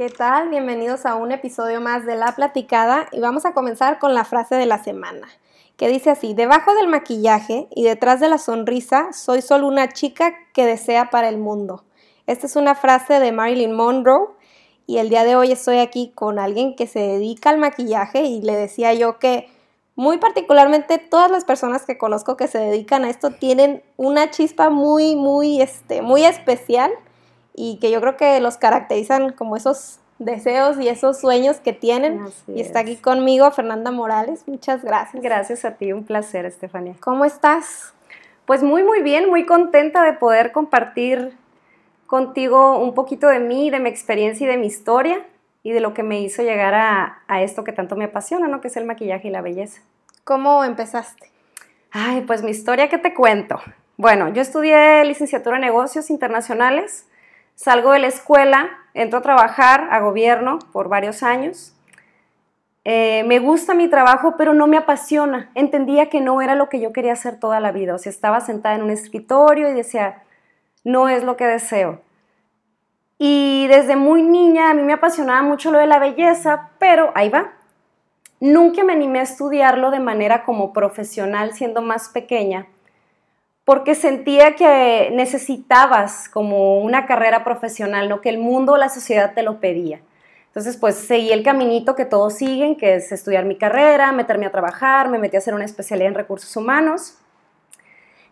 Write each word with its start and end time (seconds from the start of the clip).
¿Qué 0.00 0.08
tal? 0.08 0.48
Bienvenidos 0.48 1.04
a 1.04 1.14
un 1.14 1.30
episodio 1.30 1.78
más 1.82 2.06
de 2.06 2.16
La 2.16 2.34
Platicada 2.34 3.06
y 3.12 3.20
vamos 3.20 3.44
a 3.44 3.52
comenzar 3.52 3.98
con 3.98 4.14
la 4.14 4.24
frase 4.24 4.54
de 4.54 4.64
la 4.64 4.82
semana, 4.82 5.28
que 5.76 5.88
dice 5.88 6.08
así, 6.08 6.32
debajo 6.32 6.72
del 6.72 6.88
maquillaje 6.88 7.68
y 7.74 7.84
detrás 7.84 8.18
de 8.18 8.30
la 8.30 8.38
sonrisa 8.38 9.12
soy 9.12 9.42
solo 9.42 9.66
una 9.66 9.90
chica 9.90 10.32
que 10.54 10.64
desea 10.64 11.10
para 11.10 11.28
el 11.28 11.36
mundo. 11.36 11.84
Esta 12.26 12.46
es 12.46 12.56
una 12.56 12.74
frase 12.74 13.20
de 13.20 13.30
Marilyn 13.30 13.74
Monroe 13.74 14.28
y 14.86 14.96
el 14.96 15.10
día 15.10 15.24
de 15.24 15.36
hoy 15.36 15.52
estoy 15.52 15.80
aquí 15.80 16.12
con 16.14 16.38
alguien 16.38 16.76
que 16.76 16.86
se 16.86 17.00
dedica 17.00 17.50
al 17.50 17.58
maquillaje 17.58 18.22
y 18.22 18.40
le 18.40 18.56
decía 18.56 18.94
yo 18.94 19.18
que 19.18 19.50
muy 19.96 20.16
particularmente 20.16 20.96
todas 20.96 21.30
las 21.30 21.44
personas 21.44 21.84
que 21.84 21.98
conozco 21.98 22.38
que 22.38 22.48
se 22.48 22.56
dedican 22.56 23.04
a 23.04 23.10
esto 23.10 23.32
tienen 23.32 23.82
una 23.98 24.30
chispa 24.30 24.70
muy, 24.70 25.14
muy, 25.14 25.60
este, 25.60 26.00
muy 26.00 26.24
especial 26.24 26.90
y 27.54 27.78
que 27.78 27.90
yo 27.90 28.00
creo 28.00 28.16
que 28.16 28.40
los 28.40 28.56
caracterizan 28.56 29.32
como 29.32 29.56
esos 29.56 30.00
deseos 30.18 30.78
y 30.78 30.88
esos 30.88 31.18
sueños 31.18 31.58
que 31.58 31.72
tienen. 31.72 32.20
y 32.46 32.60
está 32.60 32.80
aquí 32.80 32.96
conmigo 32.96 33.50
Fernanda 33.50 33.90
Morales. 33.90 34.44
Muchas 34.46 34.84
gracias. 34.84 35.22
Gracias 35.22 35.64
a 35.64 35.72
ti, 35.72 35.92
un 35.92 36.04
placer, 36.04 36.44
Estefania. 36.44 36.94
¿Cómo 37.00 37.24
estás? 37.24 37.94
Pues 38.46 38.62
muy, 38.62 38.84
muy 38.84 39.02
bien, 39.02 39.28
muy 39.28 39.46
contenta 39.46 40.04
de 40.04 40.12
poder 40.12 40.52
compartir 40.52 41.36
contigo 42.06 42.78
un 42.78 42.94
poquito 42.94 43.28
de 43.28 43.38
mí, 43.38 43.70
de 43.70 43.80
mi 43.80 43.88
experiencia 43.88 44.44
y 44.44 44.48
de 44.48 44.56
mi 44.56 44.66
historia 44.66 45.24
y 45.62 45.72
de 45.72 45.80
lo 45.80 45.94
que 45.94 46.02
me 46.02 46.20
hizo 46.20 46.42
llegar 46.42 46.74
a, 46.74 47.22
a 47.28 47.42
esto 47.42 47.64
que 47.64 47.72
tanto 47.72 47.96
me 47.96 48.06
apasiona, 48.06 48.48
¿no? 48.48 48.60
Que 48.60 48.68
es 48.68 48.76
el 48.76 48.84
maquillaje 48.84 49.28
y 49.28 49.30
la 49.30 49.42
belleza. 49.42 49.80
¿Cómo 50.24 50.64
empezaste? 50.64 51.30
Ay, 51.92 52.22
pues 52.22 52.42
mi 52.42 52.50
historia, 52.50 52.88
¿qué 52.88 52.98
te 52.98 53.14
cuento? 53.14 53.60
Bueno, 53.96 54.28
yo 54.28 54.42
estudié 54.42 55.04
licenciatura 55.04 55.56
en 55.56 55.62
negocios 55.62 56.10
internacionales 56.10 57.06
Salgo 57.62 57.92
de 57.92 57.98
la 57.98 58.06
escuela, 58.06 58.70
entro 58.94 59.18
a 59.18 59.22
trabajar 59.22 59.88
a 59.90 60.00
gobierno 60.00 60.60
por 60.72 60.88
varios 60.88 61.22
años. 61.22 61.74
Eh, 62.86 63.22
me 63.26 63.38
gusta 63.38 63.74
mi 63.74 63.86
trabajo, 63.86 64.36
pero 64.38 64.54
no 64.54 64.66
me 64.66 64.78
apasiona. 64.78 65.50
Entendía 65.54 66.08
que 66.08 66.22
no 66.22 66.40
era 66.40 66.54
lo 66.54 66.70
que 66.70 66.80
yo 66.80 66.94
quería 66.94 67.12
hacer 67.12 67.38
toda 67.38 67.60
la 67.60 67.70
vida. 67.70 67.94
O 67.94 67.98
sea, 67.98 68.08
estaba 68.08 68.40
sentada 68.40 68.76
en 68.76 68.82
un 68.82 68.88
escritorio 68.88 69.68
y 69.68 69.74
decía, 69.74 70.22
no 70.84 71.10
es 71.10 71.22
lo 71.22 71.36
que 71.36 71.44
deseo. 71.44 72.00
Y 73.18 73.66
desde 73.68 73.94
muy 73.94 74.22
niña 74.22 74.70
a 74.70 74.74
mí 74.74 74.82
me 74.82 74.94
apasionaba 74.94 75.42
mucho 75.42 75.70
lo 75.70 75.80
de 75.80 75.86
la 75.86 75.98
belleza, 75.98 76.70
pero 76.78 77.12
ahí 77.14 77.28
va. 77.28 77.52
Nunca 78.40 78.84
me 78.84 78.94
animé 78.94 79.18
a 79.18 79.24
estudiarlo 79.24 79.90
de 79.90 80.00
manera 80.00 80.44
como 80.44 80.72
profesional 80.72 81.52
siendo 81.52 81.82
más 81.82 82.08
pequeña 82.08 82.68
porque 83.64 83.94
sentía 83.94 84.56
que 84.56 85.10
necesitabas 85.12 86.28
como 86.28 86.80
una 86.80 87.06
carrera 87.06 87.44
profesional, 87.44 88.08
¿no? 88.08 88.20
que 88.20 88.28
el 88.28 88.38
mundo 88.38 88.72
o 88.72 88.76
la 88.76 88.88
sociedad 88.88 89.34
te 89.34 89.42
lo 89.42 89.60
pedía. 89.60 90.00
Entonces, 90.46 90.76
pues 90.76 90.96
seguí 90.96 91.30
el 91.30 91.44
caminito 91.44 91.94
que 91.94 92.04
todos 92.04 92.34
siguen, 92.34 92.76
que 92.76 92.96
es 92.96 93.12
estudiar 93.12 93.44
mi 93.44 93.56
carrera, 93.56 94.10
meterme 94.10 94.46
a 94.46 94.50
trabajar, 94.50 95.08
me 95.08 95.18
metí 95.18 95.36
a 95.36 95.38
hacer 95.38 95.54
una 95.54 95.64
especialidad 95.64 96.08
en 96.08 96.16
recursos 96.16 96.56
humanos, 96.56 97.14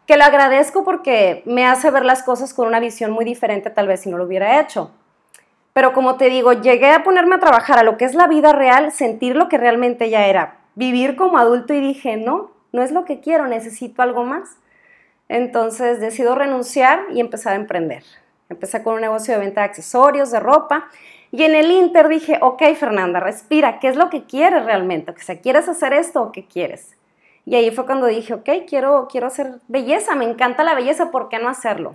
que 0.04 0.16
lo 0.16 0.24
agradezco 0.24 0.82
porque 0.82 1.42
me 1.46 1.64
hace 1.64 1.92
ver 1.92 2.04
las 2.04 2.24
cosas 2.24 2.54
con 2.54 2.66
una 2.66 2.80
visión 2.80 3.12
muy 3.12 3.24
diferente 3.24 3.70
tal 3.70 3.86
vez 3.86 4.00
si 4.00 4.10
no 4.10 4.18
lo 4.18 4.24
hubiera 4.24 4.60
hecho. 4.60 4.90
Pero 5.74 5.92
como 5.92 6.16
te 6.16 6.28
digo, 6.28 6.54
llegué 6.54 6.90
a 6.90 7.04
ponerme 7.04 7.36
a 7.36 7.40
trabajar 7.40 7.78
a 7.78 7.84
lo 7.84 7.96
que 7.96 8.04
es 8.04 8.16
la 8.16 8.26
vida 8.26 8.52
real, 8.52 8.90
sentir 8.90 9.36
lo 9.36 9.48
que 9.48 9.58
realmente 9.58 10.10
ya 10.10 10.26
era, 10.26 10.56
vivir 10.74 11.14
como 11.14 11.38
adulto 11.38 11.72
y 11.72 11.80
dije, 11.80 12.16
no, 12.16 12.50
no 12.72 12.82
es 12.82 12.90
lo 12.90 13.04
que 13.04 13.20
quiero, 13.20 13.46
necesito 13.46 14.02
algo 14.02 14.24
más. 14.24 14.56
Entonces 15.28 16.00
decido 16.00 16.34
renunciar 16.34 17.00
y 17.12 17.20
empezar 17.20 17.52
a 17.52 17.56
emprender. 17.56 18.02
Empecé 18.48 18.82
con 18.82 18.94
un 18.94 19.00
negocio 19.00 19.34
de 19.34 19.40
venta 19.40 19.60
de 19.60 19.66
accesorios, 19.66 20.30
de 20.30 20.40
ropa. 20.40 20.88
Y 21.30 21.42
en 21.42 21.54
el 21.54 21.70
Inter 21.70 22.08
dije, 22.08 22.38
ok, 22.40 22.62
Fernanda, 22.78 23.20
respira, 23.20 23.78
¿qué 23.78 23.88
es 23.88 23.96
lo 23.96 24.08
que 24.08 24.24
quieres 24.24 24.64
realmente? 24.64 25.10
O 25.10 25.14
sea, 25.18 25.38
¿quieres 25.40 25.68
hacer 25.68 25.92
esto 25.92 26.22
o 26.22 26.32
qué 26.32 26.46
quieres? 26.46 26.96
Y 27.44 27.54
ahí 27.56 27.70
fue 27.70 27.84
cuando 27.86 28.06
dije, 28.06 28.34
ok, 28.34 28.48
quiero, 28.66 29.08
quiero 29.10 29.26
hacer 29.26 29.60
belleza, 29.68 30.14
me 30.14 30.24
encanta 30.24 30.64
la 30.64 30.74
belleza, 30.74 31.10
¿por 31.10 31.28
qué 31.28 31.38
no 31.38 31.48
hacerlo? 31.48 31.94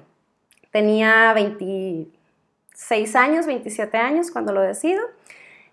Tenía 0.71 1.31
26 1.33 3.15
años, 3.15 3.45
27 3.45 3.97
años 3.97 4.31
cuando 4.31 4.51
lo 4.51 4.61
decido. 4.61 5.03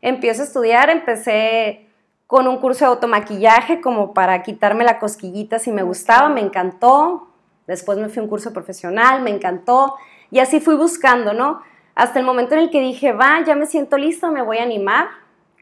Empiezo 0.03 0.43
a 0.43 0.45
estudiar, 0.45 0.91
empecé 0.91 1.87
con 2.27 2.47
un 2.47 2.59
curso 2.59 2.85
de 2.85 2.91
automaquillaje 2.91 3.81
como 3.81 4.15
para 4.15 4.43
quitarme 4.43 4.85
la 4.85 4.99
cosquillita 4.99 5.59
si 5.59 5.73
me 5.73 5.83
gustaba, 5.83 6.29
me 6.29 6.41
encantó, 6.43 7.30
Después 7.71 7.99
me 7.99 8.09
fui 8.09 8.19
a 8.19 8.25
un 8.25 8.29
curso 8.29 8.53
profesional, 8.53 9.23
me 9.23 9.31
encantó 9.31 9.95
y 10.33 10.41
así 10.41 10.59
fui 10.59 10.75
buscando, 10.75 11.33
¿no? 11.33 11.63
Hasta 11.95 12.19
el 12.19 12.25
momento 12.25 12.55
en 12.55 12.63
el 12.63 12.71
que 12.71 12.81
dije, 12.81 13.13
va, 13.13 13.45
ya 13.45 13.55
me 13.55 13.67
siento 13.67 13.97
lista, 13.97 14.29
me 14.29 14.43
voy 14.43 14.59
a 14.59 14.65
animar. 14.65 15.07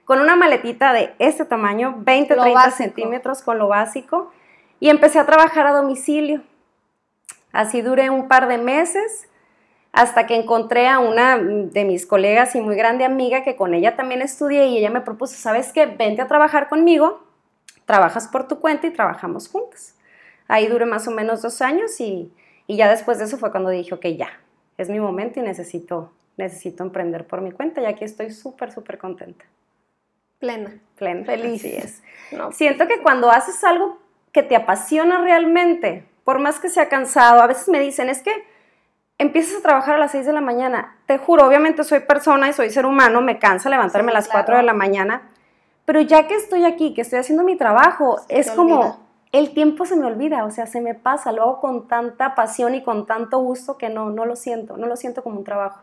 Con 0.07 0.19
una 0.19 0.35
maletita 0.35 0.95
de 0.95 1.15
este 1.19 1.45
tamaño, 1.45 1.97
20, 1.99 2.35
30 2.35 2.71
centímetros 2.71 3.43
con 3.43 3.59
lo 3.59 3.69
básico. 3.69 4.33
Y 4.81 4.89
empecé 4.89 5.19
a 5.19 5.27
trabajar 5.27 5.67
a 5.67 5.73
domicilio. 5.73 6.41
Así 7.53 7.83
duré 7.83 8.09
un 8.09 8.27
par 8.27 8.49
de 8.49 8.57
meses 8.57 9.29
hasta 9.93 10.27
que 10.27 10.37
encontré 10.37 10.89
a 10.89 11.01
una 11.01 11.37
de 11.37 11.85
mis 11.85 12.07
colegas 12.07 12.55
y 12.55 12.63
muy 12.63 12.75
grande 12.75 13.05
amiga 13.05 13.43
que 13.43 13.55
con 13.55 13.75
ella 13.75 13.97
también 13.97 14.23
estudié 14.23 14.67
y 14.69 14.79
ella 14.79 14.89
me 14.89 15.03
propuso, 15.03 15.35
¿sabes 15.35 15.75
qué? 15.75 15.85
Vente 15.85 16.23
a 16.23 16.27
trabajar 16.29 16.71
conmigo, 16.71 17.23
trabajas 17.85 18.29
por 18.29 18.49
tu 18.49 18.61
cuenta 18.61 18.87
y 18.87 18.93
trabajamos 18.93 19.49
juntas. 19.49 19.98
Ahí 20.49 20.67
duré 20.67 20.87
más 20.87 21.07
o 21.07 21.11
menos 21.11 21.43
dos 21.43 21.61
años 21.63 22.01
y, 22.01 22.33
ya 22.67 22.91
después 22.91 23.19
de 23.19 23.25
eso 23.25 23.37
fue 23.37 23.51
cuando 23.51 23.71
dije, 23.71 23.95
ok, 23.95 24.07
ya, 24.17 24.41
es 24.79 24.89
mi 24.89 24.99
momento 24.99 25.41
y 25.41 25.43
necesito, 25.43 26.11
necesito 26.37 26.83
emprender 26.83 27.27
por 27.27 27.43
mi 27.43 27.53
cuenta 27.53 27.83
y 27.83 27.85
aquí 27.85 28.05
estoy 28.05 28.31
súper, 28.31 28.73
súper 28.73 28.99
contenta. 28.99 29.45
Plena. 30.39 30.73
Plena. 30.97 31.25
Feliz. 31.25 31.65
es. 31.65 32.03
Siento 32.53 32.87
que 32.87 33.03
cuando 33.03 33.31
haces 33.31 33.63
algo 33.65 33.99
que 34.33 34.43
te 34.43 34.57
apasiona 34.57 35.21
realmente, 35.21 36.05
por 36.25 36.39
más 36.39 36.61
que 36.61 36.69
sea 36.69 36.89
cansado, 36.89 37.43
a 37.43 37.47
veces 37.47 37.69
me 37.69 37.81
dicen, 37.81 38.09
es 38.09 38.23
que 38.23 38.33
empiezas 39.19 39.59
a 39.59 39.63
trabajar 39.63 39.97
a 39.97 39.99
las 39.99 40.13
6 40.13 40.27
de 40.27 40.33
la 40.33 40.41
mañana. 40.41 40.97
Te 41.07 41.19
juro, 41.19 41.47
obviamente 41.47 41.85
soy 41.85 42.01
persona 42.01 42.49
y 42.49 42.53
soy 42.53 42.71
ser 42.71 42.87
humano, 42.87 43.21
me 43.21 43.39
cansa 43.39 43.69
levantarme 43.69 44.13
a 44.13 44.15
las 44.15 44.29
4 44.29 44.57
de 44.57 44.63
la 44.63 44.75
mañana, 44.75 45.23
pero 45.85 46.01
ya 46.01 46.29
que 46.29 46.35
estoy 46.35 46.65
aquí, 46.65 46.95
que 46.95 47.01
estoy 47.01 47.19
haciendo 47.19 47.43
mi 47.43 47.57
trabajo, 47.57 48.21
es 48.29 48.51
como 48.53 49.08
el 49.33 49.53
tiempo 49.53 49.85
se 49.85 49.97
me 49.97 50.07
olvida, 50.07 50.45
o 50.45 50.51
sea, 50.51 50.67
se 50.67 50.81
me 50.81 50.95
pasa, 50.95 51.33
lo 51.33 51.43
hago 51.43 51.61
con 51.61 51.89
tanta 51.89 52.35
pasión 52.35 52.75
y 52.75 52.83
con 52.83 53.07
tanto 53.07 53.39
gusto 53.39 53.77
que 53.77 53.89
no, 53.89 54.11
no 54.11 54.25
lo 54.25 54.37
siento, 54.37 54.77
no 54.77 54.87
lo 54.87 54.97
siento 54.97 55.23
como 55.23 55.39
un 55.39 55.45
trabajo. 55.45 55.83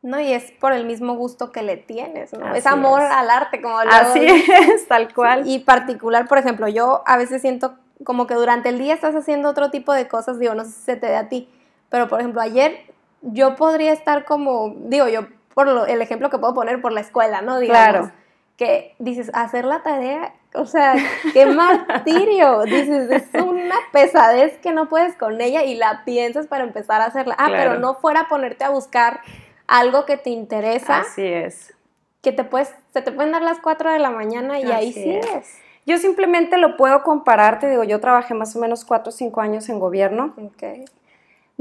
No, 0.00 0.18
y 0.18 0.32
es 0.32 0.50
por 0.52 0.72
el 0.72 0.84
mismo 0.84 1.14
gusto 1.14 1.52
que 1.52 1.62
le 1.62 1.76
tienes, 1.76 2.32
¿no? 2.32 2.52
es 2.54 2.66
amor 2.66 3.02
al 3.02 3.30
arte, 3.30 3.62
como 3.62 3.82
lo 3.84 3.90
Así 3.90 4.26
es, 4.26 4.88
tal 4.88 5.14
cual. 5.14 5.46
Y 5.46 5.60
particular, 5.60 6.26
por 6.26 6.38
ejemplo, 6.38 6.66
yo 6.66 7.02
a 7.06 7.16
veces 7.16 7.40
siento 7.40 7.74
como 8.04 8.26
que 8.26 8.34
durante 8.34 8.68
el 8.68 8.78
día 8.78 8.94
estás 8.94 9.14
haciendo 9.14 9.48
otro 9.48 9.70
tipo 9.70 9.92
de 9.92 10.08
cosas, 10.08 10.40
digo, 10.40 10.54
no 10.54 10.64
sé 10.64 10.72
si 10.72 10.82
se 10.82 10.96
te 10.96 11.06
dé 11.06 11.16
a 11.16 11.28
ti, 11.28 11.48
pero 11.88 12.08
por 12.08 12.18
ejemplo, 12.18 12.40
ayer 12.40 12.78
yo 13.20 13.54
podría 13.54 13.92
estar 13.92 14.24
como, 14.24 14.74
digo, 14.86 15.06
yo 15.08 15.28
por 15.54 15.68
el 15.68 16.02
ejemplo 16.02 16.30
que 16.30 16.38
puedo 16.38 16.54
poner 16.54 16.80
por 16.80 16.92
la 16.92 17.00
escuela, 17.00 17.42
¿no? 17.42 17.60
claro. 17.60 18.10
Que 18.56 18.94
dices, 18.98 19.30
hacer 19.34 19.64
la 19.64 19.82
tarea 19.82 20.34
o 20.54 20.66
sea, 20.66 20.94
qué 21.32 21.46
martirio. 21.54 22.62
Dices, 22.62 23.10
es 23.10 23.42
una 23.42 23.76
pesadez 23.92 24.58
que 24.58 24.72
no 24.72 24.88
puedes 24.88 25.16
con 25.16 25.40
ella 25.40 25.64
y 25.64 25.74
la 25.74 26.04
piensas 26.04 26.46
para 26.46 26.64
empezar 26.64 27.00
a 27.00 27.06
hacerla. 27.06 27.34
Ah, 27.38 27.48
pero 27.50 27.78
no 27.78 27.94
fuera 27.94 28.20
a 28.20 28.28
ponerte 28.28 28.64
a 28.64 28.70
buscar 28.70 29.20
algo 29.66 30.04
que 30.04 30.16
te 30.16 30.30
interesa. 30.30 31.00
Así 31.00 31.24
es. 31.24 31.74
Que 32.20 32.32
te 32.32 32.44
puedes, 32.44 32.74
se 32.92 33.02
te 33.02 33.12
pueden 33.12 33.32
dar 33.32 33.42
las 33.42 33.58
4 33.58 33.92
de 33.92 33.98
la 33.98 34.10
mañana 34.10 34.60
y 34.60 34.70
ahí 34.70 34.92
sigues. 34.92 35.58
Yo 35.84 35.98
simplemente 35.98 36.58
lo 36.58 36.76
puedo 36.76 37.02
comparar, 37.02 37.58
te 37.58 37.68
digo, 37.68 37.82
yo 37.82 37.98
trabajé 37.98 38.34
más 38.34 38.54
o 38.54 38.60
menos 38.60 38.84
4 38.84 39.08
o 39.08 39.12
5 39.12 39.40
años 39.40 39.68
en 39.68 39.80
gobierno. 39.80 40.34
Okay. 40.54 40.84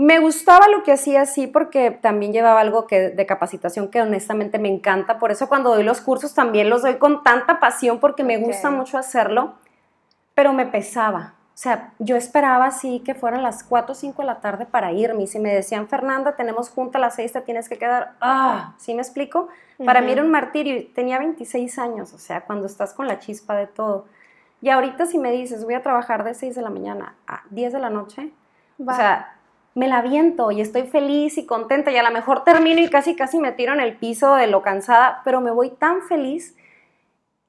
Me 0.01 0.17
gustaba 0.17 0.67
lo 0.67 0.81
que 0.81 0.91
hacía 0.91 1.21
así 1.21 1.45
porque 1.45 1.91
también 1.91 2.33
llevaba 2.33 2.59
algo 2.59 2.87
que, 2.87 3.11
de 3.11 3.25
capacitación 3.27 3.89
que 3.89 4.01
honestamente 4.01 4.57
me 4.57 4.67
encanta. 4.67 5.19
Por 5.19 5.29
eso 5.29 5.47
cuando 5.47 5.69
doy 5.69 5.83
los 5.83 6.01
cursos 6.01 6.33
también 6.33 6.71
los 6.71 6.81
doy 6.81 6.95
con 6.95 7.21
tanta 7.21 7.59
pasión 7.59 7.99
porque 7.99 8.23
me 8.23 8.39
gusta 8.39 8.71
mucho 8.71 8.97
hacerlo, 8.97 9.53
pero 10.33 10.53
me 10.53 10.65
pesaba. 10.65 11.35
O 11.53 11.57
sea, 11.61 11.93
yo 11.99 12.15
esperaba 12.15 12.65
así 12.65 13.01
que 13.01 13.13
fueran 13.13 13.43
las 13.43 13.63
4 13.63 13.91
o 13.91 13.95
5 13.95 14.23
de 14.23 14.25
la 14.25 14.41
tarde 14.41 14.65
para 14.65 14.91
irme. 14.91 15.21
Y 15.21 15.27
si 15.27 15.37
me 15.37 15.53
decían, 15.53 15.87
Fernanda, 15.87 16.35
tenemos 16.35 16.71
junta 16.71 16.97
a 16.97 17.01
las 17.01 17.13
6, 17.13 17.33
te 17.33 17.41
tienes 17.41 17.69
que 17.69 17.77
quedar. 17.77 18.15
Ah, 18.21 18.73
¿sí 18.79 18.95
me 18.95 19.03
explico? 19.03 19.49
Para 19.85 20.01
mí 20.01 20.11
era 20.11 20.23
un 20.23 20.31
martirio. 20.31 20.83
Tenía 20.95 21.19
26 21.19 21.77
años, 21.77 22.11
o 22.13 22.17
sea, 22.17 22.41
cuando 22.41 22.65
estás 22.65 22.95
con 22.95 23.07
la 23.07 23.19
chispa 23.19 23.55
de 23.55 23.67
todo. 23.67 24.05
Y 24.61 24.69
ahorita 24.69 25.05
si 25.05 25.19
me 25.19 25.31
dices, 25.31 25.63
voy 25.63 25.75
a 25.75 25.83
trabajar 25.83 26.23
de 26.23 26.33
6 26.33 26.55
de 26.55 26.61
la 26.63 26.71
mañana 26.71 27.13
a 27.27 27.43
10 27.51 27.73
de 27.73 27.79
la 27.79 27.91
noche, 27.91 28.31
o 28.79 28.91
sea, 28.95 29.35
me 29.73 29.87
la 29.87 30.01
viento 30.01 30.51
y 30.51 30.61
estoy 30.61 30.83
feliz 30.83 31.37
y 31.37 31.45
contenta 31.45 31.91
y 31.91 31.97
a 31.97 32.03
lo 32.03 32.11
mejor 32.11 32.43
termino 32.43 32.81
y 32.81 32.89
casi 32.89 33.15
casi 33.15 33.39
me 33.39 33.51
tiro 33.51 33.73
en 33.73 33.79
el 33.79 33.95
piso 33.95 34.35
de 34.35 34.47
lo 34.47 34.61
cansada, 34.61 35.21
pero 35.23 35.41
me 35.41 35.51
voy 35.51 35.69
tan 35.69 36.01
feliz 36.01 36.55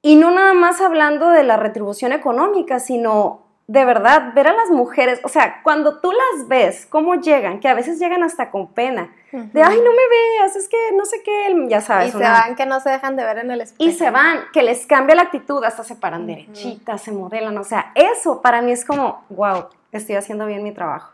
y 0.03 0.17
no 0.17 0.31
nada 0.31 0.55
más 0.55 0.81
hablando 0.81 1.31
de 1.31 1.45
la 1.45 1.57
retribución 1.57 2.13
económica, 2.13 2.81
sino 2.81 3.43
de 3.69 3.85
verdad, 3.85 4.35
ver 4.35 4.49
a 4.49 4.53
las 4.53 4.71
mujeres, 4.71 5.21
o 5.25 5.29
sea, 5.29 5.63
cuando 5.63 6.01
tú 6.01 6.13
las 6.13 6.49
ves, 6.49 6.85
cómo 6.85 7.15
llegan, 7.15 7.61
que 7.61 7.69
a 7.69 7.75
veces 7.75 7.99
llegan 7.99 8.23
hasta 8.23 8.51
con 8.51 8.67
pena, 8.67 9.15
de, 9.31 9.63
ay, 9.63 9.79
no 9.79 9.93
me 9.93 10.09
veas, 10.11 10.57
es 10.57 10.69
que 10.69 10.77
no 10.95 11.07
sé 11.07 11.23
qué, 11.25 11.67
ya 11.69 11.81
sabes. 11.81 12.09
Y 12.09 12.13
se 12.13 12.19
van 12.19 12.55
que 12.55 12.67
no 12.67 12.81
se 12.81 12.91
dejan 12.91 13.17
de 13.17 13.25
ver 13.25 13.39
en 13.39 13.51
el 13.51 13.63
espejo. 13.63 13.89
Y 13.89 13.95
se 13.95 14.11
van, 14.11 14.41
que 14.53 14.63
les 14.63 14.85
cambia 14.85 15.15
la 15.15 15.23
actitud, 15.23 15.65
hasta 15.65 15.85
se 15.85 15.95
paran 15.95 16.27
derechitas, 16.27 17.01
se 17.01 17.13
modelan, 17.13 17.57
o 17.57 17.65
sea, 17.65 17.93
eso 17.95 18.43
para 18.43 18.61
mí 18.61 18.73
es 18.73 18.85
como, 18.85 19.25
wow, 19.31 19.69
estoy 19.91 20.17
haciendo 20.17 20.45
bien 20.45 20.63
mi 20.63 20.73
trabajo. 20.73 21.12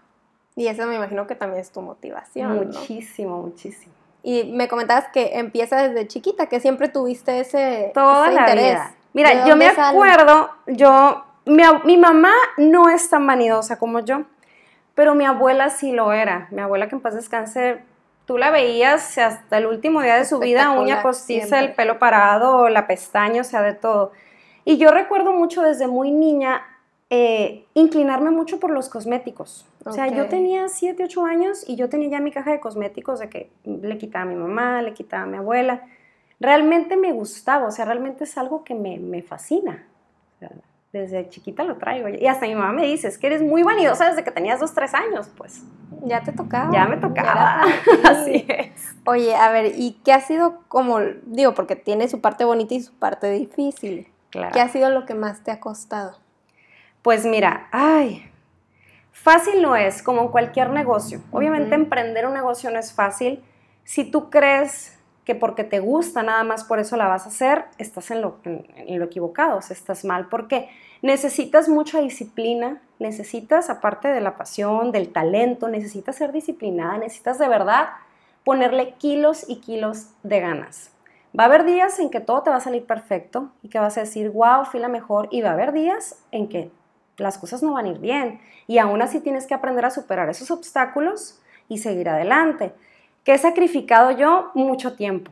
Y 0.58 0.66
eso 0.66 0.88
me 0.88 0.96
imagino 0.96 1.28
que 1.28 1.36
también 1.36 1.60
es 1.60 1.70
tu 1.70 1.80
motivación. 1.80 2.56
Muchísimo, 2.56 3.40
muchísimo. 3.42 3.94
Y 4.24 4.42
me 4.42 4.66
comentabas 4.66 5.06
que 5.12 5.38
empieza 5.38 5.80
desde 5.80 6.08
chiquita, 6.08 6.48
que 6.48 6.58
siempre 6.58 6.88
tuviste 6.88 7.38
ese, 7.38 7.92
Toda 7.94 8.28
la 8.32 8.52
Vida. 8.52 8.92
Mira, 9.12 9.46
yo 9.46 9.54
me 9.54 9.68
acuerdo, 9.68 10.50
yo 10.66 11.24
mi, 11.46 11.96
mamá 11.96 12.32
no 12.56 12.88
es 12.88 13.08
tan 13.08 13.24
vanidosa 13.24 13.78
como 13.78 14.00
yo, 14.00 14.24
pero 14.96 15.14
mi 15.14 15.24
abuela 15.24 15.70
sí 15.70 15.92
lo 15.92 16.12
era. 16.12 16.48
Mi 16.50 16.60
abuela 16.60 16.88
que 16.88 16.96
en 16.96 17.02
paz 17.02 17.14
descanse, 17.14 17.78
tú 18.26 18.36
la 18.36 18.50
veías 18.50 19.16
hasta 19.16 19.58
el 19.58 19.66
último 19.66 20.02
día 20.02 20.16
de 20.16 20.24
su 20.24 20.40
vida, 20.40 20.72
uña 20.72 21.02
postiza, 21.02 21.60
el 21.60 21.74
pelo 21.74 22.00
parado, 22.00 22.68
la 22.68 22.88
pestaña, 22.88 23.42
o 23.42 23.44
sea, 23.44 23.62
de 23.62 23.74
todo. 23.74 24.10
Y 24.64 24.76
yo 24.76 24.90
recuerdo 24.90 25.32
mucho 25.32 25.62
desde 25.62 25.86
muy 25.86 26.10
niña 26.10 26.64
eh, 27.10 27.66
inclinarme 27.74 28.30
mucho 28.30 28.60
por 28.60 28.70
los 28.70 28.88
cosméticos. 28.88 29.66
O 29.84 29.92
sea, 29.92 30.08
yo 30.08 30.28
tenía 30.28 30.68
7, 30.68 31.04
8 31.04 31.24
años 31.24 31.64
y 31.66 31.76
yo 31.76 31.88
tenía 31.88 32.10
ya 32.10 32.20
mi 32.20 32.30
caja 32.30 32.52
de 32.52 32.60
cosméticos 32.60 33.20
de 33.20 33.28
que 33.30 33.50
le 33.64 33.96
quitaba 33.96 34.24
a 34.24 34.28
mi 34.28 34.34
mamá, 34.34 34.82
le 34.82 34.92
quitaba 34.92 35.22
a 35.22 35.26
mi 35.26 35.38
abuela. 35.38 35.82
Realmente 36.40 36.96
me 36.96 37.12
gustaba, 37.12 37.66
o 37.66 37.70
sea, 37.70 37.84
realmente 37.84 38.24
es 38.24 38.36
algo 38.36 38.64
que 38.64 38.74
me, 38.74 38.98
me 38.98 39.22
fascina 39.22 39.86
desde 40.92 41.28
chiquita 41.28 41.64
lo 41.64 41.76
traigo. 41.76 42.08
Y 42.08 42.26
hasta 42.26 42.46
mi 42.46 42.54
mamá 42.54 42.72
me 42.72 42.86
dice, 42.86 43.08
es 43.08 43.18
que 43.18 43.26
eres 43.26 43.42
muy 43.42 43.62
vanidosa 43.62 44.08
desde 44.08 44.24
que 44.24 44.30
tenías 44.30 44.60
dos, 44.60 44.72
tres 44.74 44.94
años, 44.94 45.30
pues. 45.36 45.62
Ya 46.04 46.22
te 46.22 46.32
tocaba. 46.32 46.72
Ya 46.72 46.86
me 46.86 46.96
tocaba. 46.96 47.64
Así 48.04 48.46
es. 48.48 48.96
Oye, 49.04 49.34
a 49.34 49.50
ver, 49.50 49.72
¿y 49.76 50.00
qué 50.04 50.12
ha 50.12 50.20
sido 50.20 50.62
como, 50.68 51.00
digo, 51.26 51.54
porque 51.54 51.76
tiene 51.76 52.08
su 52.08 52.20
parte 52.20 52.44
bonita 52.44 52.74
y 52.74 52.80
su 52.80 52.94
parte 52.94 53.30
difícil? 53.30 54.08
Claro. 54.30 54.52
¿Qué 54.52 54.60
ha 54.60 54.68
sido 54.68 54.90
lo 54.90 55.04
que 55.06 55.14
más 55.14 55.42
te 55.42 55.50
ha 55.50 55.60
costado? 55.60 56.16
Pues 57.02 57.24
mira, 57.24 57.68
ay, 57.70 58.30
fácil 59.12 59.62
no 59.62 59.76
es, 59.76 60.02
como 60.02 60.22
en 60.22 60.28
cualquier 60.28 60.70
negocio. 60.70 61.20
Obviamente 61.30 61.74
emprender 61.74 62.26
un 62.26 62.34
negocio 62.34 62.70
no 62.70 62.78
es 62.78 62.92
fácil. 62.92 63.42
Si 63.84 64.04
tú 64.04 64.30
crees 64.30 64.98
que 65.28 65.34
porque 65.34 65.62
te 65.62 65.80
gusta 65.80 66.22
nada 66.22 66.42
más 66.42 66.64
por 66.64 66.78
eso 66.78 66.96
la 66.96 67.06
vas 67.06 67.26
a 67.26 67.28
hacer, 67.28 67.66
estás 67.76 68.10
en 68.10 68.22
lo, 68.22 68.38
en, 68.44 68.98
lo 68.98 69.04
equivocado, 69.04 69.58
o 69.58 69.60
sea, 69.62 69.76
estás 69.76 70.02
mal, 70.06 70.28
porque 70.30 70.70
necesitas 71.02 71.68
mucha 71.68 72.00
disciplina, 72.00 72.80
necesitas, 72.98 73.68
aparte 73.68 74.08
de 74.08 74.22
la 74.22 74.38
pasión, 74.38 74.90
del 74.90 75.12
talento, 75.12 75.68
necesitas 75.68 76.16
ser 76.16 76.32
disciplinada, 76.32 76.96
necesitas 76.96 77.38
de 77.38 77.46
verdad 77.46 77.90
ponerle 78.42 78.94
kilos 78.94 79.44
y 79.46 79.56
kilos 79.56 80.06
de 80.22 80.40
ganas. 80.40 80.92
Va 81.38 81.42
a 81.42 81.46
haber 81.48 81.64
días 81.64 81.98
en 81.98 82.08
que 82.08 82.20
todo 82.20 82.42
te 82.42 82.48
va 82.48 82.56
a 82.56 82.60
salir 82.60 82.86
perfecto 82.86 83.50
y 83.62 83.68
que 83.68 83.78
vas 83.78 83.98
a 83.98 84.00
decir, 84.00 84.30
wow, 84.30 84.64
fui 84.64 84.80
la 84.80 84.88
mejor, 84.88 85.28
y 85.30 85.42
va 85.42 85.50
a 85.50 85.52
haber 85.52 85.72
días 85.72 86.18
en 86.32 86.48
que 86.48 86.70
las 87.18 87.38
cosas 87.38 87.62
no 87.62 87.74
van 87.74 87.84
a 87.86 87.88
ir 87.90 87.98
bien, 87.98 88.40
y 88.66 88.78
aún 88.78 89.02
así 89.02 89.20
tienes 89.20 89.46
que 89.46 89.54
aprender 89.54 89.84
a 89.84 89.90
superar 89.90 90.28
esos 90.30 90.50
obstáculos 90.50 91.40
y 91.68 91.78
seguir 91.78 92.08
adelante 92.08 92.72
que 93.28 93.34
he 93.34 93.38
sacrificado 93.38 94.10
yo 94.12 94.50
mucho 94.54 94.94
tiempo. 94.94 95.30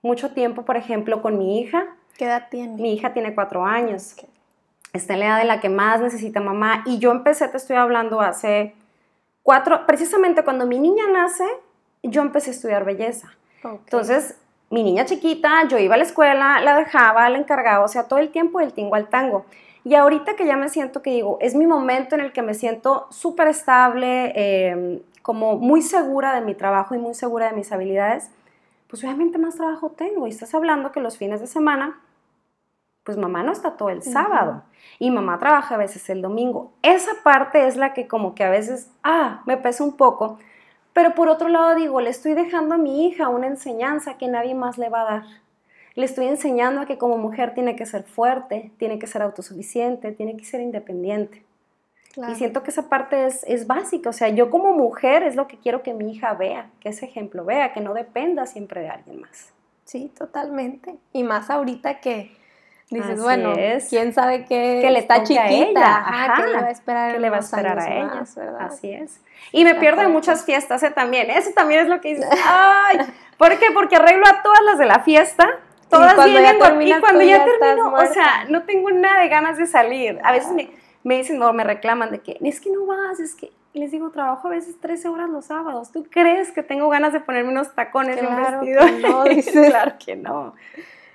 Mucho 0.00 0.32
tiempo, 0.32 0.64
por 0.64 0.78
ejemplo, 0.78 1.20
con 1.20 1.36
mi 1.36 1.60
hija. 1.60 1.84
¿Qué 2.16 2.24
edad 2.24 2.48
tiene? 2.50 2.80
Mi 2.80 2.94
hija 2.94 3.12
tiene 3.12 3.34
cuatro 3.34 3.66
años. 3.66 4.16
Está 4.94 5.12
en 5.12 5.20
la 5.20 5.26
edad 5.26 5.38
de 5.40 5.44
la 5.44 5.60
que 5.60 5.68
más 5.68 6.00
necesita 6.00 6.40
mamá. 6.40 6.82
Y 6.86 6.98
yo 7.00 7.10
empecé, 7.10 7.46
te 7.48 7.58
estoy 7.58 7.76
hablando, 7.76 8.22
hace 8.22 8.74
cuatro, 9.42 9.84
precisamente 9.84 10.42
cuando 10.42 10.66
mi 10.66 10.78
niña 10.78 11.04
nace, 11.12 11.44
yo 12.02 12.22
empecé 12.22 12.48
a 12.48 12.54
estudiar 12.54 12.86
belleza. 12.86 13.34
Entonces, 13.62 14.38
mi 14.70 14.82
niña 14.82 15.04
chiquita, 15.04 15.68
yo 15.68 15.78
iba 15.78 15.96
a 15.96 15.98
la 15.98 16.04
escuela, 16.04 16.60
la 16.60 16.76
dejaba, 16.76 17.28
la 17.28 17.36
encargaba, 17.36 17.84
o 17.84 17.88
sea, 17.88 18.08
todo 18.08 18.20
el 18.20 18.30
tiempo 18.30 18.60
del 18.60 18.72
tingo 18.72 18.94
al 18.94 19.08
tango. 19.08 19.44
Y 19.84 19.94
ahorita 19.94 20.34
que 20.34 20.46
ya 20.46 20.56
me 20.56 20.70
siento 20.70 21.02
que 21.02 21.10
digo, 21.10 21.36
es 21.40 21.54
mi 21.54 21.66
momento 21.66 22.14
en 22.14 22.22
el 22.22 22.32
que 22.32 22.40
me 22.42 22.54
siento 22.54 23.06
súper 23.10 23.48
estable, 23.48 24.32
eh, 24.34 25.02
como 25.20 25.56
muy 25.56 25.82
segura 25.82 26.34
de 26.34 26.40
mi 26.40 26.54
trabajo 26.54 26.94
y 26.94 26.98
muy 26.98 27.14
segura 27.14 27.48
de 27.48 27.56
mis 27.56 27.72
habilidades, 27.72 28.30
pues 28.88 29.02
obviamente 29.04 29.38
más 29.38 29.56
trabajo 29.56 29.90
tengo. 29.90 30.26
Y 30.26 30.30
estás 30.30 30.54
hablando 30.54 30.92
que 30.92 31.00
los 31.00 31.18
fines 31.18 31.40
de 31.40 31.46
semana, 31.46 32.00
pues 33.04 33.18
mamá 33.18 33.42
no 33.42 33.52
está 33.52 33.76
todo 33.76 33.90
el 33.90 34.02
sábado 34.02 34.62
y 34.98 35.10
mamá 35.10 35.38
trabaja 35.38 35.74
a 35.74 35.78
veces 35.78 36.08
el 36.10 36.22
domingo. 36.22 36.72
Esa 36.82 37.12
parte 37.22 37.66
es 37.66 37.76
la 37.76 37.92
que 37.92 38.08
como 38.08 38.34
que 38.34 38.44
a 38.44 38.50
veces, 38.50 38.90
ah, 39.02 39.42
me 39.46 39.56
pesa 39.56 39.84
un 39.84 39.96
poco. 39.96 40.38
Pero 40.92 41.14
por 41.14 41.28
otro 41.28 41.48
lado 41.48 41.74
digo, 41.74 42.00
le 42.00 42.10
estoy 42.10 42.34
dejando 42.34 42.74
a 42.74 42.78
mi 42.78 43.06
hija 43.06 43.28
una 43.28 43.46
enseñanza 43.46 44.16
que 44.16 44.28
nadie 44.28 44.54
más 44.54 44.78
le 44.78 44.88
va 44.88 45.02
a 45.02 45.04
dar. 45.04 45.22
Le 45.94 46.04
estoy 46.04 46.26
enseñando 46.26 46.80
a 46.80 46.86
que 46.86 46.98
como 46.98 47.18
mujer 47.18 47.54
tiene 47.54 47.76
que 47.76 47.86
ser 47.86 48.04
fuerte, 48.04 48.72
tiene 48.78 48.98
que 48.98 49.06
ser 49.06 49.22
autosuficiente, 49.22 50.12
tiene 50.12 50.36
que 50.36 50.44
ser 50.44 50.60
independiente. 50.60 51.44
Y 52.16 52.34
siento 52.36 52.62
que 52.62 52.70
esa 52.70 52.88
parte 52.88 53.26
es, 53.26 53.44
es, 53.44 53.66
básica. 53.66 54.08
O 54.08 54.12
sea, 54.12 54.28
yo 54.28 54.48
como 54.48 54.72
mujer 54.72 55.24
es 55.24 55.34
lo 55.34 55.48
que 55.48 55.56
quiero 55.58 55.82
que 55.82 55.94
mi 55.94 56.12
hija 56.12 56.32
vea, 56.34 56.70
que 56.80 56.90
ese 56.90 57.06
ejemplo 57.06 57.44
vea, 57.44 57.72
que 57.72 57.80
no 57.80 57.92
dependa 57.92 58.46
siempre 58.46 58.82
de 58.82 58.88
alguien 58.88 59.20
más. 59.20 59.52
Sí, 59.84 60.12
totalmente. 60.16 60.96
Y 61.12 61.24
más 61.24 61.50
ahorita 61.50 62.00
que 62.00 62.30
dices, 62.90 63.20
bueno, 63.20 63.52
quién 63.88 64.12
sabe 64.12 64.44
qué 64.44 64.78
que 64.80 64.90
le 64.90 64.98
está 64.98 65.22
chiquita, 65.22 65.48
ella. 65.48 65.96
Ajá, 65.96 66.42
que 66.42 66.50
le 66.50 66.60
va 66.60 66.66
a 66.66 66.70
esperar, 66.70 67.12
que 67.12 67.18
le 67.18 67.30
va 67.30 67.36
a, 67.36 67.40
esperar 67.40 67.78
a 67.78 67.94
ella. 67.94 68.24
Así 68.60 68.92
es. 68.92 69.20
Y 69.52 69.64
me 69.64 69.74
pierdo 69.74 70.02
en 70.02 70.12
muchas 70.12 70.44
fiestas 70.44 70.82
¿eh? 70.82 70.90
también. 70.90 71.30
Eso 71.30 71.50
también 71.54 71.80
es 71.80 71.88
lo 71.88 72.00
que 72.00 72.14
dices. 72.14 72.28
Ay, 72.46 72.98
¿por 73.36 73.58
qué? 73.58 73.66
Porque 73.72 73.96
arreglo 73.96 74.26
a 74.26 74.42
todas 74.42 74.60
las 74.64 74.78
de 74.78 74.86
la 74.86 75.00
fiesta. 75.00 75.48
Todas 75.94 76.26
y 76.26 76.30
vienen 76.30 76.56
y 76.82 77.00
cuando 77.00 77.22
ya 77.22 77.44
termino, 77.44 77.92
o 77.94 78.06
sea, 78.06 78.44
no 78.48 78.62
tengo 78.64 78.90
nada 78.90 79.22
de 79.22 79.28
ganas 79.28 79.56
de 79.56 79.66
salir. 79.66 80.20
A 80.22 80.32
veces 80.32 80.52
me 80.52 80.70
me 81.04 81.18
dicen 81.18 81.38
no, 81.38 81.52
me 81.52 81.62
reclaman 81.62 82.10
de 82.10 82.20
que 82.20 82.38
es 82.42 82.60
que 82.60 82.70
no 82.70 82.86
vas, 82.86 83.20
es 83.20 83.34
que 83.34 83.52
les 83.74 83.90
digo, 83.90 84.10
trabajo 84.10 84.48
a 84.48 84.52
veces 84.52 84.80
13 84.80 85.08
horas 85.08 85.28
los 85.28 85.46
sábados. 85.46 85.90
¿Tú 85.90 86.06
crees 86.08 86.52
que 86.52 86.62
tengo 86.62 86.88
ganas 86.88 87.12
de 87.12 87.20
ponerme 87.20 87.50
unos 87.50 87.74
tacones 87.74 88.22
y 88.22 88.24
un 88.24 88.36
vestido? 88.36 88.86
Que 88.86 89.08
no, 89.08 89.24
dices. 89.34 89.70
claro 89.70 89.94
que 90.04 90.16
no. 90.16 90.54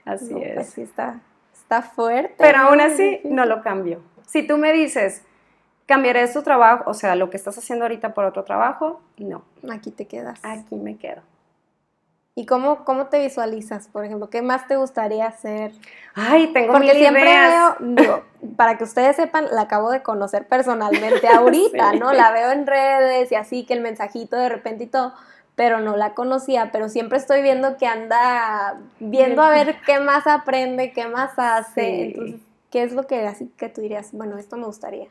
Así 0.05 0.33
pues 0.33 0.57
es. 0.57 0.69
sí 0.69 0.81
está, 0.81 1.21
está 1.53 1.81
fuerte. 1.81 2.35
Pero 2.37 2.59
aún 2.59 2.81
así 2.81 3.21
no 3.23 3.45
lo 3.45 3.61
cambio. 3.61 4.01
Si 4.27 4.43
tú 4.43 4.57
me 4.57 4.73
dices, 4.73 5.23
cambiaré 5.85 6.27
tu 6.27 6.43
trabajo, 6.43 6.83
o 6.89 6.93
sea, 6.93 7.15
lo 7.15 7.29
que 7.29 7.37
estás 7.37 7.57
haciendo 7.57 7.85
ahorita 7.85 8.13
por 8.13 8.25
otro 8.25 8.43
trabajo, 8.43 9.01
no. 9.17 9.43
Aquí 9.71 9.89
te 9.91 10.05
quedas. 10.05 10.39
Aquí 10.43 10.75
me 10.75 10.97
quedo. 10.97 11.21
¿Y 12.39 12.45
cómo, 12.45 12.85
cómo 12.85 13.07
te 13.07 13.19
visualizas, 13.19 13.89
por 13.89 14.05
ejemplo? 14.05 14.29
¿Qué 14.29 14.41
más 14.41 14.65
te 14.65 14.77
gustaría 14.77 15.25
hacer? 15.25 15.73
Ay, 16.15 16.53
tengo 16.53 16.71
Porque 16.71 16.93
siempre 16.93 17.25
veo, 17.25 17.75
digo, 17.81 18.23
para 18.55 18.77
que 18.77 18.85
ustedes 18.85 19.17
sepan, 19.17 19.47
la 19.51 19.63
acabo 19.63 19.91
de 19.91 20.01
conocer 20.03 20.47
personalmente 20.47 21.27
ahorita, 21.35 21.91
¿no? 21.95 22.13
La 22.13 22.31
veo 22.31 22.53
en 22.53 22.65
redes 22.65 23.29
y 23.33 23.35
así, 23.35 23.65
que 23.65 23.73
el 23.73 23.81
mensajito 23.81 24.37
de 24.37 24.47
repente 24.47 24.85
y 24.85 24.87
todo, 24.87 25.13
pero 25.55 25.81
no 25.81 25.97
la 25.97 26.13
conocía, 26.13 26.71
pero 26.71 26.87
siempre 26.87 27.17
estoy 27.17 27.41
viendo 27.41 27.75
que 27.75 27.87
anda 27.87 28.79
viendo 29.01 29.41
a 29.41 29.49
ver 29.49 29.75
qué 29.85 29.99
más 29.99 30.25
aprende, 30.25 30.93
qué 30.93 31.07
más 31.07 31.37
hace. 31.37 32.03
Entonces, 32.03 32.39
¿qué 32.71 32.83
es 32.83 32.93
lo 32.93 33.05
que 33.05 33.27
así 33.27 33.51
que 33.57 33.67
tú 33.67 33.81
dirías, 33.81 34.13
bueno, 34.13 34.37
esto 34.37 34.55
me 34.55 34.65
gustaría? 34.65 35.07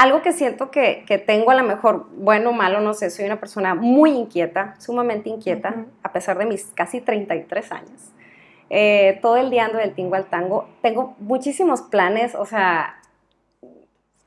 Algo 0.00 0.22
que 0.22 0.32
siento 0.32 0.70
que, 0.70 1.04
tengo 1.26 1.50
a 1.50 1.54
lo 1.54 1.62
mejor, 1.62 2.06
bueno 2.12 2.50
o 2.50 2.52
malo, 2.54 2.80
no 2.80 2.94
sé, 2.94 3.10
soy 3.10 3.26
una 3.26 3.38
persona 3.38 3.74
muy 3.74 4.12
inquieta, 4.12 4.74
sumamente 4.78 5.28
inquieta, 5.28 5.84
a 6.02 6.10
pesar 6.10 6.38
de 6.38 6.46
mis 6.46 6.64
casi 6.74 7.02
33 7.02 7.70
años. 7.70 8.10
Eh, 8.70 9.18
todo 9.20 9.36
el 9.36 9.50
día 9.50 9.66
ando 9.66 9.76
del 9.76 9.92
tingo 9.92 10.14
al 10.14 10.24
tango. 10.24 10.70
Tengo 10.80 11.16
muchísimos 11.18 11.82
planes, 11.82 12.34
o 12.34 12.46
sea, 12.46 12.98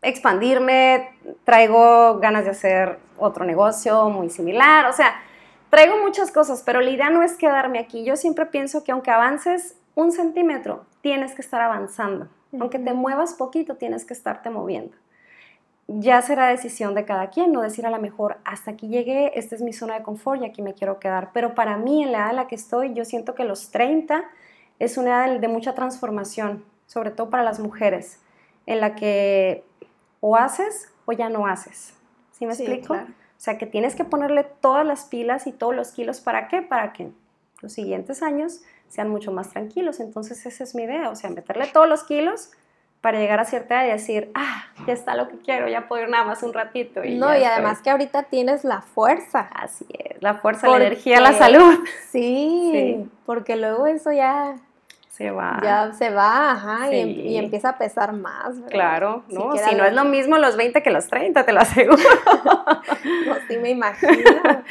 expandirme, 0.04 1.10
traigo 1.44 2.20
ganas 2.20 2.46
de 2.46 2.52
hacer 2.52 3.00
otro 3.18 3.44
negocio 3.44 4.10
muy 4.10 4.30
similar, 4.30 4.86
o 4.86 4.94
sea, 4.94 5.24
traigo 5.72 5.98
muchas 5.98 6.30
cosas, 6.30 6.62
pero 6.64 6.82
la 6.82 6.92
idea 6.92 7.10
no 7.10 7.24
es 7.24 7.34
quedarme 7.34 7.80
aquí. 7.80 8.06
Yo 8.06 8.16
siempre 8.16 8.46
pienso 8.46 8.84
que 8.84 8.92
aunque 8.92 9.10
avances 9.10 9.76
un 9.96 10.12
centímetro, 10.12 10.86
tienes 11.02 11.34
que 11.34 11.42
estar 11.42 11.62
avanzando. 11.62 12.28
Aunque 12.60 12.78
te 12.78 12.94
muevas 12.94 13.34
poquito, 13.34 13.78
tienes 13.78 14.06
que 14.06 14.14
estarte 14.14 14.52
moviendo 14.52 14.96
ya 15.88 16.22
será 16.22 16.48
decisión 16.48 16.96
de 16.96 17.06
cada 17.06 17.30
quien, 17.30 17.52
no 17.52 17.62
decir 17.62 17.86
a 17.86 17.90
lo 17.90 18.00
mejor, 18.00 18.38
hasta 18.46 18.72
aquí 18.72 18.88
llegué, 18.88 19.38
esta 19.38 19.56
es 19.56 19.62
mi 19.62 19.74
zona 19.74 19.96
de 19.96 20.04
confort 20.04 20.42
y 20.42 20.46
aquí 20.46 20.62
me 20.62 20.74
quiero 20.74 21.00
quedar. 21.00 21.32
Pero 21.34 21.56
para 21.56 21.78
mí, 21.78 22.04
en 22.04 22.12
la 22.12 22.20
edad 22.20 22.30
en 22.32 22.36
la 22.38 22.48
que 22.48 22.56
estoy, 22.56 22.94
yo 22.94 23.06
siento 23.06 23.36
que 23.36 23.44
los 23.44 23.72
30 23.72 24.24
es 24.80 24.98
una 24.98 25.26
edad 25.26 25.40
de, 25.40 25.48
mucha 25.48 25.76
transformación, 25.76 26.64
sobre 26.88 27.12
todo 27.12 27.30
para 27.30 27.44
las 27.44 27.60
mujeres, 27.60 28.20
en 28.66 28.80
la 28.80 28.96
que 28.96 29.66
o 30.22 30.38
haces 30.38 30.90
o 31.06 31.12
ya 31.12 31.30
no 31.30 31.48
haces. 31.48 31.94
¿Sí 32.32 32.46
me 32.46 32.54
explico? 32.54 32.94
O 32.94 33.44
sea, 33.44 33.58
que 33.58 33.66
tienes 33.66 33.96
que 33.96 34.06
ponerle 34.06 34.46
todas 34.46 34.86
las 34.86 35.06
pilas 35.06 35.48
y 35.48 35.52
todos 35.52 35.76
los 35.76 35.92
kilos. 35.92 36.22
¿Para 36.22 36.48
qué? 36.48 36.62
Para 36.62 36.94
que 36.94 37.12
los 37.62 37.74
siguientes 37.74 38.24
años 38.24 38.62
sean 38.88 39.10
mucho 39.10 39.34
más 39.34 39.50
tranquilos. 39.50 40.00
Entonces, 40.00 40.46
esa 40.46 40.64
es 40.64 40.76
mi 40.76 40.84
idea. 40.84 41.10
O 41.10 41.16
sea, 41.16 41.30
meterle 41.30 41.68
todos 41.68 41.90
los 41.90 42.04
kilos 42.04 42.52
para 43.04 43.20
llegar 43.20 43.42
a 43.42 43.44
cierta 43.44 43.84
edad 43.84 43.90
y 43.90 43.92
decir, 43.92 44.32
ah, 44.34 44.64
ya 44.88 44.94
está 44.94 45.14
lo 45.14 45.28
que 45.28 45.38
quiero, 45.40 45.68
ya 45.68 45.90
puedo 45.90 46.04
ir 46.04 46.10
nada 46.10 46.24
más 46.24 46.42
un 46.42 46.54
ratito. 46.54 47.04
Y 47.04 47.16
no, 47.16 47.38
y 47.38 47.44
además 47.44 47.82
que 47.82 47.90
ahorita 47.90 48.24
tienes 48.24 48.64
la 48.64 48.80
fuerza. 48.80 49.50
Así 49.54 49.86
es, 49.90 50.24
la 50.24 50.36
fuerza, 50.36 50.70
la 50.70 50.78
energía, 50.78 51.20
la 51.20 51.34
salud. 51.34 51.80
Sí, 52.12 53.06
porque 53.26 53.58
luego 53.58 53.88
eso 53.88 54.14
ya... 54.14 54.56
Se 55.10 55.32
va. 55.32 55.60
Ya 55.62 55.92
se 55.92 56.12
va, 56.12 56.52
ajá, 56.52 56.94
y, 56.94 57.36
em, 57.36 57.44
empieza 57.44 57.70
a 57.70 57.78
pesar 57.78 58.14
más. 58.14 58.56
Claro, 58.70 59.26
¿no? 59.28 59.52
Si, 59.58 59.76
no 59.76 59.84
es 59.84 59.94
lo 59.94 60.06
mismo 60.06 60.38
los 60.38 60.56
20 60.56 60.82
que 60.82 60.90
los 60.90 61.08
30, 61.08 61.46
te 61.46 61.52
lo 61.52 61.60
aseguro. 61.60 61.98
no, 63.28 63.36
sí 63.50 63.58
me 63.58 63.70
imagino. 63.70 64.14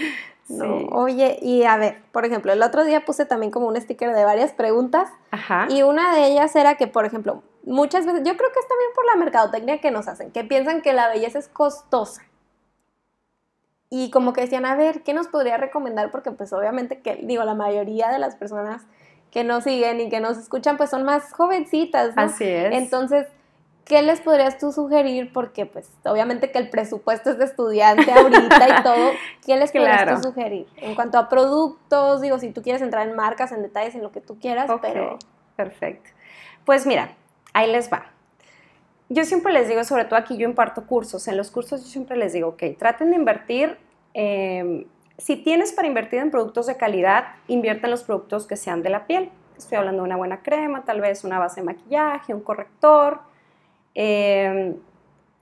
No, 0.48 0.88
oye, 0.90 1.38
y 1.40 1.62
a 1.62 1.78
ver, 1.78 2.02
por 2.12 2.26
ejemplo, 2.26 2.52
el 2.52 2.62
otro 2.62 2.84
día 2.84 3.06
puse 3.06 3.24
también 3.24 3.50
como 3.50 3.68
un 3.68 3.80
sticker 3.80 4.12
de 4.12 4.24
varias 4.24 4.52
preguntas. 4.52 5.08
Ajá. 5.30 5.66
Y 5.70 5.82
una 5.82 6.14
de 6.14 6.26
ellas 6.26 6.54
era 6.56 6.74
que, 6.74 6.86
por 6.86 7.06
ejemplo, 7.06 7.42
muchas 7.64 8.06
veces, 8.06 8.22
yo 8.24 8.36
creo 8.36 8.50
que 8.52 8.60
es 8.60 8.68
también 8.68 8.90
por 8.94 9.06
la 9.06 9.16
mercadotecnia 9.16 9.80
que 9.80 9.90
nos 9.90 10.08
hacen, 10.08 10.30
que 10.30 10.44
piensan 10.44 10.82
que 10.82 10.92
la 10.92 11.08
belleza 11.08 11.38
es 11.38 11.48
costosa. 11.48 12.22
Y 13.90 14.10
como 14.10 14.32
que 14.32 14.40
decían, 14.40 14.64
a 14.64 14.74
ver, 14.74 15.02
¿qué 15.02 15.12
nos 15.12 15.28
podría 15.28 15.58
recomendar? 15.58 16.10
Porque 16.10 16.30
pues 16.30 16.52
obviamente 16.52 17.00
que, 17.00 17.16
digo, 17.16 17.44
la 17.44 17.54
mayoría 17.54 18.08
de 18.10 18.18
las 18.18 18.36
personas 18.36 18.82
que 19.30 19.44
nos 19.44 19.64
siguen 19.64 20.00
y 20.00 20.08
que 20.08 20.20
nos 20.20 20.38
escuchan 20.38 20.76
pues 20.76 20.90
son 20.90 21.04
más 21.04 21.32
jovencitas, 21.32 22.16
¿no? 22.16 22.22
Así 22.22 22.44
es. 22.44 22.72
Entonces, 22.72 23.26
¿qué 23.84 24.00
les 24.00 24.22
podrías 24.22 24.56
tú 24.58 24.72
sugerir? 24.72 25.30
Porque 25.32 25.66
pues 25.66 25.90
obviamente 26.04 26.50
que 26.50 26.58
el 26.58 26.70
presupuesto 26.70 27.30
es 27.30 27.38
de 27.38 27.44
estudiante 27.44 28.10
ahorita 28.10 28.68
y 28.68 28.82
todo, 28.82 29.10
¿qué 29.46 29.56
les 29.56 29.72
podrías 29.72 30.22
tú 30.22 30.28
sugerir? 30.28 30.66
En 30.76 30.94
cuanto 30.94 31.18
a 31.18 31.28
productos, 31.28 32.22
digo, 32.22 32.38
si 32.38 32.50
tú 32.50 32.62
quieres 32.62 32.80
entrar 32.80 33.06
en 33.06 33.14
marcas, 33.14 33.52
en 33.52 33.62
detalles, 33.62 33.94
en 33.94 34.02
lo 34.02 34.10
que 34.10 34.20
tú 34.20 34.38
quieras, 34.38 34.70
pero... 34.80 35.18
Perfecto. 35.54 36.08
Pues 36.64 36.86
mira, 36.86 37.14
ahí 37.52 37.70
les 37.70 37.92
va. 37.92 38.06
Yo 39.08 39.24
siempre 39.24 39.52
les 39.52 39.68
digo, 39.68 39.84
sobre 39.84 40.04
todo 40.06 40.18
aquí 40.18 40.36
yo 40.38 40.48
imparto 40.48 40.86
cursos, 40.86 41.28
en 41.28 41.36
los 41.36 41.50
cursos 41.50 41.82
yo 41.82 41.88
siempre 41.88 42.16
les 42.16 42.32
digo, 42.32 42.48
ok, 42.48 42.62
traten 42.78 43.10
de 43.10 43.16
invertir, 43.16 43.76
em, 44.14 44.86
si 45.18 45.36
tienes 45.36 45.72
para 45.72 45.86
invertir 45.86 46.20
en 46.20 46.30
productos 46.30 46.66
de 46.66 46.76
calidad, 46.76 47.26
invierte 47.46 47.86
en 47.86 47.90
los 47.90 48.02
productos 48.02 48.46
que 48.46 48.56
sean 48.56 48.82
de 48.82 48.88
la 48.88 49.06
piel. 49.06 49.30
Estoy 49.56 49.76
hablando 49.76 50.02
de 50.02 50.06
una 50.06 50.16
buena 50.16 50.42
crema, 50.42 50.84
tal 50.84 51.00
vez 51.00 51.24
una 51.24 51.38
base 51.38 51.60
de 51.60 51.66
maquillaje, 51.66 52.32
un 52.32 52.40
corrector, 52.40 53.20
em, 53.94 54.76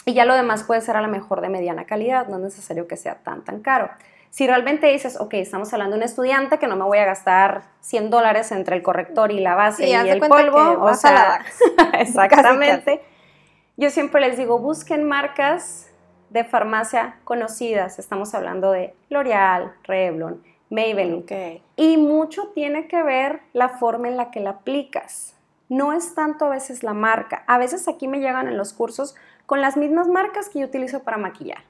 y 0.05 0.14
ya 0.14 0.25
lo 0.25 0.35
demás 0.35 0.64
puede 0.64 0.81
ser 0.81 0.97
a 0.97 1.02
lo 1.02 1.09
mejor 1.09 1.40
de 1.40 1.49
mediana 1.49 1.85
calidad, 1.85 2.26
no 2.26 2.37
es 2.38 2.43
necesario 2.43 2.88
que 2.88 2.97
sea 2.97 3.17
tan, 3.17 3.45
tan 3.45 3.61
caro. 3.61 3.88
Si 4.30 4.46
realmente 4.46 4.87
dices, 4.87 5.18
ok, 5.20 5.34
estamos 5.34 5.72
hablando 5.72 5.96
de 5.96 5.99
un 5.99 6.04
estudiante 6.04 6.58
que 6.58 6.68
no 6.68 6.76
me 6.76 6.84
voy 6.84 6.99
a 6.99 7.04
gastar 7.04 7.62
100 7.80 8.10
dólares 8.10 8.52
entre 8.52 8.76
el 8.76 8.82
corrector 8.82 9.32
y 9.32 9.40
la 9.40 9.56
base 9.56 9.88
y 9.88 9.92
el 9.92 10.20
polvo, 10.20 10.82
o 10.82 10.94
sea, 10.94 11.44
exactamente. 11.94 13.02
Yo 13.76 13.90
siempre 13.90 14.20
les 14.20 14.37
digo, 14.37 14.58
busquen 14.60 15.04
marcas 15.04 15.90
de 16.30 16.44
farmacia 16.44 17.16
conocidas. 17.25 17.99
Estamos 17.99 18.34
hablando 18.34 18.70
de 18.70 18.94
L'Oreal, 19.08 19.72
Revlon, 19.82 20.42
Maybelline. 20.70 21.62
Y 21.76 21.96
mucho 21.96 22.49
tiene 22.54 22.87
que 22.87 23.02
ver 23.02 23.40
la 23.52 23.68
forma 23.68 24.06
en 24.06 24.16
la 24.16 24.30
que 24.30 24.40
la 24.40 24.50
aplicas. 24.50 25.34
No 25.68 25.92
es 25.92 26.14
tanto 26.14 26.46
a 26.46 26.50
veces 26.50 26.82
la 26.82 26.94
marca. 26.94 27.42
A 27.46 27.58
veces 27.58 27.88
aquí 27.88 28.06
me 28.06 28.20
llegan 28.20 28.46
en 28.46 28.56
los 28.56 28.72
cursos 28.72 29.16
con 29.46 29.60
las 29.60 29.76
mismas 29.76 30.08
marcas 30.08 30.49
que 30.49 30.60
yo 30.60 30.66
utilizo 30.66 31.02
para 31.02 31.16
maquillar. 31.16 31.62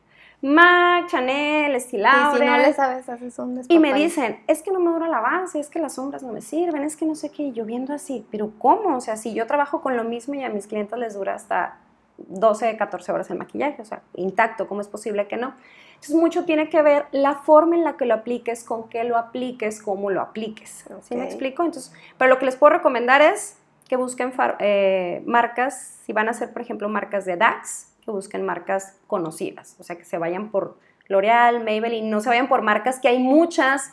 MAC, 0.43 1.09
Chanel, 1.09 1.75
Estilado. 1.75 2.37
Y 2.37 2.39
si 2.39 2.47
no 2.47 2.57
le 2.57 2.73
sabes, 2.73 3.09
haces 3.09 3.39
un 3.39 3.63
Y 3.69 3.79
me 3.79 3.93
dicen, 3.93 4.41
es 4.47 4.63
que 4.63 4.71
no 4.71 4.81
me 4.81 4.91
dura 4.91 5.09
la 5.09 5.21
base, 5.21 5.61
es 5.61 5.69
que 5.69 5.79
las 5.79 5.95
sombras 5.95 6.23
no 6.23 6.33
me 6.33 6.41
sirven, 6.41 6.83
es 6.83 6.97
que 6.97 7.05
no 7.05 7.15
sé 7.15 7.31
qué, 7.31 7.45
y 7.45 7.53
yo 7.53 7.65
viendo 7.65 7.93
así, 7.93 8.27
pero 8.31 8.53
¿cómo? 8.59 8.97
O 8.97 9.01
sea, 9.01 9.17
si 9.17 9.35
yo 9.35 9.47
trabajo 9.47 9.83
con 9.83 9.97
lo 9.97 10.05
mismo 10.05 10.35
y 10.35 10.43
a 10.43 10.49
mis 10.49 10.67
clientes 10.67 10.99
les 10.99 11.15
dura 11.15 11.35
hasta 11.35 11.77
12, 12.17 12.77
14 12.77 13.13
horas 13.13 13.31
el 13.31 13.39
maquillaje, 13.39 13.83
o 13.83 13.85
sea, 13.85 14.03
intacto, 14.15 14.67
¿cómo 14.67 14.81
es 14.81 14.89
posible 14.89 15.27
que 15.27 15.37
no? 15.37 15.55
Entonces, 15.95 16.17
mucho 16.17 16.45
tiene 16.47 16.71
que 16.71 16.81
ver 16.81 17.07
la 17.13 17.35
forma 17.35 17.77
en 17.77 17.85
la 17.85 17.99
que 17.99 18.07
lo 18.07 18.15
apliques, 18.15 18.65
con 18.65 18.89
qué 18.89 19.05
lo 19.05 19.19
apliques, 19.19 19.83
cómo 19.83 20.11
lo 20.11 20.23
apliques. 20.23 20.87
¿Sí 21.03 21.15
me 21.15 21.25
explico? 21.25 21.63
Entonces, 21.63 21.93
pero 22.17 22.31
lo 22.31 22.39
que 22.39 22.47
les 22.47 22.57
puedo 22.57 22.73
recomendar 22.73 23.21
es 23.21 23.59
que 23.87 23.97
busquen 23.97 24.33
eh, 24.61 25.23
marcas, 25.27 25.99
si 26.05 26.13
van 26.13 26.29
a 26.29 26.33
ser, 26.33 26.53
por 26.53 26.63
ejemplo, 26.63 26.89
marcas 26.89 27.27
de 27.27 27.37
DAX, 27.37 27.90
que 28.11 28.17
busquen 28.17 28.45
marcas 28.45 28.97
conocidas, 29.07 29.77
o 29.79 29.83
sea, 29.83 29.97
que 29.97 30.05
se 30.05 30.19
vayan 30.19 30.51
por 30.51 30.77
L'Oreal, 31.07 31.65
Maybelline, 31.65 32.09
no 32.09 32.21
se 32.21 32.29
vayan 32.29 32.49
por 32.49 32.63
marcas 32.63 33.01
que 33.01 33.09
hay 33.09 33.19
muchas 33.19 33.93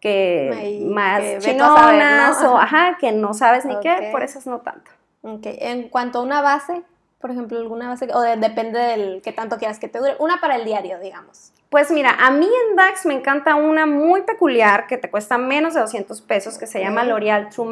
que 0.00 0.84
más 0.88 1.22
chinonas 1.38 2.42
o 2.42 2.58
ajá, 2.58 2.96
que 2.98 3.12
no 3.12 3.34
sabes 3.34 3.64
ni 3.64 3.78
qué, 3.80 4.08
por 4.12 4.22
esas 4.22 4.46
no 4.46 4.60
tanto. 4.60 4.90
Ok, 5.22 5.42
en 5.44 5.88
cuanto 5.88 6.18
a 6.18 6.22
una 6.22 6.40
base, 6.40 6.82
por 7.20 7.30
ejemplo, 7.30 7.58
alguna 7.58 7.88
base, 7.88 8.08
o 8.12 8.20
depende 8.20 8.78
del 8.78 9.22
que 9.22 9.32
tanto 9.32 9.58
quieras 9.58 9.78
que 9.78 9.88
te 9.88 9.98
dure, 9.98 10.16
una 10.18 10.40
para 10.40 10.56
el 10.56 10.64
diario, 10.64 10.98
digamos. 11.00 11.52
Pues 11.70 11.90
mira, 11.90 12.16
a 12.20 12.30
mí 12.30 12.46
en 12.46 12.76
DAX 12.76 13.06
me 13.06 13.14
encanta 13.14 13.56
una 13.56 13.86
muy 13.86 14.22
peculiar 14.22 14.86
que 14.86 14.98
te 14.98 15.10
cuesta 15.10 15.36
menos 15.38 15.74
de 15.74 15.80
200 15.80 16.20
pesos 16.22 16.58
que 16.58 16.66
se 16.66 16.80
llama 16.80 17.04
L'Oreal 17.04 17.48
Too 17.48 17.64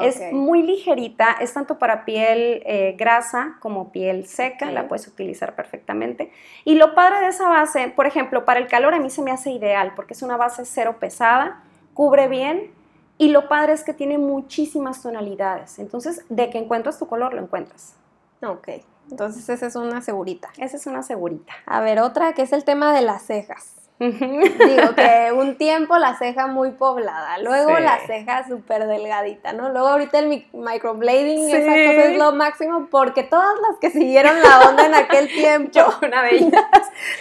Es 0.00 0.32
muy 0.32 0.62
ligerita, 0.62 1.32
es 1.40 1.52
tanto 1.52 1.78
para 1.78 2.04
piel 2.04 2.62
eh, 2.66 2.94
grasa 2.98 3.56
como 3.60 3.92
piel 3.92 4.26
seca, 4.26 4.70
la 4.70 4.88
puedes 4.88 5.06
utilizar 5.06 5.54
perfectamente. 5.54 6.32
Y 6.64 6.74
lo 6.74 6.94
padre 6.94 7.20
de 7.20 7.28
esa 7.28 7.48
base, 7.48 7.88
por 7.94 8.06
ejemplo, 8.06 8.44
para 8.44 8.60
el 8.60 8.66
calor 8.66 8.94
a 8.94 9.00
mí 9.00 9.10
se 9.10 9.22
me 9.22 9.30
hace 9.30 9.50
ideal 9.50 9.92
porque 9.94 10.14
es 10.14 10.22
una 10.22 10.36
base 10.36 10.64
cero 10.64 10.96
pesada, 10.98 11.62
cubre 11.94 12.28
bien 12.28 12.70
y 13.18 13.28
lo 13.28 13.48
padre 13.48 13.72
es 13.72 13.84
que 13.84 13.94
tiene 13.94 14.18
muchísimas 14.18 15.02
tonalidades. 15.02 15.78
Entonces, 15.78 16.24
de 16.28 16.50
que 16.50 16.58
encuentras 16.58 16.98
tu 16.98 17.06
color, 17.06 17.34
lo 17.34 17.42
encuentras. 17.42 17.94
Ok, 18.42 18.68
entonces 19.10 19.48
esa 19.48 19.66
es 19.66 19.76
una 19.76 20.02
segurita. 20.02 20.50
Esa 20.58 20.76
es 20.76 20.86
una 20.86 21.02
segurita. 21.02 21.52
A 21.66 21.80
ver, 21.80 22.00
otra 22.00 22.32
que 22.34 22.42
es 22.42 22.52
el 22.52 22.64
tema 22.64 22.92
de 22.92 23.02
las 23.02 23.22
cejas. 23.22 23.83
Digo 24.10 24.94
que 24.94 25.32
un 25.32 25.56
tiempo 25.56 25.98
la 25.98 26.16
ceja 26.16 26.46
muy 26.46 26.72
poblada, 26.72 27.38
luego 27.38 27.78
la 27.78 27.98
ceja 28.06 28.46
súper 28.46 28.86
delgadita, 28.86 29.52
¿no? 29.52 29.70
Luego 29.70 29.88
ahorita 29.88 30.18
el 30.18 30.46
microblading, 30.52 31.48
esa 31.48 31.58
cosa 31.58 32.10
es 32.10 32.18
lo 32.18 32.32
máximo 32.32 32.88
porque 32.90 33.22
todas 33.22 33.54
las 33.68 33.78
que 33.80 33.90
siguieron 33.90 34.42
la 34.42 34.68
onda 34.68 34.86
en 34.86 34.94
aquel 34.94 35.28
tiempo. 35.28 35.80
una 36.02 36.22
de 36.22 36.36
ellas. 36.36 36.64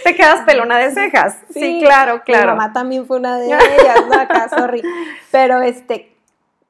Te 0.04 0.16
quedas 0.16 0.42
pelona 0.42 0.78
de 0.78 0.92
cejas. 0.92 1.38
Sí, 1.54 1.82
claro, 1.84 2.22
claro. 2.24 2.52
Mi 2.52 2.58
mamá 2.58 2.74
también 2.74 3.06
fue 3.06 3.18
una 3.18 3.38
de 3.38 3.48
ellas, 3.48 4.06
¿no? 4.08 4.20
Acá, 4.20 4.50
sorry. 4.50 4.82
Pero 5.32 5.62
este, 5.62 6.13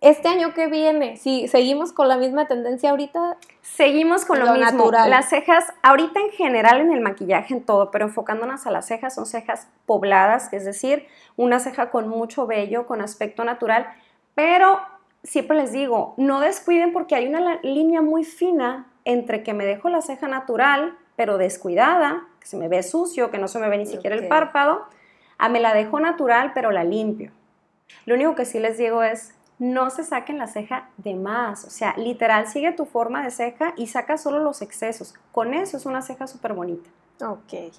este 0.03 0.27
año 0.27 0.53
que 0.53 0.67
viene, 0.67 1.15
si 1.15 1.47
seguimos 1.47 1.93
con 1.93 2.09
la 2.09 2.17
misma 2.17 2.45
tendencia 2.45 2.89
ahorita. 2.89 3.37
Seguimos 3.61 4.25
con 4.25 4.37
lo, 4.37 4.51
mismo. 4.51 4.65
Natural. 4.65 5.09
Las 5.09 5.29
cejas, 5.29 5.73
ahorita 5.81 6.19
en 6.19 6.31
general 6.31 6.81
en 6.81 6.91
el 6.91 6.99
maquillaje, 6.99 7.53
en 7.53 7.63
todo, 7.63 7.89
pero 7.89 8.03
enfocándonos 8.03 8.67
a 8.67 8.71
las 8.71 8.85
cejas, 8.85 9.15
son 9.15 9.25
cejas 9.25 9.69
pobladas, 9.85 10.51
es 10.51 10.65
decir, 10.65 11.07
una 11.37 11.59
ceja 11.59 11.89
con 11.89 12.09
mucho 12.09 12.45
vello, 12.45 12.85
con 12.85 12.99
aspecto 12.99 13.45
natural, 13.45 13.87
pero 14.35 14.81
siempre 15.23 15.55
les 15.55 15.71
digo, 15.71 16.15
no 16.17 16.41
descuiden 16.41 16.91
porque 16.91 17.15
hay 17.15 17.25
una 17.27 17.61
línea 17.63 18.01
muy 18.01 18.25
fina 18.25 18.87
entre 19.05 19.41
que 19.41 19.53
me 19.53 19.65
dejo 19.65 19.87
la 19.87 20.01
ceja 20.01 20.27
natural, 20.27 20.97
pero 21.15 21.37
descuidada, 21.37 22.27
que 22.41 22.47
se 22.47 22.57
me 22.57 22.67
ve 22.67 22.83
sucio, 22.83 23.31
que 23.31 23.37
no 23.37 23.47
se 23.47 23.57
me 23.57 23.69
ve 23.69 23.77
ni 23.77 23.85
siquiera 23.85 24.17
el 24.17 24.27
párpado, 24.27 24.83
a 25.37 25.47
me 25.47 25.61
la 25.61 25.73
dejo 25.73 26.01
natural, 26.01 26.51
pero 26.53 26.71
la 26.71 26.83
limpio. 26.83 27.31
Lo 28.05 28.15
único 28.15 28.35
que 28.35 28.43
sí 28.43 28.59
les 28.59 28.77
digo 28.77 29.01
es, 29.01 29.33
no 29.63 29.89
se 29.89 30.03
saquen 30.03 30.39
la 30.39 30.47
ceja 30.47 30.89
de 30.97 31.15
más. 31.15 31.63
O 31.63 31.69
sea, 31.69 31.95
literal, 31.95 32.47
sigue 32.47 32.73
tu 32.73 32.83
forma 32.83 33.23
de 33.23 33.31
ceja 33.31 33.73
y 33.77 33.87
saca 33.87 34.17
solo 34.17 34.39
los 34.39 34.61
excesos. 34.61 35.15
Con 35.31 35.53
eso 35.53 35.77
es 35.77 35.85
una 35.85 36.01
ceja 36.01 36.27
súper 36.27 36.51
bonita. 36.51 36.89
Ok. 37.21 37.71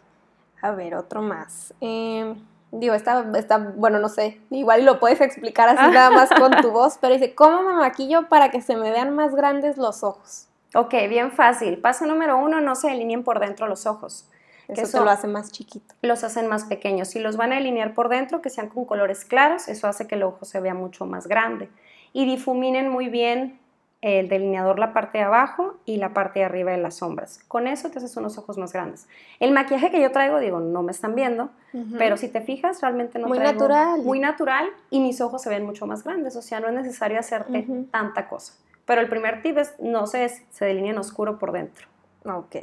A 0.63 0.71
ver, 0.71 0.95
otro 0.95 1.21
más. 1.21 1.75
Em, 1.83 2.37
digo, 2.73 2.95
está, 2.95 3.23
está, 3.37 3.59
bueno, 3.59 3.99
no 3.99 4.09
sé, 4.09 4.41
igual 4.49 4.87
lo 4.87 4.99
puedes 4.99 5.21
explicar 5.21 5.69
así 5.69 5.93
nada 5.93 6.11
más 6.11 6.31
con 6.31 6.53
tu 6.63 6.71
voz, 6.71 6.97
pero 6.99 7.13
dice, 7.13 7.35
¿cómo 7.35 7.63
me 7.63 7.75
maquillo 7.75 8.31
para 8.31 8.51
que 8.51 8.63
se 8.63 8.77
me 8.77 8.91
vean 8.91 9.15
más 9.15 9.35
grandes 9.35 9.77
los 9.77 10.03
ojos? 10.03 10.49
Ok, 10.75 10.95
bien 11.11 11.33
fácil. 11.33 11.77
Paso 11.77 12.07
número 12.07 12.39
uno, 12.39 12.63
no 12.63 12.77
se 12.77 12.89
delineen 12.89 13.25
por 13.25 13.41
dentro 13.41 13.69
los 13.69 13.85
ojos. 13.85 14.27
Eso, 14.69 14.99
te 14.99 15.05
lo 15.05 15.11
hace 15.11 15.27
más 15.27 15.53
chiquito. 15.53 15.95
Los 16.03 16.25
hacen 16.25 16.49
más 16.49 16.65
pequeños. 16.65 17.09
Si 17.09 17.19
los 17.19 17.37
van 17.37 17.53
a 17.53 17.59
alinear 17.59 17.95
por 17.95 18.09
dentro, 18.09 18.41
que 18.41 18.51
sean 18.51 18.69
con 18.69 18.85
colores 18.85 19.25
claros, 19.25 19.69
eso 19.69 19.87
hace 19.89 20.07
que 20.07 20.15
el 20.15 20.23
ojo 20.23 20.45
se 20.45 20.61
vea 20.61 20.75
mucho 20.75 21.07
más 21.07 21.27
grande. 21.27 21.69
Y 22.13 22.27
difuminen 22.27 22.89
muy 22.89 23.09
bien 23.09 23.59
el 24.05 24.29
delineador 24.29 24.79
la 24.79 24.93
parte 24.93 25.17
de 25.17 25.25
abajo 25.25 25.77
y 25.87 25.97
la 25.97 26.13
parte 26.13 26.41
de 26.41 26.45
arriba 26.45 26.73
de 26.73 26.77
las 26.77 26.97
sombras. 26.97 27.43
Con 27.49 27.67
eso 27.67 27.91
te 27.91 27.99
haces 27.99 28.15
unos 28.19 28.37
ojos 28.37 28.59
más 28.59 28.71
grandes. 28.71 29.09
El 29.41 29.53
maquillaje 29.53 29.91
que 29.91 29.99
yo 29.99 30.13
traigo, 30.13 30.41
digo, 30.41 30.61
no 30.61 30.83
me 30.83 30.93
están 30.93 31.15
viendo, 31.15 31.49
pero 31.97 32.19
si 32.19 32.29
te 32.29 32.43
fijas, 32.43 32.83
realmente 32.83 33.19
no 33.19 33.29
muy 33.29 33.39
natural. 33.39 34.03
Muy 34.03 34.21
natural 34.21 34.69
y 34.91 35.01
mis 35.01 35.23
ojos 35.23 35.41
se 35.41 35.49
ven 35.49 35.65
mucho 35.65 35.87
más 35.87 36.05
grandes, 36.05 36.37
o 36.37 36.43
sea, 36.43 36.61
no 36.61 36.69
es 36.69 36.75
necesario 36.75 37.19
hacerte 37.19 37.67
tanta 37.91 38.29
cosa. 38.29 38.53
Pero 38.85 39.01
el 39.01 39.09
primer 39.09 39.41
tip 39.41 39.57
es, 39.57 39.75
no 39.79 40.07
se, 40.07 40.29
se 40.29 40.65
delineen 40.67 40.99
oscuro 40.99 41.39
por 41.39 41.53
dentro. 41.53 41.87
Ok. 42.25 42.57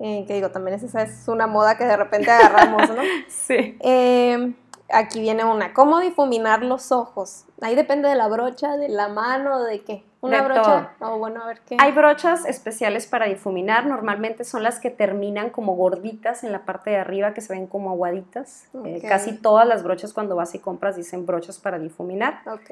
Eh, 0.00 0.24
que 0.26 0.34
digo, 0.34 0.50
también 0.50 0.76
esa 0.76 1.02
es 1.02 1.28
una 1.28 1.46
moda 1.46 1.76
que 1.78 1.84
de 1.84 1.96
repente 1.96 2.30
agarramos, 2.30 2.88
¿no? 2.90 3.02
sí. 3.28 3.76
Em, 3.80 4.54
aquí 4.90 5.20
viene 5.20 5.44
una, 5.44 5.72
¿cómo 5.72 6.00
difuminar 6.00 6.62
los 6.64 6.92
ojos? 6.92 7.44
Ahí 7.60 7.74
depende 7.74 8.08
de 8.08 8.14
la 8.16 8.28
brocha, 8.28 8.76
de 8.76 8.88
la 8.88 9.08
mano, 9.08 9.62
de 9.62 9.82
qué. 9.82 10.04
¿Una 10.20 10.38
de 10.40 10.48
brocha? 10.48 10.90
O 11.00 11.18
bueno, 11.18 11.42
a 11.42 11.46
ver 11.46 11.60
qué. 11.66 11.76
Hay 11.78 11.92
brochas 11.92 12.46
especiales 12.46 13.06
para 13.06 13.26
difuminar, 13.26 13.84
normalmente 13.86 14.42
son 14.44 14.62
las 14.62 14.80
que 14.80 14.88
terminan 14.90 15.50
como 15.50 15.76
gorditas 15.76 16.44
en 16.44 16.52
la 16.52 16.64
parte 16.64 16.90
de 16.90 16.96
arriba, 16.96 17.34
que 17.34 17.42
se 17.42 17.52
ven 17.52 17.66
como 17.66 17.90
aguaditas. 17.90 18.64
Eh, 18.86 19.00
Ok. 19.02 19.08
casi 19.08 19.36
todas 19.36 19.66
las 19.68 19.82
brochas 19.82 20.12
cuando 20.14 20.34
vas 20.34 20.54
y 20.54 20.58
compras 20.60 20.96
dicen 20.96 21.26
brochas 21.26 21.58
para 21.58 21.78
difuminar. 21.78 22.40
Ok. 22.46 22.70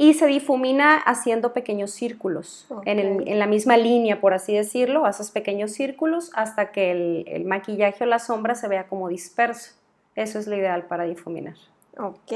Y 0.00 0.14
se 0.14 0.26
difumina 0.26 0.96
haciendo 0.96 1.52
pequeños 1.52 1.90
círculos, 1.90 2.66
en, 2.86 2.98
el- 2.98 3.28
en 3.28 3.38
la 3.38 3.46
misma 3.46 3.76
línea, 3.76 4.20
por 4.20 4.32
así 4.32 4.54
decirlo, 4.54 5.04
haces 5.04 5.30
pequeños 5.30 5.72
círculos 5.72 6.30
hasta 6.34 6.70
que 6.72 6.90
el, 6.92 7.24
el 7.28 7.44
maquillaje 7.44 8.04
o 8.04 8.06
la 8.06 8.18
sombra 8.18 8.54
se 8.54 8.66
vea 8.68 8.86
como 8.88 9.08
disperso. 9.08 9.72
Eso 10.16 10.38
es 10.38 10.46
lo 10.46 10.56
ideal 10.56 10.84
para 10.86 11.04
difuminar. 11.04 11.54
Ok. 11.98 12.32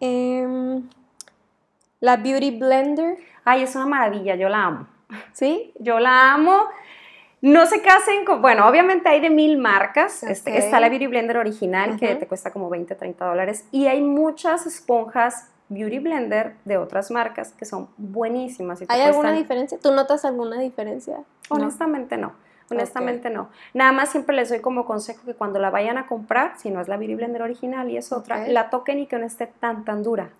em, 0.00 0.82
la 2.00 2.16
Beauty 2.16 2.58
Blender. 2.58 3.16
Ay, 3.44 3.62
es 3.64 3.76
una 3.76 3.86
maravilla, 3.86 4.34
yo 4.36 4.48
la 4.48 4.64
amo. 4.64 4.86
¿Sí? 5.34 5.72
Yo 5.78 5.98
la 6.00 6.32
amo. 6.32 6.64
No 7.42 7.66
se 7.66 7.82
casen 7.82 8.24
con, 8.24 8.40
bueno, 8.40 8.66
obviamente 8.68 9.08
hay 9.10 9.20
de 9.20 9.28
mil 9.28 9.58
marcas. 9.58 10.22
Este, 10.22 10.56
está 10.56 10.80
la 10.80 10.88
Beauty 10.88 11.08
Blender 11.08 11.36
original 11.36 11.98
que 11.98 12.14
te 12.14 12.26
cuesta 12.26 12.50
como 12.52 12.70
20, 12.70 12.94
30 12.94 13.24
dólares. 13.26 13.66
Y 13.70 13.86
hay 13.86 14.00
muchas 14.00 14.64
esponjas 14.66 15.48
Beauty 15.74 15.98
Blender 15.98 16.54
de 16.64 16.76
otras 16.76 17.10
marcas 17.10 17.52
que 17.52 17.64
son 17.64 17.88
buenísimas. 17.96 18.80
y 18.82 18.86
¿Hay 18.88 19.00
alguna 19.02 19.28
cuestan- 19.30 19.42
diferencia? 19.42 19.78
¿Tú 19.82 19.92
notas 19.92 20.24
alguna 20.24 20.58
diferencia? 20.60 21.18
Honestamente 21.48 22.16
no. 22.16 22.32
Honestamente 22.70 23.28
no. 23.28 23.50
Nada 23.74 23.92
más 23.92 24.08
siempre 24.10 24.34
les 24.34 24.48
doy 24.48 24.60
como 24.60 24.86
consejo 24.86 25.20
que 25.26 25.34
cuando 25.34 25.58
la 25.58 25.68
vayan 25.68 25.98
a 25.98 26.06
comprar, 26.06 26.54
si 26.56 26.70
no 26.70 26.80
es 26.80 26.88
la 26.88 26.96
Beauty 26.96 27.16
Blender 27.16 27.42
original 27.42 27.90
y 27.90 27.98
es 27.98 28.12
otra, 28.12 28.48
la 28.48 28.70
toquen 28.70 28.98
y 28.98 29.06
que 29.06 29.18
no 29.18 29.26
esté 29.26 29.46
tan 29.46 29.84
tan 29.84 30.02
dura. 30.02 30.30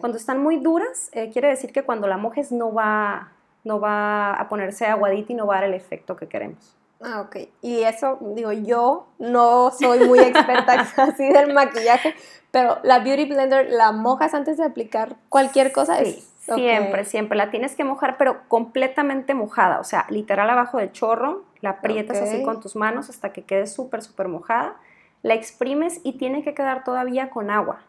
Cuando 0.00 0.16
están 0.16 0.38
muy 0.42 0.56
duras, 0.56 1.10
eh, 1.12 1.30
quiere 1.30 1.48
decir 1.48 1.70
que 1.72 1.82
cuando 1.82 2.06
la 2.06 2.16
mojes 2.16 2.50
no 2.50 2.72
va, 2.72 3.28
no 3.64 3.78
va 3.78 4.32
a 4.32 4.48
ponerse 4.48 4.86
aguadita 4.86 5.32
y 5.32 5.36
no 5.36 5.46
va 5.46 5.56
a 5.56 5.60
dar 5.60 5.68
el 5.68 5.74
efecto 5.74 6.16
que 6.16 6.28
queremos. 6.28 6.74
Ah, 7.04 7.20
ok. 7.22 7.36
Y 7.62 7.82
eso, 7.82 8.18
digo, 8.20 8.52
yo 8.52 9.06
no 9.18 9.70
soy 9.70 10.06
muy 10.06 10.18
experta 10.20 10.72
así 10.96 11.26
del 11.28 11.52
maquillaje, 11.52 12.14
pero 12.50 12.78
la 12.82 13.00
Beauty 13.00 13.24
Blender 13.26 13.70
la 13.70 13.92
mojas 13.92 14.34
antes 14.34 14.56
de 14.58 14.64
aplicar 14.64 15.16
cualquier 15.28 15.72
cosa. 15.72 15.96
Sí, 15.98 16.02
es- 16.04 16.48
ok. 16.48 16.54
siempre, 16.56 17.04
siempre. 17.04 17.36
La 17.38 17.50
tienes 17.50 17.74
que 17.76 17.84
mojar, 17.84 18.16
pero 18.18 18.48
completamente 18.48 19.34
mojada. 19.34 19.80
O 19.80 19.84
sea, 19.84 20.06
literal 20.10 20.48
abajo 20.50 20.78
del 20.78 20.92
chorro, 20.92 21.44
la 21.60 21.70
aprietas 21.70 22.18
así 22.20 22.38
Ok. 22.38 22.44
con 22.44 22.60
tus 22.60 22.76
manos 22.76 23.08
hasta 23.10 23.32
que 23.32 23.42
quede 23.42 23.66
súper, 23.66 24.02
súper 24.02 24.28
mojada. 24.28 24.76
La 25.22 25.34
exprimes 25.34 26.00
y 26.02 26.18
tiene 26.18 26.42
que 26.42 26.52
quedar 26.54 26.82
todavía 26.84 27.30
con 27.30 27.50
agua. 27.50 27.82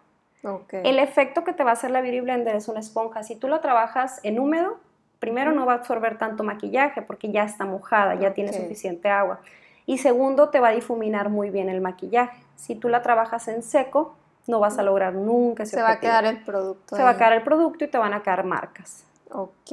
Ok. 0.44 0.74
El 0.84 1.00
efecto 1.00 1.44
que 1.44 1.54
te 1.54 1.64
va 1.64 1.72
a 1.72 1.74
hacer 1.74 1.90
la 1.90 2.02
Beauty 2.02 2.20
Blender 2.20 2.56
es 2.56 2.68
una 2.68 2.80
esponja. 2.80 3.24
Si 3.24 3.36
tú 3.36 3.48
la 3.48 3.60
trabajas 3.62 4.20
en 4.24 4.40
húmedo, 4.40 4.78
primero 5.24 5.54
no 5.54 5.66
va 5.66 5.72
a 5.72 5.76
absorber 5.78 6.18
tanto 6.18 6.44
maquillaje 6.44 7.02
porque 7.02 7.32
ya 7.32 7.46
está 7.46 7.64
mojada, 7.64 8.16
ya 8.16 8.34
tiene 8.34 8.52
suficiente 8.52 9.10
agua. 9.10 9.40
Y 9.86 10.00
segundo, 10.00 10.50
te 10.50 10.60
va 10.60 10.68
a 10.68 10.72
difuminar 10.72 11.30
muy 11.30 11.50
bien 11.50 11.70
el 11.70 11.80
maquillaje. 11.80 12.44
Si 12.58 12.76
tú 12.76 12.90
la 12.90 13.02
trabajas 13.02 13.48
en 13.48 13.64
seco, 13.64 14.18
no 14.48 14.60
vas 14.60 14.78
a 14.80 14.84
lograr 14.84 15.14
nunca 15.14 15.64
ese 15.64 15.78
Se 15.78 15.82
va 15.82 15.92
a 15.92 16.00
quedar 16.02 16.26
el 16.26 16.44
producto. 16.44 16.98
Se 16.98 17.04
va 17.04 17.12
a 17.12 17.16
quedar 17.16 17.32
el 17.32 17.42
producto 17.42 17.86
y 17.86 17.88
te 17.88 17.98
van 17.98 18.14
a 18.14 18.22
quedar 18.22 18.44
marcas. 18.44 19.06
Ok. 19.32 19.72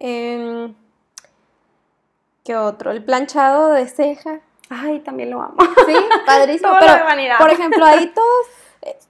em, 0.00 0.74
¿Qué 2.42 2.56
otro? 2.56 2.90
El 2.90 3.04
planchado 3.04 3.68
de 3.68 3.86
ceja. 3.86 4.40
Ay, 4.70 4.98
también 4.98 5.30
lo 5.30 5.40
amo. 5.40 5.54
Sí, 5.86 5.94
padrísimo. 6.26 6.70
Todo 6.80 6.80
lo 6.80 6.86
pero, 6.86 6.98
de 6.98 7.04
vanidad. 7.04 7.38
por 7.38 7.50
ejemplo, 7.50 7.84
ahí 7.84 8.08
todos, 8.08 8.46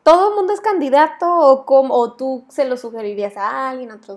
todo 0.02 0.30
el 0.30 0.34
mundo 0.36 0.52
es 0.52 0.60
candidato 0.60 1.26
o, 1.32 1.64
cómo- 1.64 1.94
o 1.94 2.14
tú 2.14 2.44
se 2.48 2.64
lo 2.64 2.76
sugerirías 2.76 3.36
a 3.36 3.70
alguien, 3.70 3.92
otro 3.92 4.16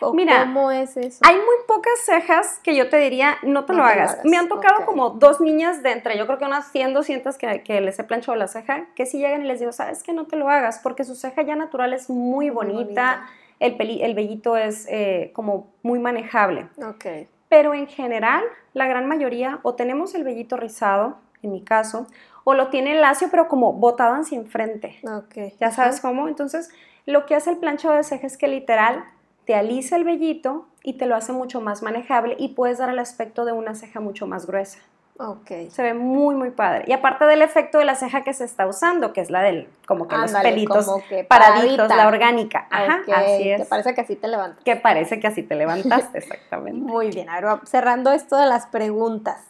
o 0.00 0.14
Mira, 0.14 0.40
cómo 0.40 0.70
es 0.70 0.96
eso. 0.96 1.18
Hay 1.26 1.36
muy 1.36 1.56
pocas 1.66 1.98
cejas 2.06 2.58
que 2.62 2.74
yo 2.74 2.88
te 2.88 2.96
diría, 2.96 3.36
no 3.42 3.64
te 3.66 3.74
No 3.74 3.80
lo 3.80 3.88
te 3.88 3.94
lo 3.96 4.02
hagas. 4.02 4.18
Me 4.24 4.38
han 4.38 4.48
tocado 4.48 4.86
como 4.86 5.10
dos 5.10 5.40
niñas 5.40 5.82
de 5.82 5.92
entre, 5.92 6.16
yo 6.16 6.26
creo 6.26 6.38
que 6.38 6.46
unas 6.46 6.70
100, 6.72 6.94
200 6.94 7.36
que, 7.36 7.62
que 7.62 7.80
les 7.82 7.98
he 7.98 8.04
planchado 8.04 8.36
la 8.36 8.48
ceja, 8.48 8.86
que 8.94 9.04
si 9.04 9.18
llegan 9.18 9.42
y 9.42 9.46
les 9.46 9.60
digo, 9.60 9.72
sabes 9.72 10.02
que 10.02 10.12
no 10.14 10.26
te 10.26 10.36
lo 10.36 10.48
hagas, 10.48 10.78
porque 10.82 11.04
su 11.04 11.14
ceja 11.14 11.42
ya 11.42 11.54
natural 11.56 11.92
es 11.92 12.08
muy 12.08 12.48
bonita, 12.50 13.26
El, 13.60 13.76
peli- 13.76 14.02
el 14.02 14.14
vellito 14.14 14.56
es 14.56 14.86
eh, 14.88 15.32
como 15.34 15.66
muy 15.82 15.98
manejable. 15.98 16.68
Ok. 16.82 17.04
Pero 17.50 17.74
en 17.74 17.88
general, 17.88 18.44
la 18.72 18.86
gran 18.86 19.06
mayoría 19.08 19.58
o 19.64 19.74
tenemos 19.74 20.14
el 20.14 20.22
vellito 20.24 20.56
rizado, 20.56 21.16
en 21.42 21.52
mi 21.52 21.62
caso, 21.62 22.06
o 22.50 22.54
lo 22.54 22.68
tiene 22.68 22.94
lacio, 22.94 23.28
pero 23.30 23.46
como 23.46 23.74
botado 23.74 24.14
hacia 24.14 24.38
enfrente. 24.38 24.98
Ok. 25.04 25.52
¿Ya 25.60 25.70
sabes 25.70 26.00
cómo? 26.00 26.28
Entonces, 26.28 26.70
lo 27.04 27.26
que 27.26 27.34
hace 27.34 27.50
el 27.50 27.58
planchado 27.58 27.94
de 27.94 28.04
ceja 28.04 28.26
es 28.26 28.38
que 28.38 28.48
literal 28.48 29.04
te 29.44 29.54
alisa 29.54 29.96
el 29.96 30.04
vellito 30.04 30.66
y 30.82 30.94
te 30.94 31.04
lo 31.04 31.14
hace 31.14 31.32
mucho 31.32 31.60
más 31.60 31.82
manejable 31.82 32.36
y 32.38 32.48
puedes 32.54 32.78
dar 32.78 32.88
el 32.88 32.98
aspecto 33.00 33.44
de 33.44 33.52
una 33.52 33.74
ceja 33.74 34.00
mucho 34.00 34.26
más 34.26 34.46
gruesa. 34.46 34.78
Ok. 35.18 35.50
Se 35.70 35.82
ve 35.82 35.92
muy, 35.92 36.36
muy 36.36 36.50
padre. 36.50 36.84
Y 36.86 36.92
aparte 36.92 37.26
del 37.26 37.42
efecto 37.42 37.76
de 37.78 37.84
la 37.84 37.96
ceja 37.96 38.22
que 38.22 38.32
se 38.32 38.44
está 38.44 38.66
usando, 38.66 39.12
que 39.12 39.20
es 39.20 39.30
la 39.30 39.42
del, 39.42 39.68
como 39.86 40.08
que 40.08 40.16
los 40.16 40.32
pelitos 40.32 40.88
que 41.08 41.24
paraditos, 41.24 41.88
la 41.94 42.06
orgánica. 42.08 42.66
Ajá, 42.70 43.00
así 43.14 43.42
Que 43.42 43.54
es. 43.56 43.68
parece 43.68 43.94
que 43.94 44.00
así 44.00 44.16
te 44.16 44.26
levantas. 44.28 44.64
Que 44.64 44.76
parece 44.76 45.20
que 45.20 45.26
así 45.26 45.42
te 45.42 45.54
levantaste, 45.54 46.16
exactamente. 46.24 46.80
Muy 46.80 47.10
bien, 47.10 47.28
a 47.28 47.34
ver, 47.34 47.46
va- 47.46 47.60
cerrando 47.66 48.12
esto 48.12 48.36
de 48.36 48.46
las 48.46 48.66
preguntas. 48.68 49.44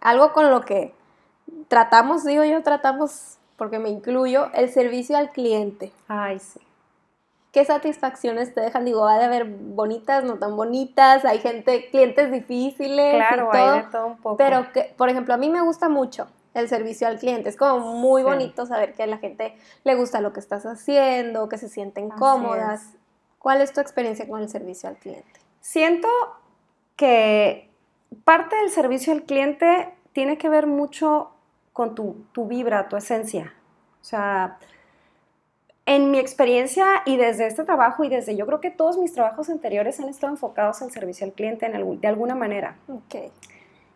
Algo 0.00 0.32
con 0.32 0.50
lo 0.50 0.60
que 0.62 0.94
tratamos, 1.68 2.24
digo 2.24 2.44
yo, 2.44 2.62
tratamos, 2.62 3.38
porque 3.56 3.78
me 3.78 3.88
incluyo, 3.88 4.50
el 4.54 4.70
servicio 4.70 5.16
al 5.16 5.30
cliente. 5.30 5.92
Ay, 6.08 6.38
sí. 6.38 6.60
¿Qué 7.52 7.64
satisfacciones 7.64 8.52
te 8.52 8.60
dejan? 8.60 8.84
Digo, 8.84 9.00
va 9.02 9.18
de 9.18 9.24
haber 9.24 9.46
bonitas, 9.46 10.24
no 10.24 10.34
tan 10.38 10.56
bonitas, 10.56 11.24
hay 11.24 11.38
gente, 11.38 11.88
clientes 11.90 12.30
difíciles 12.30 13.14
Claro, 13.14 13.48
y 13.48 13.50
todo, 13.56 13.72
hay 13.74 13.82
de 13.82 13.88
todo 13.90 14.06
un 14.06 14.16
poco. 14.18 14.36
pero 14.36 14.70
que, 14.72 14.94
por 14.96 15.08
ejemplo, 15.08 15.32
a 15.32 15.38
mí 15.38 15.48
me 15.48 15.62
gusta 15.62 15.88
mucho 15.88 16.26
el 16.52 16.68
servicio 16.68 17.06
al 17.06 17.18
cliente. 17.18 17.48
Es 17.48 17.56
como 17.56 17.78
muy 17.94 18.22
Sí. 18.22 18.26
bonito 18.28 18.66
saber 18.66 18.92
que 18.94 19.02
a 19.04 19.06
la 19.06 19.16
gente 19.18 19.56
le 19.84 19.94
gusta 19.94 20.20
lo 20.20 20.32
que 20.34 20.40
estás 20.40 20.66
haciendo, 20.66 21.48
que 21.48 21.56
se 21.56 21.68
sienten 21.70 22.10
Así 22.12 22.20
cómodas. 22.20 22.92
¿Cuál 23.38 23.62
es 23.62 23.72
tu 23.72 23.80
experiencia 23.80 24.28
con 24.28 24.40
el 24.42 24.48
servicio 24.50 24.88
al 24.90 24.96
cliente? 24.96 25.40
Siento 25.60 26.08
que 26.96 27.70
parte 28.24 28.56
del 28.56 28.70
servicio 28.70 29.12
al 29.14 29.22
cliente 29.22 29.94
tiene 30.12 30.36
que 30.38 30.48
ver 30.48 30.66
mucho 30.66 31.30
con 31.76 31.94
tu, 31.94 32.24
tu 32.32 32.46
vibra, 32.46 32.88
tu 32.88 32.96
esencia. 32.96 33.52
O 34.00 34.04
sea, 34.04 34.56
en 35.84 36.10
mi 36.10 36.18
experiencia 36.18 36.86
y 37.04 37.18
desde 37.18 37.46
este 37.46 37.64
trabajo 37.64 38.02
y 38.02 38.08
desde 38.08 38.34
yo 38.34 38.46
creo 38.46 38.62
que 38.62 38.70
todos 38.70 38.96
mis 38.96 39.12
trabajos 39.12 39.50
anteriores 39.50 40.00
han 40.00 40.08
estado 40.08 40.32
enfocados 40.32 40.80
al 40.80 40.90
servicio 40.90 41.26
al 41.26 41.34
cliente 41.34 41.66
en 41.66 41.74
algún- 41.76 42.00
de 42.00 42.08
alguna 42.08 42.34
manera. 42.34 42.76
Ok. 42.88 43.30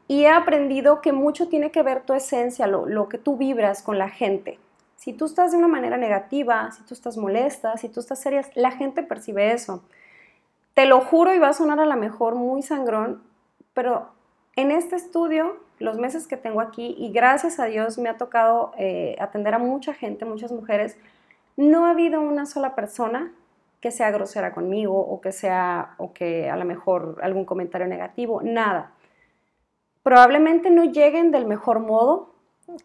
Y 0.08 0.24
he 0.24 0.28
aprendido 0.28 1.00
que 1.00 1.12
mucho 1.12 1.48
tiene 1.48 1.70
que 1.70 1.82
ver 1.82 2.02
tu 2.02 2.12
esencia, 2.12 2.66
lo, 2.66 2.84
lo 2.84 3.08
que 3.08 3.16
tú 3.16 3.38
vibras 3.38 3.82
con 3.82 3.96
la 3.96 4.10
gente. 4.10 4.58
Si 4.96 5.14
tú 5.14 5.24
estás 5.24 5.52
de 5.52 5.56
una 5.56 5.68
manera 5.68 5.96
negativa, 5.96 6.70
si 6.72 6.82
tú 6.82 6.92
estás 6.92 7.16
molesta, 7.16 7.78
si 7.78 7.88
tú 7.88 8.00
estás 8.00 8.20
seria, 8.20 8.42
la 8.56 8.72
gente 8.72 9.02
percibe 9.02 9.52
eso. 9.52 9.82
Te 10.74 10.84
lo 10.84 11.00
juro 11.00 11.32
y 11.32 11.38
va 11.38 11.48
a 11.48 11.52
sonar 11.54 11.80
a 11.80 11.86
la 11.86 11.96
mejor 11.96 12.34
muy 12.34 12.60
sangrón, 12.60 13.22
pero 13.72 14.10
en 14.56 14.70
este 14.70 14.96
estudio, 14.96 15.56
los 15.80 15.98
meses 15.98 16.28
que 16.28 16.36
tengo 16.36 16.60
aquí, 16.60 16.94
y 16.96 17.10
gracias 17.10 17.58
a 17.58 17.64
Dios 17.64 17.98
me 17.98 18.08
ha 18.08 18.16
tocado 18.16 18.72
eh, 18.78 19.16
atender 19.18 19.54
a 19.54 19.58
mucha 19.58 19.92
gente, 19.92 20.24
muchas 20.24 20.52
mujeres, 20.52 20.96
no 21.56 21.86
ha 21.86 21.90
habido 21.90 22.20
una 22.20 22.46
sola 22.46 22.76
persona 22.76 23.32
que 23.80 23.90
sea 23.90 24.10
grosera 24.10 24.52
conmigo 24.52 24.98
o 25.00 25.20
que 25.20 25.32
sea, 25.32 25.94
o 25.96 26.12
que 26.12 26.48
a 26.48 26.56
lo 26.56 26.64
mejor 26.64 27.18
algún 27.22 27.44
comentario 27.44 27.88
negativo, 27.88 28.42
nada 28.42 28.92
probablemente 30.02 30.70
no 30.70 30.84
lleguen 30.84 31.30
del 31.30 31.46
mejor 31.46 31.80
modo, 31.80 32.34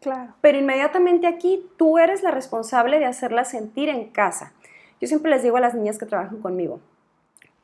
Claro. 0.02 0.34
pero 0.42 0.58
inmediatamente 0.58 1.28
aquí 1.28 1.66
tú 1.78 1.98
eres 1.98 2.24
la 2.24 2.32
responsable 2.32 3.00
de 3.00 3.06
hacerlas 3.06 3.50
sentir 3.52 3.90
en 3.90 4.10
casa. 4.10 4.54
Yo 5.00 5.08
siempre 5.08 5.32
les 5.32 5.44
digo 5.44 5.58
a 5.58 5.60
las 5.60 5.76
niñas 5.76 5.98
que 5.98 6.06
trabajan 6.06 6.42
conmigo, 6.42 6.80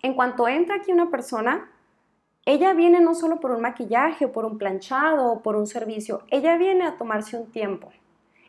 en 0.01 0.13
cuanto 0.13 0.47
entra 0.47 0.75
aquí 0.75 0.91
una 0.91 1.09
persona, 1.09 1.69
ella 2.45 2.73
viene 2.73 2.99
no 2.99 3.13
solo 3.13 3.39
por 3.39 3.51
un 3.51 3.61
maquillaje 3.61 4.25
o 4.25 4.31
por 4.31 4.45
un 4.45 4.57
planchado 4.57 5.31
o 5.31 5.41
por 5.41 5.55
un 5.55 5.67
servicio, 5.67 6.23
ella 6.29 6.57
viene 6.57 6.85
a 6.85 6.97
tomarse 6.97 7.37
un 7.37 7.51
tiempo. 7.51 7.89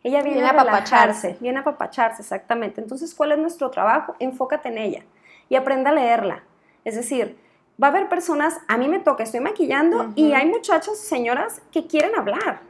Ella 0.02 0.22
viene, 0.22 0.40
Viene 0.40 0.48
a 0.48 0.60
a 0.60 0.64
relajarse, 0.64 1.36
viene 1.40 1.58
a 1.58 1.60
apapacharse, 1.60 2.22
exactamente. 2.22 2.80
Entonces, 2.80 3.14
¿cuál 3.14 3.32
es 3.32 3.38
nuestro 3.38 3.70
trabajo? 3.70 4.16
Enfócate 4.18 4.68
en 4.68 4.78
ella 4.78 5.04
y 5.48 5.56
aprenda 5.56 5.90
a 5.90 5.94
leerla. 5.94 6.42
Es 6.84 6.96
decir, 6.96 7.38
va 7.80 7.88
a 7.88 7.90
haber 7.90 8.08
personas, 8.08 8.60
a 8.66 8.78
mí 8.78 8.88
me 8.88 8.98
toca, 8.98 9.22
estoy 9.22 9.40
maquillando 9.40 10.12
y 10.16 10.32
hay 10.32 10.46
muchachos, 10.46 10.98
señoras, 10.98 11.62
que 11.70 11.86
quieren 11.86 12.16
hablar. 12.16 12.62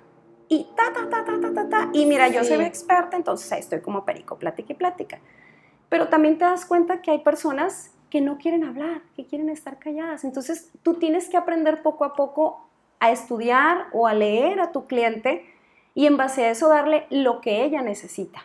Y 0.48 0.68
ta, 0.76 0.92
ta, 0.92 1.08
ta, 1.08 1.24
ta, 1.24 1.40
ta, 1.40 1.54
ta, 1.54 1.68
ta. 1.68 1.88
Y 1.94 2.04
mira, 2.04 2.28
yo 2.28 2.44
soy 2.44 2.62
experta, 2.64 3.16
entonces 3.16 3.50
ahí 3.52 3.60
estoy 3.60 3.80
como 3.80 4.04
perico, 4.04 4.36
plática 4.36 4.72
y 4.72 4.76
plática. 4.76 5.20
Pero 5.88 6.08
también 6.08 6.36
te 6.36 6.44
das 6.44 6.66
cuenta 6.66 7.00
que 7.00 7.10
hay 7.10 7.20
personas 7.20 7.92
que 8.12 8.20
no 8.20 8.36
quieren 8.36 8.62
hablar, 8.62 9.00
que 9.16 9.24
quieren 9.24 9.48
estar 9.48 9.78
calladas. 9.78 10.24
Entonces 10.24 10.70
tú 10.82 10.96
tienes 10.98 11.30
que 11.30 11.38
aprender 11.38 11.82
poco 11.82 12.04
a 12.04 12.12
poco 12.12 12.68
a 13.00 13.10
estudiar 13.10 13.86
o 13.94 14.06
a 14.06 14.12
leer 14.12 14.60
a 14.60 14.70
tu 14.70 14.86
cliente 14.86 15.46
y 15.94 16.04
en 16.04 16.18
base 16.18 16.44
a 16.44 16.50
eso 16.50 16.68
darle 16.68 17.06
lo 17.08 17.40
que 17.40 17.64
ella 17.64 17.80
necesita. 17.80 18.42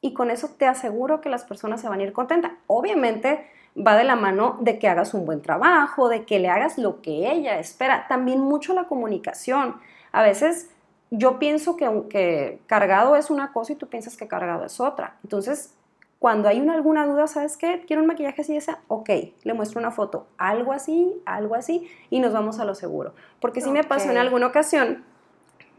Y 0.00 0.14
con 0.14 0.30
eso 0.30 0.48
te 0.56 0.68
aseguro 0.68 1.20
que 1.20 1.28
las 1.28 1.42
personas 1.42 1.80
se 1.80 1.88
van 1.88 1.98
a 1.98 2.04
ir 2.04 2.12
contentas. 2.12 2.52
Obviamente 2.68 3.50
va 3.76 3.96
de 3.96 4.04
la 4.04 4.14
mano 4.14 4.58
de 4.60 4.78
que 4.78 4.86
hagas 4.86 5.12
un 5.12 5.26
buen 5.26 5.42
trabajo, 5.42 6.08
de 6.08 6.24
que 6.24 6.38
le 6.38 6.50
hagas 6.50 6.78
lo 6.78 7.02
que 7.02 7.32
ella 7.32 7.58
espera. 7.58 8.06
También 8.06 8.38
mucho 8.38 8.74
la 8.74 8.84
comunicación. 8.84 9.80
A 10.12 10.22
veces 10.22 10.70
yo 11.10 11.40
pienso 11.40 11.76
que, 11.76 12.04
que 12.08 12.60
cargado 12.68 13.16
es 13.16 13.28
una 13.28 13.52
cosa 13.52 13.72
y 13.72 13.76
tú 13.76 13.88
piensas 13.88 14.16
que 14.16 14.28
cargado 14.28 14.64
es 14.64 14.78
otra. 14.78 15.16
Entonces, 15.24 15.74
cuando 16.20 16.50
hay 16.50 16.60
una, 16.60 16.74
alguna 16.74 17.06
duda, 17.06 17.26
¿sabes 17.26 17.56
qué? 17.56 17.82
Quiero 17.86 18.02
un 18.02 18.06
maquillaje 18.06 18.42
así, 18.42 18.54
esa, 18.54 18.80
ok, 18.88 19.08
le 19.42 19.54
muestro 19.54 19.80
una 19.80 19.90
foto, 19.90 20.26
algo 20.36 20.74
así, 20.74 21.14
algo 21.24 21.54
así, 21.54 21.90
y 22.10 22.20
nos 22.20 22.34
vamos 22.34 22.60
a 22.60 22.66
lo 22.66 22.74
seguro. 22.74 23.14
Porque 23.40 23.62
sí 23.62 23.70
me 23.70 23.84
pasó 23.84 24.10
en 24.10 24.18
alguna 24.18 24.46
ocasión, 24.46 25.02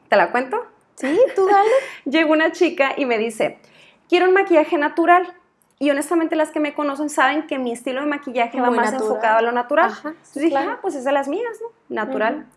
¿te 0.10 0.16
la 0.16 0.32
cuento? 0.32 0.66
Sí, 0.96 1.16
tú 1.36 1.46
dale. 1.46 1.70
Llegó 2.06 2.34
una 2.34 2.52
chica 2.52 2.94
y 2.98 3.06
me 3.06 3.20
dice, 3.20 3.60
quiero 4.10 4.28
un 4.28 4.34
maquillaje 4.34 4.80
natural. 4.80 5.32
Y 5.78 5.92
honestamente 5.92 6.36
las 6.36 6.50
que 6.50 6.60
me 6.60 6.74
conocen 6.74 7.12
saben 7.12 7.46
que 7.46 7.60
mi 7.60 7.72
estilo 7.72 8.02
de 8.02 8.08
maquillaje 8.08 8.60
va 8.60 8.72
más 8.72 8.94
enfocado 8.94 9.38
a 9.38 9.42
lo 9.44 9.52
natural. 9.52 9.92
Entonces 10.04 10.42
dije, 10.42 10.58
ah, 10.58 10.80
pues 10.82 10.96
es 10.96 11.04
de 11.04 11.12
las 11.12 11.28
mías, 11.28 11.60
¿no? 11.62 11.68
Natural, 11.96 12.48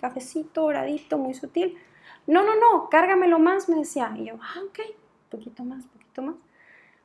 cafecito, 0.00 0.62
doradito, 0.62 1.18
muy 1.18 1.34
sutil. 1.34 1.76
No, 2.28 2.44
no, 2.44 2.54
no, 2.54 2.88
cárgamelo 2.88 3.40
más, 3.40 3.68
me 3.68 3.76
decía. 3.76 4.12
Y 4.16 4.26
yo, 4.26 4.34
ah, 4.40 4.60
ok, 4.64 4.78
poquito 5.28 5.64
más, 5.64 5.84
poquito 5.86 6.22
más. 6.22 6.36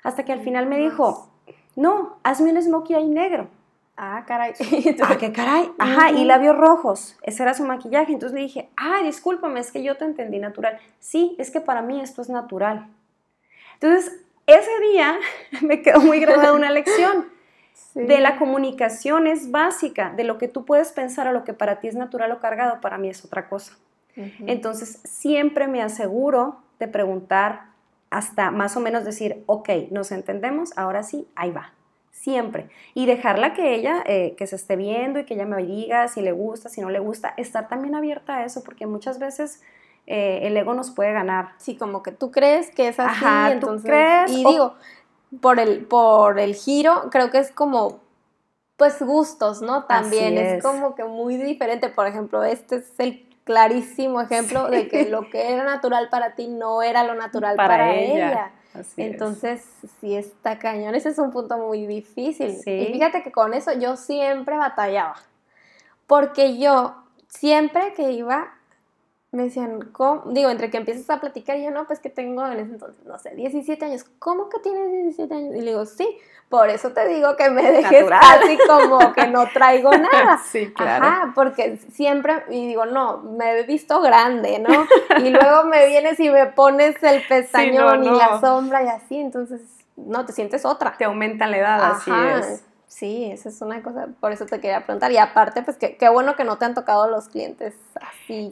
Hasta 0.08 0.24
que 0.24 0.32
al 0.32 0.39
final 0.39 0.67
me 0.67 0.78
dijo, 0.78 1.28
no, 1.76 2.15
hazme 2.24 2.54
un 2.54 2.63
smokey 2.63 2.96
eye 2.96 3.10
negro. 3.10 3.50
Ah, 3.98 4.24
caray. 4.26 4.54
ah, 5.04 5.17
qué 5.20 5.34
caray. 5.34 5.70
Ajá, 5.78 6.12
y 6.12 6.24
labios 6.24 6.56
rojos. 6.56 7.17
Ese 7.24 7.43
era 7.43 7.54
su 7.54 7.65
maquillaje. 7.65 8.13
Entonces 8.13 8.34
le 8.34 8.43
dije, 8.43 8.70
ah, 8.78 9.02
discúlpame, 9.04 9.60
es 9.60 9.70
que 9.70 9.84
yo 9.84 9.98
te 9.98 10.06
entendí 10.06 10.39
natural. 10.39 10.80
Sí, 11.02 11.36
es 11.39 11.52
que 11.52 11.60
para 11.60 11.82
mí 11.82 12.00
esto 12.00 12.22
es 12.22 12.30
natural. 12.30 12.88
Entonces, 13.74 14.22
ese 14.46 14.72
día 14.93 15.20
me 15.62 15.82
quedó 15.82 16.00
muy 16.00 16.22
grabada 16.22 16.54
una 16.54 16.72
lección. 16.72 17.28
De 17.93 18.22
la 18.22 18.38
comunicación 18.38 19.28
es 19.28 19.52
básica, 19.52 20.13
de 20.15 20.24
lo 20.24 20.38
que 20.38 20.48
tú 20.48 20.65
puedes 20.65 20.91
pensar 20.91 21.28
o 21.28 21.32
lo 21.32 21.43
que 21.43 21.54
para 21.54 21.80
ti 21.80 21.88
es 21.88 21.96
natural 21.96 22.32
o 22.32 22.39
cargado, 22.39 22.80
para 22.80 22.98
mí 22.98 23.10
es 23.10 23.26
otra 23.26 23.50
cosa. 23.50 23.76
Entonces, 24.15 25.00
siempre 25.04 25.67
me 25.67 25.82
aseguro 25.82 26.60
de 26.80 26.88
preguntar 26.88 27.77
hasta 28.10 28.52
más 28.52 28.78
o 28.78 28.80
menos 28.80 29.06
decir, 29.06 29.43
ok, 29.46 29.70
nos 29.91 30.12
entendemos, 30.12 30.78
ahora 30.78 31.04
sí, 31.04 31.28
ahí 31.36 31.52
va. 31.52 31.74
Siempre. 32.12 32.70
Y 32.93 33.06
dejarla 33.06 33.54
que 33.54 33.76
ella, 33.76 34.04
eh, 34.06 34.36
que 34.38 34.48
se 34.48 34.56
esté 34.56 34.76
viendo 34.76 35.20
y 35.20 35.26
que 35.26 35.36
ella 35.36 35.46
me 35.46 35.63
diga 35.63 36.08
si 36.08 36.22
le 36.22 36.32
gusta, 36.32 36.67
si 36.70 36.82
no 36.82 36.89
le 36.89 37.00
gusta, 37.00 37.34
estar 37.38 37.67
también 37.67 37.96
abierta 37.96 38.38
a 38.38 38.46
eso, 38.46 38.63
porque 38.63 38.88
muchas 38.88 39.20
veces 39.20 39.62
eh, 40.08 40.39
el 40.43 40.58
ego 40.58 40.74
nos 40.74 40.91
puede 40.91 41.13
ganar. 41.13 41.50
Sí, 41.58 41.78
como 41.78 42.04
que 42.04 42.12
tú 42.12 42.32
crees 42.32 42.72
que 42.72 42.88
es 42.88 43.00
así, 43.00 43.26
entonces... 43.52 43.84
¿tú 43.84 43.88
crees? 43.88 44.32
Y 44.32 44.43
digo, 44.43 44.76
por 45.41 45.60
el, 45.60 45.86
por 45.86 46.39
el 46.39 46.56
giro, 46.56 47.10
creo 47.12 47.30
que 47.30 47.39
es 47.39 47.52
como 47.52 48.08
pues 48.78 49.02
gustos, 49.02 49.62
¿no? 49.62 49.86
También 49.86 50.38
es. 50.38 50.63
como 50.63 50.96
que 50.96 51.04
muy 51.04 51.36
diferente. 51.36 51.89
Por 51.89 52.06
ejemplo, 52.06 52.43
este 52.43 52.78
es 52.78 52.93
el 53.00 53.27
clarísimo 53.48 54.20
ejemplo 54.20 54.70
de 54.70 54.90
que 54.90 55.10
lo 55.10 55.30
que 55.30 55.54
era 55.54 55.64
natural 55.64 56.10
para 56.10 56.36
ti 56.36 56.50
no 56.50 56.84
era 56.84 57.06
lo 57.06 57.16
natural 57.16 57.56
para, 57.56 57.96
ella. 57.96 58.52
Entonces, 58.98 59.66
sí 60.02 60.18
está 60.18 60.60
cañón. 60.60 60.94
Ese 60.96 61.10
es 61.10 61.18
un 61.18 61.32
punto 61.32 61.58
muy 61.58 61.88
difícil. 61.88 62.58
Y 62.66 62.86
fíjate 62.92 63.24
que 63.24 63.32
con 63.32 63.54
eso 63.54 63.72
yo 63.72 63.96
siempre 63.96 64.58
batallaba. 64.58 65.16
Porque 66.08 66.58
yo 66.58 66.96
siempre 67.30 67.94
que 67.96 68.12
iba 68.12 68.57
me 69.32 69.44
decían, 69.44 69.92
digo, 70.28 70.50
entre 70.50 70.70
que 70.70 70.78
empiezas 70.78 71.10
a 71.10 71.20
platicar, 71.20 71.58
y 71.58 71.66
yo 71.66 71.72
no, 71.72 71.86
pues 71.86 72.00
que 72.00 72.10
tengo 72.10 72.46
en 72.48 72.60
ese 72.60 72.72
entonces, 72.72 73.06
no 73.06 73.20
sé, 73.20 73.36
17 73.36 73.84
años. 73.86 74.06
¿Cómo 74.20 74.50
que 74.50 74.60
tienes 74.60 74.92
17 74.92 75.34
años? 75.34 75.56
Y 75.56 75.62
le 75.62 75.72
digo, 75.72 75.86
sí, 75.86 76.18
por 76.48 76.70
eso 76.70 76.92
te 76.92 77.06
digo 77.10 77.36
que 77.36 77.50
me 77.50 77.72
dejes 77.72 78.10
así 78.10 78.58
como 78.66 79.12
que 79.12 79.28
no 79.28 79.48
traigo 79.50 79.92
nada. 79.98 80.40
Sí, 80.46 80.72
claro. 80.74 81.06
Ajá, 81.06 81.32
porque 81.36 81.78
siempre, 81.92 82.46
y 82.50 82.68
digo, 82.68 82.86
no, 82.86 83.18
me 83.18 83.60
he 83.60 83.63
visto 83.63 84.02
grande, 84.02 84.60
¿no? 84.60 84.88
Y 85.22 85.30
luego 85.30 85.66
me 85.66 85.86
vienes 85.88 86.20
y 86.22 86.30
me 86.30 86.46
pones 86.46 87.02
el 87.04 87.22
pestañón 87.28 88.06
y 88.06 88.10
la 88.10 88.40
sombra 88.40 88.84
y 88.84 88.88
así, 88.88 89.18
entonces, 89.20 89.62
no, 89.98 90.26
te 90.26 90.32
sientes 90.32 90.63
otra. 90.63 90.96
Te 90.98 91.04
aumenta 91.04 91.48
la 91.48 91.58
edad, 91.58 91.92
así 91.92 92.12
es. 92.12 92.63
Sí, 92.88 93.30
esa 93.30 93.50
es 93.50 93.62
una 93.62 93.84
cosa, 93.84 94.08
por 94.22 94.32
eso 94.32 94.46
te 94.46 94.62
quería 94.62 94.86
preguntar. 94.86 95.12
Y 95.12 95.18
aparte, 95.18 95.63
pues 95.63 95.78
qué 95.78 96.10
bueno 96.10 96.38
que 96.38 96.46
no 96.46 96.58
te 96.58 96.63
han 96.63 96.74
tocado 96.74 97.10
los 97.10 97.28
clientes 97.28 97.76
así 97.96 98.50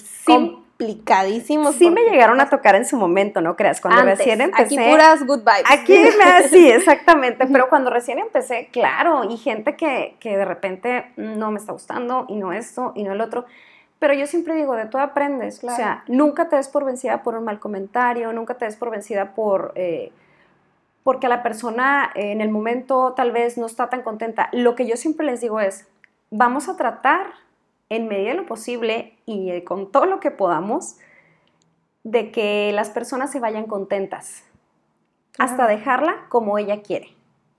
complicadísimos. 0.77 1.75
Sí 1.75 1.89
me 1.89 2.03
llegaron 2.03 2.41
a 2.41 2.49
tocar 2.49 2.75
en 2.75 2.85
su 2.85 2.97
momento, 2.97 3.41
¿no 3.41 3.55
creas? 3.55 3.79
Cuando 3.79 4.03
recién 4.03 4.41
empecé. 4.41 4.79
Aquí 4.79 4.91
puras 4.91 5.25
good 5.25 5.39
vibes. 5.39 5.63
Aquí, 5.69 5.97
sí, 6.49 6.69
exactamente. 6.69 7.47
Pero 7.47 7.69
cuando 7.69 7.89
recién 7.89 8.19
empecé, 8.19 8.69
claro, 8.71 9.23
y 9.23 9.37
gente 9.37 9.75
que, 9.75 10.15
que 10.19 10.37
de 10.37 10.45
repente 10.45 11.11
no 11.15 11.51
me 11.51 11.59
está 11.59 11.71
gustando, 11.71 12.25
y 12.27 12.35
no 12.35 12.53
esto, 12.53 12.91
y 12.95 13.03
no 13.03 13.13
el 13.13 13.21
otro. 13.21 13.45
Pero 13.99 14.13
yo 14.13 14.27
siempre 14.27 14.55
digo, 14.55 14.75
de 14.75 14.85
todo 14.85 15.01
aprendes. 15.01 15.63
O 15.63 15.69
sea, 15.69 16.03
nunca 16.07 16.49
te 16.49 16.57
des 16.57 16.67
por 16.67 16.83
vencida 16.83 17.23
por 17.23 17.35
un 17.35 17.45
mal 17.45 17.59
comentario, 17.59 18.33
nunca 18.33 18.55
te 18.55 18.65
des 18.65 18.75
por 18.75 18.91
vencida 18.91 19.33
por... 19.33 19.71
Eh, 19.75 20.11
porque 21.03 21.27
la 21.27 21.43
persona 21.43 22.09
en 22.15 22.41
el 22.41 22.49
momento 22.49 23.13
tal 23.15 23.31
vez 23.31 23.59
no 23.59 23.67
está 23.67 23.89
tan 23.89 24.01
contenta. 24.01 24.49
Lo 24.51 24.73
que 24.73 24.87
yo 24.87 24.97
siempre 24.97 25.23
les 25.23 25.39
digo 25.39 25.59
es, 25.59 25.87
vamos 26.31 26.67
a 26.67 26.75
tratar 26.77 27.27
en 27.89 28.07
medida 28.07 28.29
de 28.29 28.35
lo 28.35 28.45
posible 28.45 29.17
y 29.25 29.51
eh, 29.51 29.63
con 29.63 29.91
todo 29.91 30.05
lo 30.05 30.19
que 30.19 30.31
podamos 30.31 30.97
de 32.03 32.31
que 32.31 32.71
las 32.73 32.89
personas 32.89 33.31
se 33.31 33.39
vayan 33.39 33.65
contentas, 33.65 34.43
hasta 35.39 35.67
dejarla 35.67 36.27
como 36.29 36.57
ella 36.57 36.81
quiere, 36.81 37.15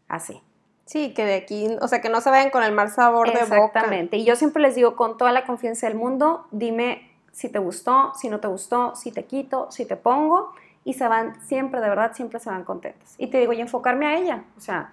así. 0.09 0.41
Sí, 0.85 1.13
que 1.15 1.25
de 1.25 1.35
aquí, 1.35 1.69
o 1.81 1.89
sea, 1.89 2.01
que 2.01 2.09
no 2.09 2.21
se 2.21 2.31
vayan 2.31 2.51
con 2.51 2.63
el 2.63 2.73
mal 2.73 2.91
sabor 2.91 3.27
de 3.33 3.43
boca. 3.43 3.57
Exactamente. 3.57 4.17
Y 4.19 4.25
yo 4.25 4.37
siempre 4.37 4.63
les 4.63 4.77
digo 4.77 4.95
con 4.95 5.19
toda 5.19 5.33
la 5.33 5.45
confianza 5.45 5.89
del 5.89 5.97
mundo, 5.97 6.47
dime 6.53 7.11
si 7.33 7.49
te 7.49 7.59
gustó, 7.59 8.13
si 8.15 8.29
no 8.29 8.39
te 8.39 8.47
gustó, 8.47 8.95
si 8.95 9.11
te 9.11 9.25
quito, 9.25 9.71
si 9.71 9.85
te 9.85 9.97
pongo 9.97 10.53
y 10.85 10.95
se 10.95 11.09
van 11.09 11.41
siempre, 11.43 11.81
de 11.81 11.89
verdad, 11.89 12.13
siempre 12.15 12.39
se 12.39 12.49
van 12.49 12.63
contentas. 12.63 13.17
Y 13.19 13.27
te 13.27 13.39
digo, 13.39 13.53
y 13.53 13.61
enfocarme 13.61 14.07
a 14.07 14.17
ella, 14.17 14.45
o 14.57 14.61
sea, 14.61 14.93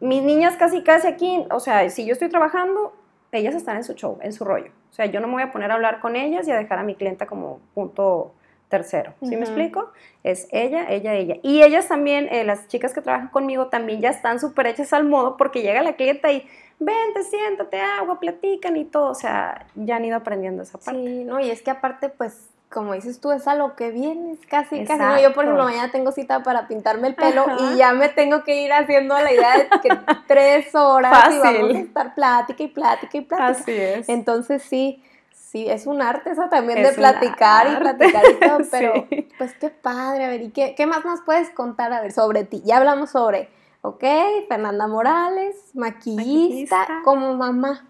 mis 0.00 0.22
niñas 0.22 0.56
casi, 0.56 0.82
casi 0.82 1.06
aquí, 1.06 1.46
o 1.50 1.60
sea, 1.60 1.88
si 1.90 2.06
yo 2.06 2.14
estoy 2.14 2.30
trabajando, 2.30 2.94
ellas 3.36 3.54
están 3.54 3.76
en 3.76 3.84
su 3.84 3.94
show, 3.94 4.18
en 4.22 4.32
su 4.32 4.44
rollo. 4.44 4.70
O 4.90 4.92
sea, 4.92 5.06
yo 5.06 5.20
no 5.20 5.26
me 5.26 5.34
voy 5.34 5.42
a 5.42 5.52
poner 5.52 5.70
a 5.70 5.74
hablar 5.74 6.00
con 6.00 6.16
ellas 6.16 6.46
y 6.48 6.50
a 6.50 6.56
dejar 6.56 6.78
a 6.78 6.82
mi 6.82 6.94
clienta 6.94 7.26
como 7.26 7.60
punto 7.74 8.32
tercero. 8.68 9.14
¿Sí 9.20 9.36
me 9.36 9.42
explico? 9.42 9.92
Es 10.24 10.48
ella, 10.50 10.86
ella, 10.88 11.14
ella. 11.14 11.36
Y 11.42 11.62
ellas 11.62 11.88
también, 11.88 12.28
eh, 12.32 12.44
las 12.44 12.66
chicas 12.68 12.92
que 12.92 13.00
trabajan 13.00 13.28
conmigo, 13.28 13.68
también 13.68 14.00
ya 14.00 14.10
están 14.10 14.40
súper 14.40 14.66
hechas 14.66 14.92
al 14.92 15.04
modo 15.04 15.36
porque 15.36 15.62
llega 15.62 15.82
la 15.82 15.94
clienta 15.94 16.32
y 16.32 16.46
vente, 16.78 17.22
siéntate, 17.22 17.80
agua, 17.80 18.18
platican 18.18 18.76
y 18.76 18.84
todo. 18.84 19.10
O 19.10 19.14
sea, 19.14 19.66
ya 19.74 19.96
han 19.96 20.04
ido 20.04 20.16
aprendiendo 20.16 20.62
esa 20.62 20.78
parte. 20.78 21.00
Sí, 21.00 21.24
no, 21.24 21.40
y 21.40 21.50
es 21.50 21.62
que 21.62 21.70
aparte, 21.70 22.08
pues 22.08 22.48
como 22.70 22.94
dices 22.94 23.20
tú, 23.20 23.30
es 23.30 23.46
a 23.46 23.54
lo 23.54 23.76
que 23.76 23.90
vienes, 23.90 24.38
casi, 24.48 24.84
casi. 24.84 25.22
yo, 25.22 25.32
por 25.32 25.44
ejemplo, 25.44 25.64
mañana 25.64 25.90
tengo 25.92 26.12
cita 26.12 26.42
para 26.42 26.66
pintarme 26.66 27.08
el 27.08 27.14
pelo 27.14 27.46
y 27.60 27.76
ya 27.76 27.92
me 27.92 28.08
tengo 28.08 28.42
que 28.42 28.62
ir 28.62 28.72
haciendo 28.72 29.14
la 29.18 29.32
idea 29.32 29.58
de 29.58 29.68
que 29.80 29.88
tres 30.26 30.74
horas 30.74 31.34
y 31.34 31.38
vamos 31.38 31.74
a 31.74 31.78
estar 31.78 32.14
plática 32.14 32.62
y 32.62 32.68
plática 32.68 33.16
y 33.16 33.20
plática. 33.20 33.46
Así 33.46 33.72
es. 33.72 34.08
Entonces, 34.08 34.62
sí, 34.62 35.02
sí, 35.32 35.68
es 35.68 35.86
un 35.86 36.02
arte 36.02 36.30
eso 36.30 36.48
también 36.50 36.82
de 36.82 36.92
platicar 36.92 37.72
y 37.72 37.76
platicar 37.76 38.24
y 38.30 38.34
todo, 38.34 38.58
pero 38.70 39.06
pues 39.38 39.54
qué 39.54 39.70
padre, 39.70 40.24
a 40.24 40.28
ver, 40.28 40.42
¿y 40.42 40.50
qué, 40.50 40.74
qué 40.76 40.86
más 40.86 41.04
nos 41.04 41.20
puedes 41.20 41.50
contar, 41.50 41.92
a 41.92 42.00
ver, 42.00 42.12
sobre 42.12 42.44
ti? 42.44 42.62
Ya 42.64 42.78
hablamos 42.78 43.10
sobre, 43.10 43.48
ok, 43.82 44.04
Fernanda 44.48 44.88
Morales, 44.88 45.56
maquillista. 45.74 46.86
como 47.04 47.34
mamá. 47.34 47.86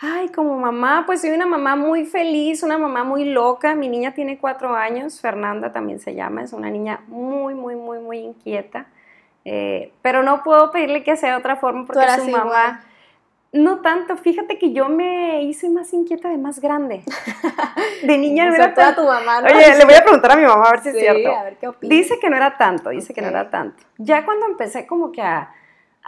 Ay, 0.00 0.28
como 0.28 0.56
mamá, 0.56 1.02
pues 1.06 1.22
soy 1.22 1.30
una 1.30 1.46
mamá 1.46 1.74
muy 1.74 2.06
feliz, 2.06 2.62
una 2.62 2.78
mamá 2.78 3.02
muy 3.02 3.24
loca. 3.24 3.74
Mi 3.74 3.88
niña 3.88 4.14
tiene 4.14 4.38
cuatro 4.38 4.74
años, 4.76 5.20
Fernanda 5.20 5.72
también 5.72 5.98
se 5.98 6.14
llama, 6.14 6.42
es 6.44 6.52
una 6.52 6.70
niña 6.70 7.00
muy, 7.08 7.54
muy, 7.54 7.74
muy, 7.74 7.98
muy 7.98 8.18
inquieta. 8.18 8.86
Eh, 9.44 9.92
pero 10.00 10.22
no 10.22 10.44
puedo 10.44 10.70
pedirle 10.70 11.02
que 11.02 11.16
sea 11.16 11.32
de 11.32 11.36
otra 11.38 11.56
forma 11.56 11.84
porque 11.84 12.06
su 12.16 12.28
mamá... 12.30 12.84
No 13.50 13.80
tanto, 13.80 14.18
fíjate 14.18 14.58
que 14.58 14.74
yo 14.74 14.90
me 14.90 15.42
hice 15.42 15.70
más 15.70 15.94
inquieta 15.94 16.28
de 16.28 16.36
más 16.36 16.60
grande. 16.60 17.02
De 18.02 18.18
niña 18.18 18.44
no 18.44 18.54
era 18.54 18.74
tanto. 18.74 19.00
tu 19.00 19.08
mamá, 19.08 19.38
Oye, 19.38 19.74
le 19.74 19.84
voy 19.86 19.94
a 19.94 20.02
preguntar 20.02 20.32
a 20.32 20.36
mi 20.36 20.44
mamá 20.44 20.66
a 20.66 20.72
ver 20.72 20.80
si 20.82 20.90
es 20.90 20.98
cierto. 20.98 21.34
A 21.34 21.44
ver 21.44 21.56
qué 21.56 21.66
opina. 21.66 21.94
Dice 21.94 22.18
que 22.20 22.28
no 22.28 22.36
era 22.36 22.58
tanto, 22.58 22.90
dice 22.90 23.14
que 23.14 23.22
no 23.22 23.28
era 23.28 23.48
tanto. 23.48 23.82
Ya 23.96 24.26
cuando 24.26 24.44
empecé 24.44 24.86
como 24.86 25.12
que 25.12 25.22
a 25.22 25.50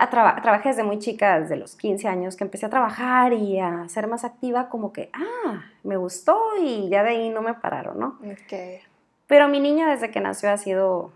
trabajé 0.09 0.71
desde 0.71 0.83
muy 0.83 0.99
chica, 0.99 1.41
desde 1.41 1.57
los 1.57 1.77
15 1.77 2.09
años, 2.09 2.37
que 2.37 2.45
empecé 2.45 2.67
a 2.67 2.71
trabajar 2.71 3.35
y 3.35 3.59
a 3.59 3.89
ser 3.89 4.07
más 4.07 4.25
activa, 4.25 4.69
como 4.69 4.93
que, 4.93 5.11
ah, 5.13 5.65
me 5.83 5.97
gustó 5.97 6.41
y 6.63 6.89
ya 6.89 7.03
de 7.03 7.11
ahí 7.11 7.29
no 7.29 7.43
me 7.43 7.55
pararon, 7.55 7.99
¿no? 7.99 8.19
Okay. 8.45 8.81
Pero 9.27 9.49
mi 9.49 9.61
niña 9.61 9.91
desde 9.91 10.11
que 10.11 10.21
nació 10.21 10.51
ha 10.51 10.57
sido, 10.57 11.13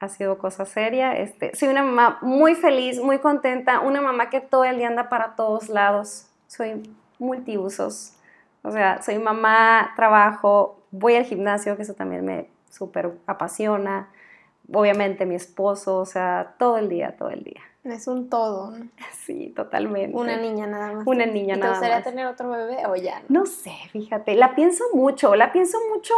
ha 0.00 0.08
sido 0.08 0.38
cosa 0.38 0.64
seria. 0.64 1.16
Este, 1.16 1.54
soy 1.54 1.68
una 1.68 1.82
mamá 1.82 2.18
muy 2.20 2.54
feliz, 2.54 3.00
muy 3.00 3.18
contenta, 3.20 3.80
una 3.80 4.00
mamá 4.00 4.30
que 4.30 4.40
todo 4.40 4.64
el 4.64 4.78
día 4.78 4.88
anda 4.88 5.08
para 5.08 5.36
todos 5.36 5.68
lados. 5.68 6.26
Soy 6.46 6.82
multiusos. 7.18 8.14
O 8.62 8.70
sea, 8.70 9.00
soy 9.02 9.18
mamá, 9.18 9.92
trabajo, 9.96 10.78
voy 10.90 11.14
al 11.14 11.24
gimnasio, 11.24 11.76
que 11.76 11.82
eso 11.82 11.94
también 11.94 12.24
me 12.24 12.48
súper 12.70 13.12
apasiona. 13.26 14.08
Obviamente 14.72 15.24
mi 15.24 15.34
esposo, 15.34 15.98
o 15.98 16.06
sea, 16.06 16.54
todo 16.58 16.76
el 16.76 16.88
día, 16.88 17.16
todo 17.16 17.30
el 17.30 17.44
día. 17.44 17.62
Es 17.88 18.06
un 18.06 18.28
todo. 18.28 18.74
Sí, 19.12 19.52
totalmente. 19.56 20.16
Una 20.16 20.36
niña 20.36 20.66
nada 20.66 20.92
más. 20.92 21.06
Una 21.06 21.26
niña 21.26 21.56
¿Y 21.56 21.58
nada 21.58 21.72
¿Te 21.72 21.78
gustaría 21.78 21.96
más. 21.96 22.04
tener 22.04 22.26
otro 22.26 22.50
bebé 22.50 22.86
o 22.86 22.96
ya? 22.96 23.20
no? 23.28 23.40
No 23.40 23.46
sé, 23.46 23.72
fíjate, 23.92 24.34
la 24.34 24.54
pienso 24.54 24.84
mucho, 24.94 25.34
la 25.34 25.52
pienso 25.52 25.78
mucho 25.92 26.14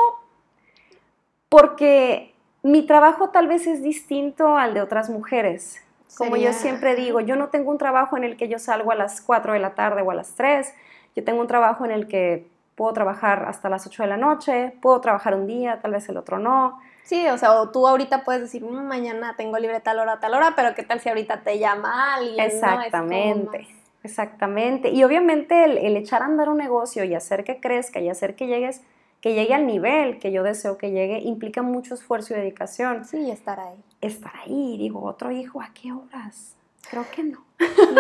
porque 1.49 2.33
mi 2.63 2.83
trabajo 2.83 3.31
tal 3.31 3.49
vez 3.49 3.67
es 3.67 3.83
distinto 3.83 4.57
al 4.57 4.75
de 4.75 4.81
otras 4.81 5.11
mujeres. 5.11 5.83
Como 6.17 6.37
yo 6.37 6.53
siempre 6.53 6.95
digo, 6.97 7.21
yo 7.21 7.37
no 7.37 7.49
tengo 7.49 7.71
un 7.71 7.79
trabajo 7.79 8.17
en 8.17 8.25
el 8.25 8.37
que 8.37 8.49
yo 8.49 8.59
salgo 8.59 8.91
a 8.91 8.95
las 8.95 9.21
4 9.21 9.53
de 9.53 9.61
la 9.61 9.75
tarde 9.75 10.03
o 10.03 10.11
a 10.11 10.15
las 10.15 10.35
3. 10.35 10.75
Yo 11.15 11.25
tengo 11.25 11.41
un 11.41 11.47
trabajo 11.47 11.85
en 11.85 11.93
el 11.93 12.09
que 12.09 12.47
puedo 12.75 12.93
trabajar 12.93 13.45
hasta 13.47 13.69
las 13.69 13.87
8 13.87 14.03
de 14.03 14.09
la 14.09 14.17
noche, 14.17 14.75
puedo 14.83 15.01
trabajar 15.01 15.35
un 15.35 15.47
día, 15.47 15.81
tal 15.81 15.93
vez 15.93 16.09
el 16.09 16.17
otro 16.17 16.39
no. 16.39 16.81
Sí, 17.05 17.27
o 17.29 17.39
sea, 17.39 17.61
o 17.61 17.71
tú 17.71 17.89
ahorita 17.89 18.25
puedes 18.25 18.43
decir, 18.43 18.63
"Mm, 18.65 18.87
mañana 18.87 19.35
tengo 19.37 19.59
libre 19.59 19.81
tal 19.81 19.99
hora, 19.99 20.21
tal 20.21 20.35
hora, 20.35 20.53
pero 20.55 20.75
¿qué 20.75 20.83
tal 20.83 21.01
si 21.01 21.09
ahorita 21.09 21.43
te 21.43 21.59
llama 21.59 22.15
alguien? 22.15 22.37
no? 22.37 22.43
Es 22.43 22.55
Exactamente, 22.55 23.59
más- 23.59 23.69
exactamente. 24.05 24.91
Y 24.91 25.03
obviamente 25.05 25.65
el, 25.65 25.79
el 25.79 25.97
echar 25.97 26.23
a 26.23 26.27
andar 26.27 26.49
un 26.49 26.59
negocio 26.59 27.05
y 27.05 27.15
hacer 27.15 27.45
que 27.45 27.61
crezca 27.61 28.01
y 28.01 28.09
hacer 28.09 28.37
que 28.37 28.47
llegues, 28.47 28.83
que 29.21 29.35
llegue 29.35 29.55
al 29.55 29.67
nivel 29.67 30.19
que 30.19 30.33
yo 30.33 30.43
deseo 30.43 30.79
que 30.79 30.91
llegue, 30.93 31.19
implica 31.21 31.63
mucho 31.63 31.95
esfuerzo 31.95 32.35
y 32.35 32.39
dedicación. 32.39 33.05
Sí, 33.05 33.31
estar 33.31 33.59
ahí. 33.61 33.77
Estar 34.01 34.33
ahí, 34.45 34.77
digo, 34.79 35.03
otro 35.03 35.31
hijo, 35.31 35.61
¿a 35.61 35.71
qué 35.75 35.93
horas? 35.93 36.55
Creo 36.89 37.05
que 37.15 37.23
no. 37.25 37.45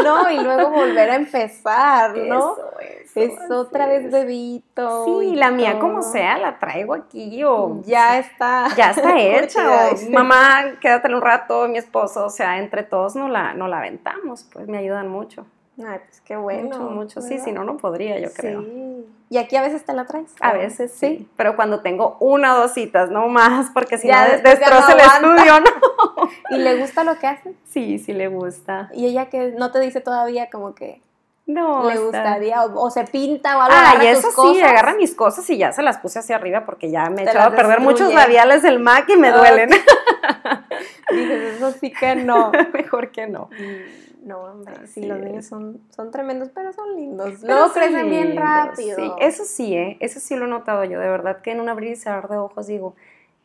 No, 0.02 0.30
y 0.30 0.38
luego 0.38 0.70
volver 0.70 1.10
a 1.10 1.16
empezar, 1.16 2.16
¿no? 2.16 2.54
Eso, 2.56 2.70
eso, 2.80 3.20
es 3.44 3.50
otra 3.50 3.86
vez 3.86 4.06
es. 4.06 4.10
bebito. 4.12 5.04
Sí, 5.20 5.34
la 5.36 5.50
mía 5.50 5.78
como 5.78 6.00
sea, 6.02 6.38
la 6.38 6.58
traigo 6.58 6.94
aquí 6.94 7.44
o 7.44 7.82
Ya 7.84 8.18
está. 8.18 8.68
ya 8.76 8.90
está 8.92 9.18
hecha. 9.20 9.90
o, 9.92 10.10
mamá, 10.10 10.78
quédate 10.80 11.12
un 11.14 11.20
rato, 11.20 11.68
mi 11.68 11.76
esposo, 11.78 12.24
o 12.24 12.30
sea, 12.30 12.58
entre 12.58 12.82
todos 12.84 13.16
no 13.16 13.28
la, 13.28 13.52
no 13.52 13.68
la 13.68 13.78
aventamos, 13.78 14.48
pues 14.50 14.66
me 14.66 14.78
ayudan 14.78 15.08
mucho. 15.08 15.44
Ay, 15.78 15.98
pues 16.06 16.20
qué 16.22 16.36
bueno. 16.36 16.62
mucho, 16.78 16.80
mucho. 16.90 17.20
Sí, 17.22 17.38
si 17.38 17.52
no, 17.52 17.64
no 17.64 17.76
podría, 17.76 18.18
yo 18.18 18.30
creo. 18.32 18.62
Sí. 18.62 19.06
¿Y 19.30 19.38
aquí 19.38 19.56
a 19.56 19.62
veces 19.62 19.84
te 19.84 19.92
la 19.92 20.04
traes? 20.06 20.34
A 20.40 20.52
veces 20.52 20.92
sí, 20.92 21.28
pero 21.36 21.54
cuando 21.54 21.80
tengo 21.80 22.16
una 22.20 22.54
o 22.56 22.62
dos 22.62 22.72
citas, 22.74 23.10
no 23.10 23.28
más, 23.28 23.70
porque 23.72 23.96
si 23.96 24.08
Ya 24.08 24.26
no 24.26 24.42
destroza 24.42 24.92
el 24.92 25.00
estudio, 25.00 25.60
¿no? 25.60 25.66
¿Y 26.50 26.58
le 26.58 26.76
gusta 26.76 27.04
lo 27.04 27.18
que 27.18 27.26
hace? 27.26 27.54
Sí, 27.68 27.98
sí 27.98 28.12
le 28.12 28.28
gusta. 28.28 28.90
Y 28.92 29.06
ella 29.06 29.26
que 29.30 29.52
no 29.56 29.70
te 29.70 29.80
dice 29.80 30.00
todavía 30.00 30.50
como 30.50 30.74
que 30.74 31.00
No, 31.46 31.88
le 31.88 31.98
gustaría 31.98 32.64
o, 32.64 32.86
o 32.86 32.90
se 32.90 33.04
pinta 33.04 33.56
o 33.58 33.62
algo. 33.62 33.74
Ah, 33.76 33.94
y 34.02 34.06
eso 34.06 34.28
sí, 34.30 34.60
agarra 34.60 34.94
mis 34.94 35.14
cosas 35.14 35.48
y 35.50 35.58
ya 35.58 35.72
se 35.72 35.82
las 35.82 35.98
puse 35.98 36.18
hacia 36.18 36.36
arriba 36.36 36.64
porque 36.64 36.90
ya 36.90 37.08
me 37.10 37.22
he 37.22 37.24
echado 37.24 37.48
a 37.52 37.56
perder 37.56 37.80
muchos 37.80 38.12
labiales 38.12 38.62
del 38.62 38.78
MAC 38.80 39.08
y 39.10 39.16
me 39.16 39.30
duelen. 39.32 39.70
Dices, 41.10 41.54
eso 41.56 41.72
sí 41.72 41.92
que 41.92 42.14
no. 42.16 42.52
Mejor 42.72 43.10
que 43.10 43.26
no. 43.26 43.48
Mm, 43.58 44.28
No, 44.28 44.38
hombre, 44.42 44.86
sí, 44.86 45.02
los 45.02 45.18
niños 45.18 45.46
son, 45.46 45.80
son 45.94 46.10
tremendos, 46.10 46.50
pero 46.54 46.72
son 46.72 46.94
lindos. 46.94 47.42
Luego 47.42 47.64
son 47.64 47.72
crecen 47.72 48.10
bien 48.10 48.36
rápido. 48.36 48.96
Sí, 48.96 49.10
eso 49.18 49.44
sí, 49.44 49.74
¿eh? 49.74 49.96
Eso 50.00 50.20
sí 50.20 50.36
lo 50.36 50.44
he 50.44 50.48
notado 50.48 50.84
yo, 50.84 51.00
de 51.00 51.08
verdad 51.08 51.40
que 51.42 51.52
en 51.52 51.60
un 51.60 51.68
abrir 51.68 51.92
y 51.92 51.96
cerrar 51.96 52.28
de 52.28 52.36
ojos 52.36 52.66
digo, 52.66 52.94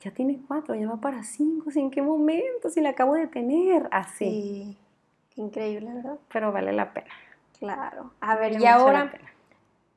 ya 0.01 0.11
tiene 0.11 0.39
cuatro, 0.47 0.75
ya 0.75 0.87
va 0.87 0.97
para 0.97 1.23
cinco. 1.23 1.69
¿en 1.75 1.91
qué 1.91 2.01
momento? 2.01 2.69
Si 2.69 2.81
la 2.81 2.89
acabo 2.89 3.15
de 3.15 3.27
tener, 3.27 3.87
así. 3.91 4.25
Sí, 4.25 4.77
increíble, 5.35 5.91
¿verdad? 5.93 6.17
Pero 6.31 6.51
vale 6.51 6.73
la 6.73 6.93
pena. 6.93 7.13
Claro. 7.59 8.11
A 8.21 8.35
ver, 8.35 8.53
vale 8.53 8.63
y 8.63 8.67
ahora, 8.67 9.11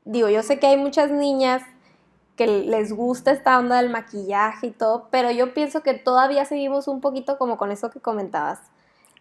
digo, 0.04 0.28
yo 0.28 0.42
sé 0.42 0.58
que 0.58 0.66
hay 0.66 0.76
muchas 0.76 1.10
niñas 1.10 1.62
que 2.36 2.46
les 2.46 2.92
gusta 2.92 3.32
esta 3.32 3.58
onda 3.58 3.76
del 3.78 3.90
maquillaje 3.90 4.68
y 4.68 4.70
todo, 4.70 5.08
pero 5.10 5.30
yo 5.30 5.52
pienso 5.54 5.82
que 5.82 5.94
todavía 5.94 6.44
seguimos 6.44 6.86
un 6.86 7.00
poquito 7.00 7.36
como 7.36 7.56
con 7.56 7.72
eso 7.72 7.90
que 7.90 8.00
comentabas. 8.00 8.60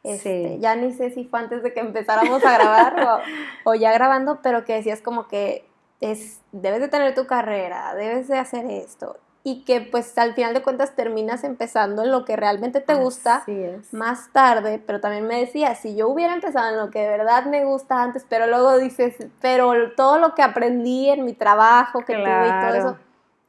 Este, 0.04 0.54
Sí. 0.54 0.60
Ya 0.60 0.76
ni 0.76 0.94
sé 0.94 1.10
si 1.10 1.26
fue 1.26 1.40
antes 1.40 1.64
de 1.64 1.74
que 1.74 1.80
empezáramos 1.80 2.46
a 2.46 2.54
grabar 2.54 3.24
o, 3.66 3.72
o 3.72 3.76
ya 3.76 3.92
grabando, 3.92 4.40
pero 4.44 4.64
que 4.64 4.74
decías 4.74 5.02
como 5.02 5.28
que 5.28 5.68
es, 6.00 6.42
debes 6.52 6.80
de 6.80 6.88
tener 6.88 7.16
tu 7.16 7.26
carrera, 7.26 7.96
debes 7.96 8.28
de 8.28 8.38
hacer 8.38 8.66
esto. 8.70 9.18
Y 9.50 9.64
que 9.64 9.80
pues 9.80 10.18
al 10.18 10.34
final 10.34 10.54
de 10.54 10.62
cuentas 10.62 10.94
terminas 10.94 11.46
empezando 11.46 12.04
en 12.04 12.12
lo 12.12 12.26
que 12.26 12.36
realmente 12.36 12.82
te 12.82 12.96
gusta 12.96 13.46
más 13.94 14.34
tarde, 14.34 14.84
pero 14.86 15.00
también 15.00 15.26
me 15.26 15.40
decía, 15.40 15.74
si 15.76 15.96
yo 15.96 16.10
hubiera 16.10 16.34
empezado 16.34 16.70
en 16.70 16.78
lo 16.78 16.92
que 16.92 17.00
de 17.00 17.08
verdad 17.08 17.46
me 17.46 17.64
gusta 17.64 18.04
antes, 18.04 18.26
pero 18.28 18.48
luego 18.48 18.78
dices, 18.78 19.16
pero 19.40 19.94
todo 19.96 20.20
lo 20.20 20.36
que 20.36 20.44
aprendí 20.44 21.10
en 21.10 21.24
mi 21.24 21.32
trabajo, 21.32 22.00
que 22.02 22.16
tuve 22.16 22.26
y 22.50 22.60
todo 22.60 22.72
Claro. 22.72 22.76
eso, 22.76 22.98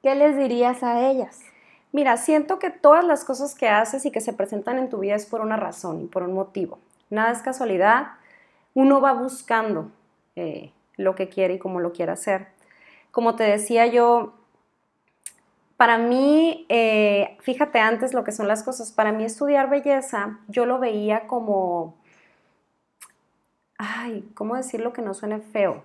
¿qué 0.04 0.14
les 0.14 0.36
dirías 0.36 0.84
a 0.84 1.00
ellas? 1.10 1.40
Mira, 1.90 2.16
siento 2.16 2.60
que 2.60 2.70
todas 2.70 3.04
las 3.04 3.24
cosas 3.24 3.56
que 3.56 3.68
haces 3.68 4.06
y 4.06 4.12
que 4.12 4.20
se 4.20 4.32
presentan 4.32 4.78
en 4.78 4.90
tu 4.90 4.98
vida 5.00 5.16
es 5.16 5.26
por 5.26 5.40
una 5.40 5.56
razón 5.56 6.02
y 6.02 6.06
por 6.06 6.22
un 6.22 6.32
motivo. 6.32 6.78
Nada 7.10 7.32
es 7.32 7.42
casualidad. 7.42 8.12
Uno 8.72 9.00
va 9.00 9.14
buscando 9.14 9.90
eh, 10.36 10.70
lo 10.96 11.16
que 11.16 11.28
quiere 11.28 11.54
y 11.54 11.58
cómo 11.58 11.80
lo 11.80 11.90
quiere 11.90 12.12
hacer. 12.12 12.46
Como 13.10 13.34
te 13.34 13.42
decía 13.42 13.86
yo, 13.86 14.34
para 15.78 15.96
mí, 15.96 16.66
eh, 16.68 17.36
fíjate 17.40 17.78
antes 17.78 18.12
lo 18.12 18.24
que 18.24 18.32
son 18.32 18.48
las 18.48 18.64
cosas, 18.64 18.90
para 18.90 19.12
mí 19.12 19.24
estudiar 19.24 19.70
belleza, 19.70 20.40
yo 20.48 20.66
lo 20.66 20.80
veía 20.80 21.28
como, 21.28 21.94
ay, 23.78 24.28
¿cómo 24.34 24.56
decirlo 24.56 24.92
que 24.92 25.02
no 25.02 25.14
suene 25.14 25.38
feo? 25.38 25.84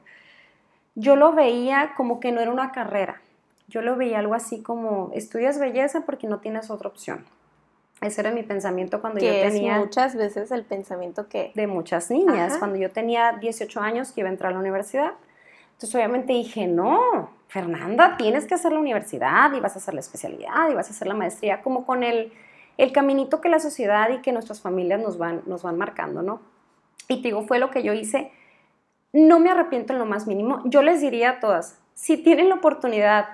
Yo 0.96 1.16
lo 1.16 1.34
veía 1.34 1.94
como 1.96 2.20
que 2.20 2.32
no 2.32 2.42
era 2.42 2.50
una 2.50 2.72
carrera. 2.72 3.22
Yo 3.68 3.84
lo 3.84 3.96
veía 3.96 4.18
algo 4.18 4.34
así 4.34 4.64
como, 4.64 5.12
estudias 5.14 5.60
belleza 5.60 6.02
porque 6.08 6.26
no 6.26 6.40
tienes 6.40 6.72
otra 6.72 6.90
opción. 6.90 7.24
Ese 8.02 8.22
era 8.22 8.32
mi 8.32 8.42
pensamiento 8.42 9.00
cuando 9.00 9.20
yo 9.20 9.28
Que 9.30 9.46
es 9.46 9.54
tenía 9.54 9.78
muchas 9.78 10.16
veces 10.16 10.50
el 10.50 10.64
pensamiento 10.64 11.30
que... 11.30 11.52
de 11.54 11.68
muchas 11.68 12.10
niñas. 12.10 12.54
Ajá. 12.54 12.60
Cuando 12.60 12.78
yo 12.78 12.90
tenía 12.90 13.34
18 13.34 13.80
años 13.80 14.12
que 14.12 14.22
iba 14.22 14.30
a 14.30 14.32
entrar 14.32 14.54
a 14.54 14.56
la 14.56 14.60
universidad. 14.60 15.14
Entonces 15.84 15.96
obviamente 15.96 16.32
dije, 16.32 16.66
no, 16.66 17.30
Fernanda, 17.50 18.16
tienes 18.16 18.48
que 18.48 18.54
hacer 18.54 18.72
la 18.72 18.80
universidad 18.80 19.52
y 19.52 19.60
vas 19.60 19.76
a 19.76 19.80
hacer 19.80 19.94
la 19.94 20.00
especialidad 20.00 20.70
y 20.72 20.76
vas 20.76 20.88
a 20.88 20.92
hacer 20.92 21.10
la 21.10 21.14
maestría, 21.14 21.62
como 21.62 21.86
con 21.86 22.04
el, 22.04 22.32
el 22.78 22.94
caminito 22.94 23.42
que 23.42 23.50
la 23.50 23.60
sociedad 23.60 24.10
y 24.10 24.22
que 24.22 24.32
nuestras 24.32 24.62
familias 24.62 25.02
nos 25.02 25.18
van, 25.18 25.42
nos 25.46 25.62
van 25.62 25.78
marcando, 25.78 26.22
¿no? 26.22 26.40
Y 27.10 27.18
te 27.18 27.24
digo, 27.24 27.42
fue 27.42 27.60
lo 27.60 27.70
que 27.70 27.84
yo 27.84 27.92
hice. 27.92 28.32
No 29.12 29.42
me 29.42 29.52
arrepiento 29.52 29.92
en 29.92 30.00
lo 30.00 30.06
más 30.06 30.26
mínimo. 30.26 30.62
Yo 30.64 30.82
les 30.84 31.02
diría 31.02 31.32
a 31.32 31.40
todas, 31.42 31.78
si 31.96 32.16
tienen 32.16 32.48
la 32.48 32.56
oportunidad 32.56 33.28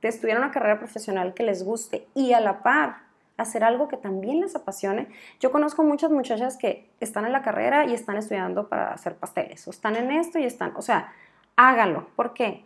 de 0.00 0.08
estudiar 0.08 0.38
una 0.38 0.50
carrera 0.50 0.80
profesional 0.80 1.34
que 1.34 1.44
les 1.44 1.62
guste 1.64 2.08
y 2.16 2.32
a 2.32 2.40
la 2.40 2.64
par 2.64 2.96
hacer 3.36 3.62
algo 3.62 3.86
que 3.86 3.96
también 3.96 4.40
les 4.40 4.56
apasione. 4.56 5.06
Yo 5.38 5.52
conozco 5.52 5.84
muchas 5.84 6.10
muchachas 6.10 6.56
que 6.56 6.90
están 6.98 7.26
en 7.26 7.32
la 7.32 7.42
carrera 7.42 7.86
y 7.86 7.94
están 7.94 8.16
estudiando 8.16 8.68
para 8.68 8.92
hacer 8.92 9.14
pasteles, 9.14 9.68
o 9.68 9.70
están 9.70 9.94
en 9.94 10.10
esto 10.10 10.40
y 10.40 10.44
están, 10.44 10.72
o 10.74 10.82
sea, 10.82 11.12
háganlo. 11.56 12.06
¿Por 12.16 12.34
qué? 12.34 12.64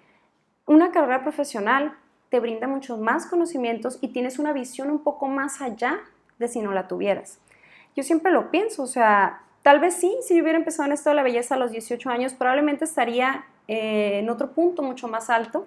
Una 0.67 0.91
carrera 0.91 1.23
profesional 1.23 1.97
te 2.29 2.41
brinda 2.41 2.67
muchos 2.67 2.99
más 2.99 3.27
conocimientos 3.27 3.99
y 4.01 4.09
tienes 4.09 4.39
una 4.39 4.53
visión 4.53 4.91
un 4.91 5.03
poco 5.03 5.29
más 5.29 5.61
allá 5.61 6.01
de 6.39 6.49
si 6.49 6.61
no 6.61 6.73
la 6.73 6.89
tuvieras. 6.89 7.41
Yo 7.95 8.03
siempre 8.03 8.33
lo 8.33 8.51
pienso, 8.51 8.83
o 8.83 8.87
sea, 8.87 9.43
tal 9.63 9.81
vez 9.81 9.95
sí, 9.95 10.15
si 10.23 10.37
yo 10.37 10.43
hubiera 10.43 10.59
empezado 10.59 10.87
en 10.87 10.93
esto 10.93 11.11
de 11.11 11.17
la 11.17 11.23
belleza 11.23 11.55
a 11.55 11.59
los 11.59 11.71
18 11.71 12.11
años, 12.11 12.35
probablemente 12.35 12.85
estaría 12.85 13.47
eh, 13.69 14.19
en 14.19 14.29
otro 14.29 14.53
punto 14.53 14.83
mucho 14.83 15.09
más 15.09 15.31
alto, 15.31 15.67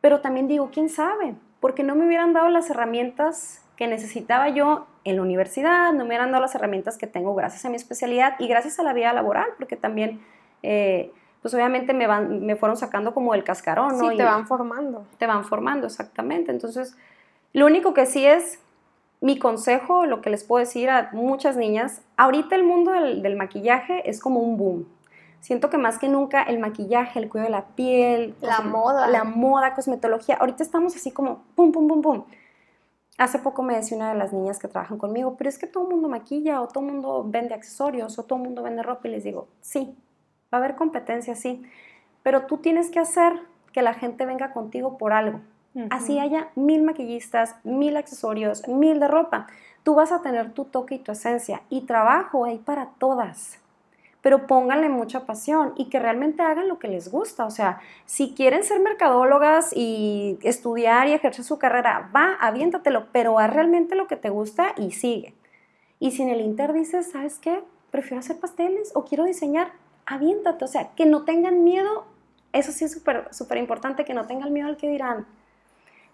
pero 0.00 0.20
también 0.20 0.48
digo, 0.48 0.70
¿quién 0.72 0.88
sabe? 0.88 1.34
Porque 1.60 1.82
no 1.82 1.94
me 1.94 2.06
hubieran 2.06 2.32
dado 2.32 2.48
las 2.48 2.68
herramientas 2.70 3.64
que 3.76 3.86
necesitaba 3.86 4.48
yo 4.48 4.86
en 5.04 5.16
la 5.16 5.22
universidad, 5.22 5.92
no 5.92 6.00
me 6.00 6.08
hubieran 6.08 6.30
dado 6.30 6.42
las 6.42 6.54
herramientas 6.54 6.98
que 6.98 7.06
tengo 7.06 7.34
gracias 7.34 7.64
a 7.64 7.70
mi 7.70 7.76
especialidad 7.76 8.34
y 8.38 8.48
gracias 8.48 8.78
a 8.78 8.82
la 8.82 8.92
vida 8.92 9.12
laboral, 9.12 9.46
porque 9.56 9.76
también, 9.76 10.20
eh, 10.62 11.12
pues 11.42 11.54
obviamente 11.54 11.94
me, 11.94 12.06
van, 12.06 12.44
me 12.44 12.56
fueron 12.56 12.76
sacando 12.76 13.14
como 13.14 13.34
el 13.34 13.44
cascarón, 13.44 13.98
¿no? 13.98 14.08
Sí, 14.08 14.14
Y 14.14 14.16
te 14.18 14.24
van 14.24 14.46
formando. 14.46 15.06
te 15.18 15.26
van 15.26 15.44
formando, 15.44 15.86
exactamente. 15.86 16.50
Entonces, 16.50 16.96
lo 17.52 17.66
único 17.66 17.94
que 17.94 18.06
sí 18.06 18.24
es 18.26 18.58
mi 19.22 19.38
consejo, 19.38 20.06
lo 20.06 20.20
que 20.22 20.30
les 20.30 20.44
puedo 20.44 20.60
decir 20.60 20.88
a 20.90 21.10
muchas 21.12 21.56
niñas, 21.56 22.02
ahorita 22.16 22.56
el 22.56 22.64
mundo 22.64 22.92
del, 22.92 23.22
del 23.22 23.36
maquillaje 23.36 24.08
es 24.08 24.20
como 24.20 24.40
un 24.40 24.56
boom. 24.56 24.86
Siento 25.40 25.70
que 25.70 25.78
más 25.78 25.98
que 25.98 26.08
nunca 26.08 26.42
el 26.42 26.58
maquillaje, 26.58 27.18
el 27.18 27.28
cuidado 27.30 27.48
de 27.50 27.56
la 27.56 27.64
piel, 27.68 28.34
La 28.42 28.58
cosme- 28.58 28.70
moda. 28.70 29.06
la 29.08 29.24
moda, 29.24 29.74
cosmetología, 29.74 30.36
ahorita 30.36 30.62
estamos 30.62 30.94
así 30.94 31.10
como 31.10 31.42
pum, 31.54 31.72
pum, 31.72 31.88
pum, 31.88 32.02
pum. 32.02 32.24
Hace 33.18 33.38
poco 33.38 33.62
me 33.62 33.74
decía 33.76 33.96
una 33.98 34.10
de 34.12 34.18
las 34.18 34.32
niñas 34.32 34.58
que 34.58 34.68
trabajan 34.68 34.96
conmigo, 34.98 35.36
pero 35.36 35.48
es 35.50 35.58
que 35.58 35.66
todo 35.66 35.84
el 35.84 35.90
mundo 35.90 36.08
maquilla 36.08 36.60
o 36.62 36.68
todo 36.68 36.84
el 36.84 36.92
mundo 36.92 37.24
vende 37.26 37.54
accesorios 37.54 38.18
o 38.18 38.22
todo 38.24 38.38
el 38.38 38.44
mundo 38.44 38.62
vende 38.62 38.82
ropa 38.82 39.08
y 39.08 39.10
les 39.10 39.24
digo, 39.24 39.48
sí, 39.60 39.94
va 40.52 40.58
a 40.58 40.60
haber 40.60 40.76
competencia, 40.76 41.34
sí, 41.34 41.62
pero 42.22 42.46
tú 42.46 42.58
tienes 42.58 42.90
que 42.90 42.98
hacer 42.98 43.32
que 43.72 43.82
la 43.82 43.94
gente 43.94 44.26
venga 44.26 44.52
contigo 44.52 44.98
por 44.98 45.12
algo. 45.12 45.40
Así 45.88 46.18
haya 46.18 46.48
mil 46.56 46.82
maquillistas, 46.82 47.54
mil 47.62 47.96
accesorios, 47.96 48.66
mil 48.66 48.98
de 48.98 49.06
ropa. 49.06 49.46
Tú 49.84 49.94
vas 49.94 50.10
a 50.10 50.20
tener 50.20 50.52
tu 50.52 50.64
toque 50.64 50.96
y 50.96 50.98
tu 50.98 51.12
esencia 51.12 51.62
y 51.70 51.82
trabajo 51.82 52.44
ahí 52.44 52.58
para 52.58 52.88
todas. 52.98 53.60
Pero 54.20 54.48
pónganle 54.48 54.88
mucha 54.88 55.26
pasión 55.26 55.72
y 55.76 55.88
que 55.88 56.00
realmente 56.00 56.42
hagan 56.42 56.66
lo 56.66 56.80
que 56.80 56.88
les 56.88 57.08
gusta. 57.08 57.46
O 57.46 57.50
sea, 57.50 57.78
si 58.04 58.34
quieren 58.34 58.64
ser 58.64 58.80
mercadólogas 58.80 59.70
y 59.72 60.40
estudiar 60.42 61.06
y 61.06 61.12
ejercer 61.12 61.44
su 61.44 61.60
carrera, 61.60 62.10
va, 62.14 62.34
aviéntatelo, 62.40 63.06
pero 63.12 63.38
haz 63.38 63.54
realmente 63.54 63.94
lo 63.94 64.08
que 64.08 64.16
te 64.16 64.28
gusta 64.28 64.74
y 64.76 64.90
sigue. 64.90 65.34
Y 66.00 66.10
si 66.10 66.22
en 66.22 66.30
el 66.30 66.40
Inter 66.40 66.72
dices, 66.72 67.12
¿sabes 67.12 67.38
qué? 67.38 67.62
prefiero 67.90 68.20
hacer 68.20 68.38
pasteles 68.38 68.92
o 68.94 69.04
quiero 69.04 69.24
diseñar, 69.24 69.72
aviéntate, 70.06 70.64
o 70.64 70.68
sea, 70.68 70.90
que 70.94 71.06
no 71.06 71.24
tengan 71.24 71.64
miedo, 71.64 72.06
eso 72.52 72.72
sí 72.72 72.84
es 72.84 72.92
súper, 72.92 73.58
importante, 73.58 74.04
que 74.04 74.14
no 74.14 74.26
tengan 74.26 74.52
miedo 74.52 74.68
al 74.68 74.76
que 74.76 74.88
dirán. 74.88 75.26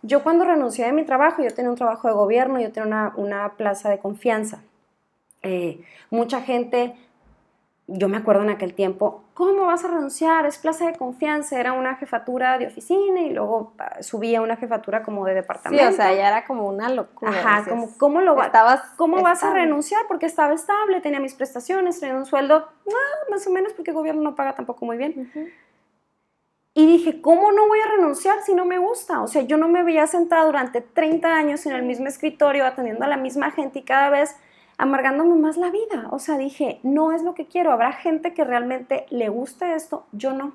Yo 0.03 0.23
cuando 0.23 0.45
renuncié 0.45 0.87
de 0.87 0.93
mi 0.93 1.05
trabajo, 1.05 1.43
yo 1.43 1.53
tenía 1.55 1.71
un 1.71 1.77
trabajo 1.77 2.09
de 2.09 2.15
gobierno, 2.15 2.61
yo 2.61 2.71
tenía 2.71 2.87
una, 2.87 3.13
una 3.17 3.53
plaza 3.57 3.89
de 3.91 3.99
confianza. 3.99 4.63
Eh, 5.43 5.81
mucha 6.11 6.43
gente 6.43 6.95
yo 7.89 8.09
me 8.09 8.17
acuerdo 8.17 8.43
en 8.43 8.51
aquel 8.51 8.75
tiempo, 8.75 9.23
¿cómo 9.35 9.67
vas 9.67 9.85
a 9.85 9.89
renunciar? 9.89 10.45
Es 10.45 10.59
plaza 10.59 10.87
de 10.87 10.97
confianza, 10.97 11.61
era 11.61 11.73
una 11.73 11.95
jefatura 11.95 12.59
de 12.59 12.67
oficina 12.67 13.21
y 13.21 13.31
luego 13.31 13.75
ah, 13.79 14.03
subía 14.03 14.41
una 14.43 14.57
jefatura 14.57 15.05
como 15.05 15.25
de 15.25 15.35
departamento. 15.35 15.87
Sí, 15.87 15.93
o 15.93 15.97
sea, 15.97 16.13
ya 16.13 16.29
era 16.29 16.45
como 16.45 16.67
una 16.67 16.89
locura. 16.89 17.31
Ajá, 17.31 17.65
como, 17.69 17.97
¿cómo, 17.97 18.21
lo 18.21 18.37
¿cómo 18.97 19.23
vas 19.23 19.45
a 19.45 19.53
renunciar? 19.53 20.03
Porque 20.09 20.27
estaba 20.27 20.53
estable, 20.53 21.01
tenía 21.01 21.21
mis 21.21 21.35
prestaciones, 21.35 22.01
tenía 22.01 22.17
un 22.17 22.27
sueldo, 22.27 22.57
ah, 22.89 23.31
más 23.31 23.47
o 23.47 23.51
menos, 23.51 23.73
porque 23.73 23.93
el 23.93 23.97
gobierno 23.97 24.23
no 24.23 24.35
paga 24.35 24.55
tampoco 24.55 24.85
muy 24.85 24.97
bien. 24.97 25.31
Y 26.75 26.87
dije, 26.87 27.23
¿cómo 27.23 27.53
no 27.53 27.69
voy 27.69 27.79
a 27.81 27.87
renunciar 27.97 28.43
si 28.43 28.53
no 28.53 28.65
me 28.65 28.79
gusta? 28.79 29.23
O 29.23 29.29
sea, 29.29 29.43
yo 29.43 29.57
no 29.57 29.69
me 29.69 29.85
veía 29.85 30.09
sentada 30.09 30.45
durante 30.45 30.81
30 30.81 31.33
años 31.33 31.65
en 31.67 31.73
el 31.73 31.83
mismo 31.83 32.09
escritorio 32.09 32.67
atendiendo 32.67 33.05
a 33.05 33.09
la 33.09 33.17
misma 33.17 33.53
gente 33.53 33.79
y 33.79 33.83
cada 33.83 34.11
vez 34.11 34.37
amargándome 34.79 35.35
más 35.37 35.57
la 35.57 35.71
vida. 35.71 36.09
O 36.11 36.19
sea, 36.19 36.37
dije, 36.37 36.81
no 36.83 37.13
es 37.13 37.23
lo 37.23 37.35
que 37.35 37.47
quiero. 37.47 37.73
Habrá 37.73 37.93
gente 37.93 38.35
que 38.35 38.45
realmente 38.45 39.07
le 39.11 39.29
guste 39.29 39.75
esto, 39.75 40.07
yo 40.13 40.33
no. 40.33 40.53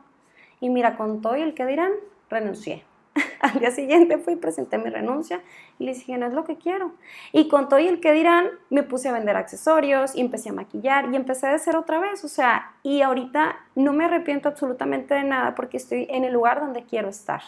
Y 0.59 0.69
mira, 0.69 0.97
con 0.97 1.21
todo 1.21 1.35
y 1.35 1.41
el 1.41 1.53
que 1.53 1.65
dirán, 1.65 1.91
renuncié. 2.29 2.85
Al 3.41 3.59
día 3.59 3.71
siguiente 3.71 4.17
fui 4.17 4.35
presenté 4.35 4.77
mi 4.77 4.89
renuncia 4.89 5.41
y 5.79 5.85
le 5.85 5.93
dije, 5.93 6.17
no 6.17 6.27
es 6.27 6.33
lo 6.33 6.45
que 6.45 6.57
quiero. 6.57 6.93
Y 7.31 7.47
con 7.47 7.67
todo 7.67 7.79
y 7.79 7.87
el 7.87 7.99
que 7.99 8.13
dirán, 8.13 8.47
me 8.69 8.83
puse 8.83 9.09
a 9.09 9.13
vender 9.13 9.35
accesorios 9.35 10.15
y 10.15 10.21
empecé 10.21 10.49
a 10.49 10.53
maquillar 10.53 11.11
y 11.11 11.15
empecé 11.15 11.47
a 11.47 11.57
ser 11.57 11.75
otra 11.75 11.99
vez. 11.99 12.23
O 12.23 12.27
sea, 12.27 12.75
y 12.83 13.01
ahorita 13.01 13.57
no 13.75 13.93
me 13.93 14.05
arrepiento 14.05 14.49
absolutamente 14.49 15.13
de 15.13 15.23
nada 15.23 15.55
porque 15.55 15.77
estoy 15.77 16.07
en 16.09 16.23
el 16.23 16.33
lugar 16.33 16.61
donde 16.61 16.83
quiero 16.83 17.09
estar. 17.09 17.41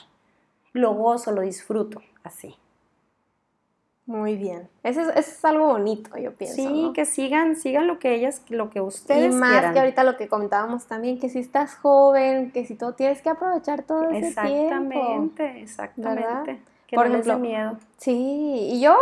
Lo 0.74 0.94
gozo, 0.94 1.32
lo 1.32 1.42
disfruto, 1.42 2.02
así. 2.24 2.56
Muy 4.06 4.36
bien. 4.36 4.68
Eso 4.84 5.02
es, 5.12 5.44
algo 5.46 5.68
bonito, 5.68 6.18
yo 6.18 6.34
pienso. 6.34 6.56
Sí, 6.56 6.92
que 6.94 7.06
sigan, 7.06 7.56
sigan 7.56 7.88
lo 7.88 8.00
que 8.00 8.14
ellas, 8.14 8.42
lo 8.50 8.70
que 8.70 8.82
ustedes 8.82 9.34
Y 9.34 9.38
más 9.38 9.72
que 9.72 9.80
ahorita 9.80 10.04
lo 10.04 10.18
que 10.18 10.28
comentábamos 10.28 10.88
también, 10.88 11.20
que 11.20 11.30
si 11.30 11.40
estás 11.40 11.76
joven, 11.76 12.52
que 12.52 12.66
si 12.66 12.76
tú 12.76 12.92
tienes 12.92 13.22
que 13.22 13.30
aprovechar 13.30 13.84
todo 13.84 14.10
ese 14.10 14.28
exactamente, 14.28 15.62
Exactamente, 15.62 16.60
Que 16.88 16.98
Por 16.98 17.08
no 17.08 17.14
ejemplo, 17.14 17.40
miedo. 17.40 17.78
Sí, 17.98 18.72
y 18.74 18.82
yo 18.82 18.98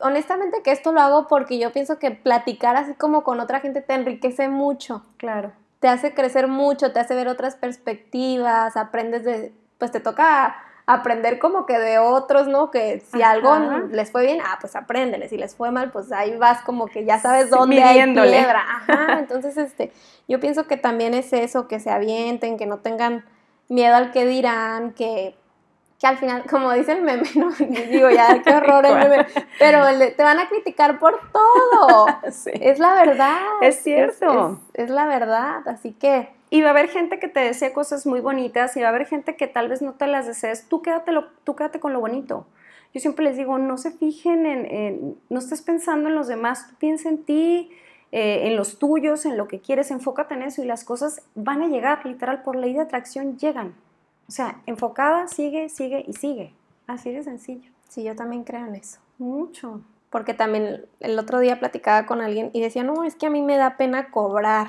honestamente 0.00 0.62
que 0.62 0.72
esto 0.72 0.92
lo 0.92 1.02
hago 1.02 1.28
porque 1.28 1.58
yo 1.58 1.70
pienso 1.70 1.98
que 1.98 2.10
platicar 2.10 2.74
así 2.76 2.94
como 2.94 3.24
con 3.24 3.40
otra 3.40 3.60
gente 3.60 3.82
te 3.82 3.92
enriquece 3.92 4.48
mucho. 4.48 5.04
Claro. 5.18 5.52
Te 5.80 5.88
hace 5.88 6.14
crecer 6.14 6.48
mucho, 6.48 6.90
te 6.92 7.00
hace 7.00 7.14
ver 7.14 7.28
otras 7.28 7.54
perspectivas, 7.54 8.78
aprendes 8.78 9.24
de, 9.24 9.52
pues 9.76 9.92
te 9.92 10.00
toca 10.00 10.56
aprender 10.88 11.38
como 11.38 11.66
que 11.66 11.78
de 11.78 11.98
otros, 11.98 12.48
¿no? 12.48 12.70
Que 12.70 13.00
si 13.00 13.22
algo 13.22 13.58
les 13.90 14.10
fue 14.10 14.24
bien, 14.24 14.38
ah, 14.42 14.56
pues 14.58 14.74
apréndele, 14.74 15.28
si 15.28 15.36
les 15.36 15.54
fue 15.54 15.70
mal, 15.70 15.90
pues 15.90 16.10
ahí 16.12 16.34
vas 16.36 16.62
como 16.62 16.86
que 16.86 17.04
ya 17.04 17.18
sabes 17.18 17.50
dónde 17.50 17.82
hay 17.82 18.10
piedra. 18.14 18.64
Ajá, 18.88 19.18
entonces 19.18 19.58
este, 19.58 19.92
yo 20.26 20.40
pienso 20.40 20.66
que 20.66 20.78
también 20.78 21.12
es 21.12 21.34
eso, 21.34 21.68
que 21.68 21.78
se 21.78 21.90
avienten, 21.90 22.56
que 22.56 22.64
no 22.64 22.78
tengan 22.78 23.26
miedo 23.68 23.94
al 23.94 24.12
que 24.12 24.26
dirán, 24.26 24.94
que 24.94 25.36
que 26.00 26.06
al 26.06 26.16
final, 26.16 26.44
como 26.50 26.72
dice 26.72 26.92
el 26.92 27.02
meme, 27.02 27.28
no 27.34 27.50
digo 27.90 28.08
ya, 28.10 28.42
qué 28.42 28.54
horror 28.54 28.86
el 28.86 28.94
meme, 28.94 29.26
pero 29.58 29.84
te 30.16 30.22
van 30.22 30.38
a 30.38 30.48
criticar 30.48 30.98
por 30.98 31.20
todo. 31.30 32.06
Es 32.22 32.78
la 32.78 32.94
verdad. 32.94 33.38
Es 33.60 33.82
cierto. 33.82 34.58
es, 34.72 34.88
la 34.88 35.04
verdad, 35.04 35.68
así 35.68 35.92
que 35.92 36.30
y 36.50 36.62
va 36.62 36.68
a 36.68 36.70
haber 36.70 36.88
gente 36.88 37.18
que 37.18 37.28
te 37.28 37.40
desea 37.40 37.72
cosas 37.72 38.06
muy 38.06 38.20
bonitas 38.20 38.76
y 38.76 38.80
va 38.80 38.86
a 38.86 38.90
haber 38.90 39.06
gente 39.06 39.36
que 39.36 39.46
tal 39.46 39.68
vez 39.68 39.82
no 39.82 39.94
te 39.94 40.06
las 40.06 40.26
desees. 40.26 40.68
Tú 40.68 40.82
quédate, 40.82 41.12
tú 41.44 41.56
quédate 41.56 41.80
con 41.80 41.92
lo 41.92 42.00
bonito. 42.00 42.46
Yo 42.94 43.00
siempre 43.00 43.24
les 43.24 43.36
digo, 43.36 43.58
no 43.58 43.76
se 43.76 43.90
fijen 43.90 44.46
en, 44.46 45.16
no 45.28 45.38
estés 45.38 45.62
pensando 45.62 46.08
en 46.08 46.14
los 46.14 46.26
demás, 46.26 46.68
tú 46.68 46.74
piensa 46.76 47.10
en 47.10 47.22
ti, 47.22 47.70
eh, 48.12 48.46
en 48.46 48.56
los 48.56 48.78
tuyos, 48.78 49.26
en 49.26 49.36
lo 49.36 49.46
que 49.46 49.60
quieres, 49.60 49.90
enfócate 49.90 50.34
en 50.34 50.42
eso 50.42 50.62
y 50.62 50.66
las 50.66 50.84
cosas 50.84 51.22
van 51.34 51.60
a 51.60 51.68
llegar, 51.68 52.06
literal, 52.06 52.42
por 52.42 52.56
ley 52.56 52.72
de 52.72 52.80
atracción 52.80 53.36
llegan. 53.36 53.74
O 54.26 54.32
sea, 54.32 54.60
enfocada, 54.66 55.28
sigue, 55.28 55.68
sigue 55.68 56.04
y 56.06 56.14
sigue. 56.14 56.52
Así 56.86 57.12
de 57.12 57.22
sencillo. 57.22 57.70
Sí, 57.88 58.02
yo 58.02 58.16
también 58.16 58.44
creo 58.44 58.66
en 58.66 58.74
eso. 58.74 58.98
Mucho. 59.18 59.82
Porque 60.10 60.32
también 60.32 60.86
el 61.00 61.18
otro 61.18 61.38
día 61.38 61.58
platicaba 61.58 62.06
con 62.06 62.22
alguien 62.22 62.50
y 62.54 62.62
decía, 62.62 62.82
no, 62.82 63.04
es 63.04 63.14
que 63.14 63.26
a 63.26 63.30
mí 63.30 63.42
me 63.42 63.58
da 63.58 63.76
pena 63.76 64.10
cobrar 64.10 64.68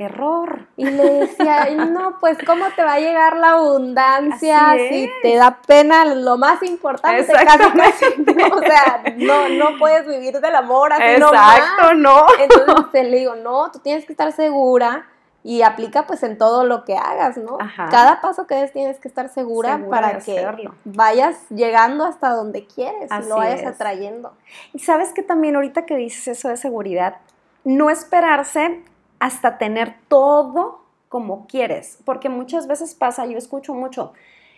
error. 0.00 0.66
Y 0.76 0.84
le 0.84 1.10
decía, 1.20 1.68
no, 1.70 2.18
pues 2.20 2.38
cómo 2.46 2.66
te 2.74 2.82
va 2.82 2.94
a 2.94 3.00
llegar 3.00 3.36
la 3.36 3.52
abundancia 3.52 4.76
si 4.88 5.10
te 5.22 5.36
da 5.36 5.58
pena 5.66 6.04
lo 6.04 6.38
más 6.38 6.62
importante, 6.62 7.32
casi, 7.32 7.46
casi, 7.72 8.04
o 8.52 8.60
sea, 8.60 9.02
no, 9.16 9.48
no 9.48 9.78
puedes 9.78 10.06
vivir 10.06 10.40
del 10.40 10.54
amor 10.54 10.92
así 10.92 11.02
Exacto, 11.04 11.94
no. 11.94 12.26
Entonces 12.38 13.08
le 13.08 13.18
digo, 13.18 13.34
no, 13.36 13.70
tú 13.70 13.78
tienes 13.80 14.04
que 14.04 14.12
estar 14.12 14.32
segura 14.32 15.06
y 15.42 15.62
aplica 15.62 16.06
pues 16.06 16.22
en 16.22 16.36
todo 16.36 16.64
lo 16.64 16.84
que 16.84 16.96
hagas, 16.96 17.38
¿no? 17.38 17.56
Cada 17.90 18.20
paso 18.20 18.46
que 18.46 18.56
des 18.56 18.72
tienes 18.72 18.98
que 18.98 19.08
estar 19.08 19.28
segura, 19.30 19.80
para 19.88 20.18
que 20.18 20.46
vayas 20.84 21.48
llegando 21.48 22.04
hasta 22.04 22.30
donde 22.30 22.66
quieres 22.66 23.10
y 23.10 23.28
lo 23.28 23.36
vayas 23.36 23.64
atrayendo. 23.64 24.32
Y 24.74 24.80
sabes 24.80 25.12
que 25.12 25.22
también 25.22 25.56
ahorita 25.56 25.86
que 25.86 25.96
dices 25.96 26.28
eso 26.28 26.48
de 26.48 26.56
seguridad, 26.56 27.16
no 27.64 27.90
esperarse 27.90 28.82
hasta 29.20 29.58
tener 29.58 29.94
todo 30.08 30.84
como 31.08 31.46
quieres, 31.46 31.98
porque 32.04 32.28
muchas 32.28 32.66
veces 32.66 32.94
pasa, 32.94 33.26
yo 33.26 33.38
escucho 33.38 33.74
mucho, 33.74 34.12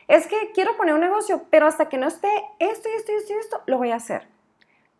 es 0.09 0.27
que 0.27 0.53
quiero 0.55 0.77
poner 0.77 0.95
un 0.95 1.01
negocio, 1.01 1.43
pero 1.51 1.67
hasta 1.67 1.89
que 1.89 1.99
no 1.99 2.07
esté 2.07 2.29
esto 2.59 2.89
y 2.89 2.93
esto 2.93 3.13
y 3.13 3.15
esto 3.17 3.33
y 3.33 3.37
esto, 3.37 3.61
lo 3.67 3.79
voy 3.79 3.91
a 3.91 3.97
hacer. 3.97 4.27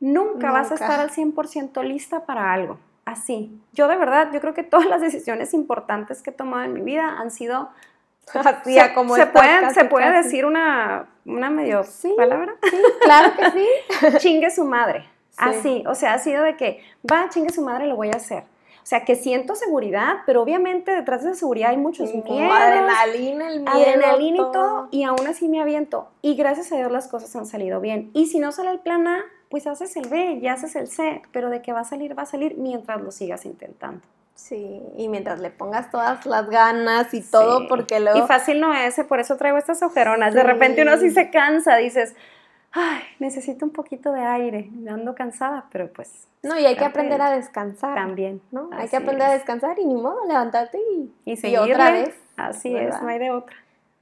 Nunca, 0.01 0.51
vas 0.51 0.71
a 0.71 0.75
estar 0.75 0.99
al 0.99 1.11
100% 1.11 1.83
lista 1.85 2.27
para 2.27 2.53
algo. 2.53 2.79
Así. 3.05 3.57
Yo 3.73 3.89
de 3.89 3.97
verdad, 3.97 4.31
yo 4.33 4.41
creo 4.41 4.55
que 4.55 4.63
todas 4.63 4.87
las 4.87 5.01
decisiones 5.01 5.55
importantes 5.55 6.23
que 6.23 6.31
he 6.31 6.33
tomado 6.33 6.65
en 6.65 6.73
mi 6.73 6.81
vida 6.81 7.19
han 7.19 7.31
sido 7.31 7.69
así, 8.35 8.75
se, 8.75 8.95
como 8.95 9.15
se, 9.15 9.27
pueden, 9.27 9.73
se 9.75 9.85
puede 9.85 10.11
decir 10.11 10.45
una, 10.45 11.09
una 11.25 11.51
medio 11.51 11.83
palabra. 12.17 12.55
Sí, 12.63 12.83
claro 13.03 13.33
que 13.37 13.51
sí. 13.51 13.69
chingue 14.19 14.51
su 14.51 14.65
madre. 14.65 15.09
Así, 15.37 15.83
o 15.87 15.95
sea, 15.95 16.15
ha 16.15 16.19
sido 16.19 16.43
de 16.43 16.57
que, 16.57 16.85
va, 17.11 17.29
chingue 17.29 17.53
su 17.53 17.63
madre, 17.63 17.87
lo 17.87 17.97
voy 17.97 18.09
a 18.09 18.17
hacer. 18.17 18.45
O 18.83 18.87
sea, 18.87 19.05
que 19.05 19.15
siento 19.15 19.55
seguridad, 19.55 20.19
pero 20.27 20.43
obviamente 20.43 20.93
detrás 20.93 21.23
de 21.23 21.31
esa 21.31 21.39
seguridad 21.39 21.71
hay 21.71 21.77
muchos 21.77 22.13
miedos. 22.13 22.53
Adrenalina, 22.53 23.49
el 23.49 23.61
miedo. 23.61 23.73
Adrenalina 23.73 24.37
y 24.37 24.53
todo. 24.53 24.89
Y 24.91 25.05
aún 25.05 25.25
así 25.29 25.49
me 25.49 25.61
aviento. 25.61 26.09
Y 26.21 26.35
gracias 26.35 26.73
a 26.73 26.77
Dios 26.77 26.91
las 26.91 27.07
cosas 27.07 27.35
han 27.37 27.47
salido 27.47 27.81
bien. 27.81 28.11
Y 28.13 28.27
si 28.27 28.41
no 28.41 28.51
sale 28.51 28.71
el 28.71 28.81
plan 28.81 29.07
A, 29.07 29.25
pues 29.51 29.69
haces 29.69 29.97
el 29.97 30.09
B 30.09 30.41
y 30.43 30.49
haces 30.49 30.75
el 30.75 30.89
C. 30.89 31.23
Pero 31.31 31.49
de 31.49 31.63
que 31.63 31.73
va 31.73 31.81
a 31.81 31.85
salir, 31.85 32.19
va 32.19 32.23
a 32.23 32.27
salir 32.27 32.57
mientras 32.59 33.01
lo 33.01 33.13
sigas 33.13 33.45
intentando. 33.45 34.03
Sí, 34.35 34.83
y 34.97 35.09
mientras 35.09 35.39
le 35.41 35.51
pongas 35.51 35.91
todas 35.91 36.27
las 36.27 36.49
ganas 36.49 37.15
y 37.15 37.21
todo, 37.21 37.69
porque 37.69 38.01
luego... 38.01 38.19
Y 38.19 38.23
fácil 38.23 38.61
no 38.61 38.75
es, 38.75 38.99
por 39.05 39.21
eso 39.21 39.37
traigo 39.37 39.59
estas 39.59 39.83
ojeronas. 39.83 40.35
De 40.35 40.43
repente 40.43 40.83
uno 40.83 40.97
sí 40.99 41.11
se 41.11 41.31
cansa, 41.31 41.77
dices, 41.77 42.17
ay, 42.73 43.03
necesito 43.19 43.65
un 43.65 43.73
poquito 43.73 44.13
de 44.13 44.23
aire, 44.23 44.69
me 44.73 44.91
ando 44.91 45.15
cansada, 45.15 45.67
pero 45.71 45.93
pues... 45.93 46.27
No, 46.43 46.59
y 46.59 46.67
hay 46.67 46.77
que 46.77 46.85
aprender 46.85 47.23
a 47.23 47.31
descansar. 47.31 47.95
También, 47.95 48.41
¿no? 48.51 48.69
Hay 48.73 48.89
que 48.89 48.97
aprender 48.97 49.29
a 49.29 49.33
descansar 49.33 49.79
y 49.79 49.85
ni 49.85 49.95
modo, 49.95 50.27
levantarte 50.27 50.79
y, 50.79 51.13
y, 51.25 51.57
otra 51.57 51.93
vez. 51.93 52.17
Así 52.37 52.75
es, 52.77 53.01
no 53.01 53.09
hay 53.09 53.21
de 53.21 53.31
otra. 53.31 53.57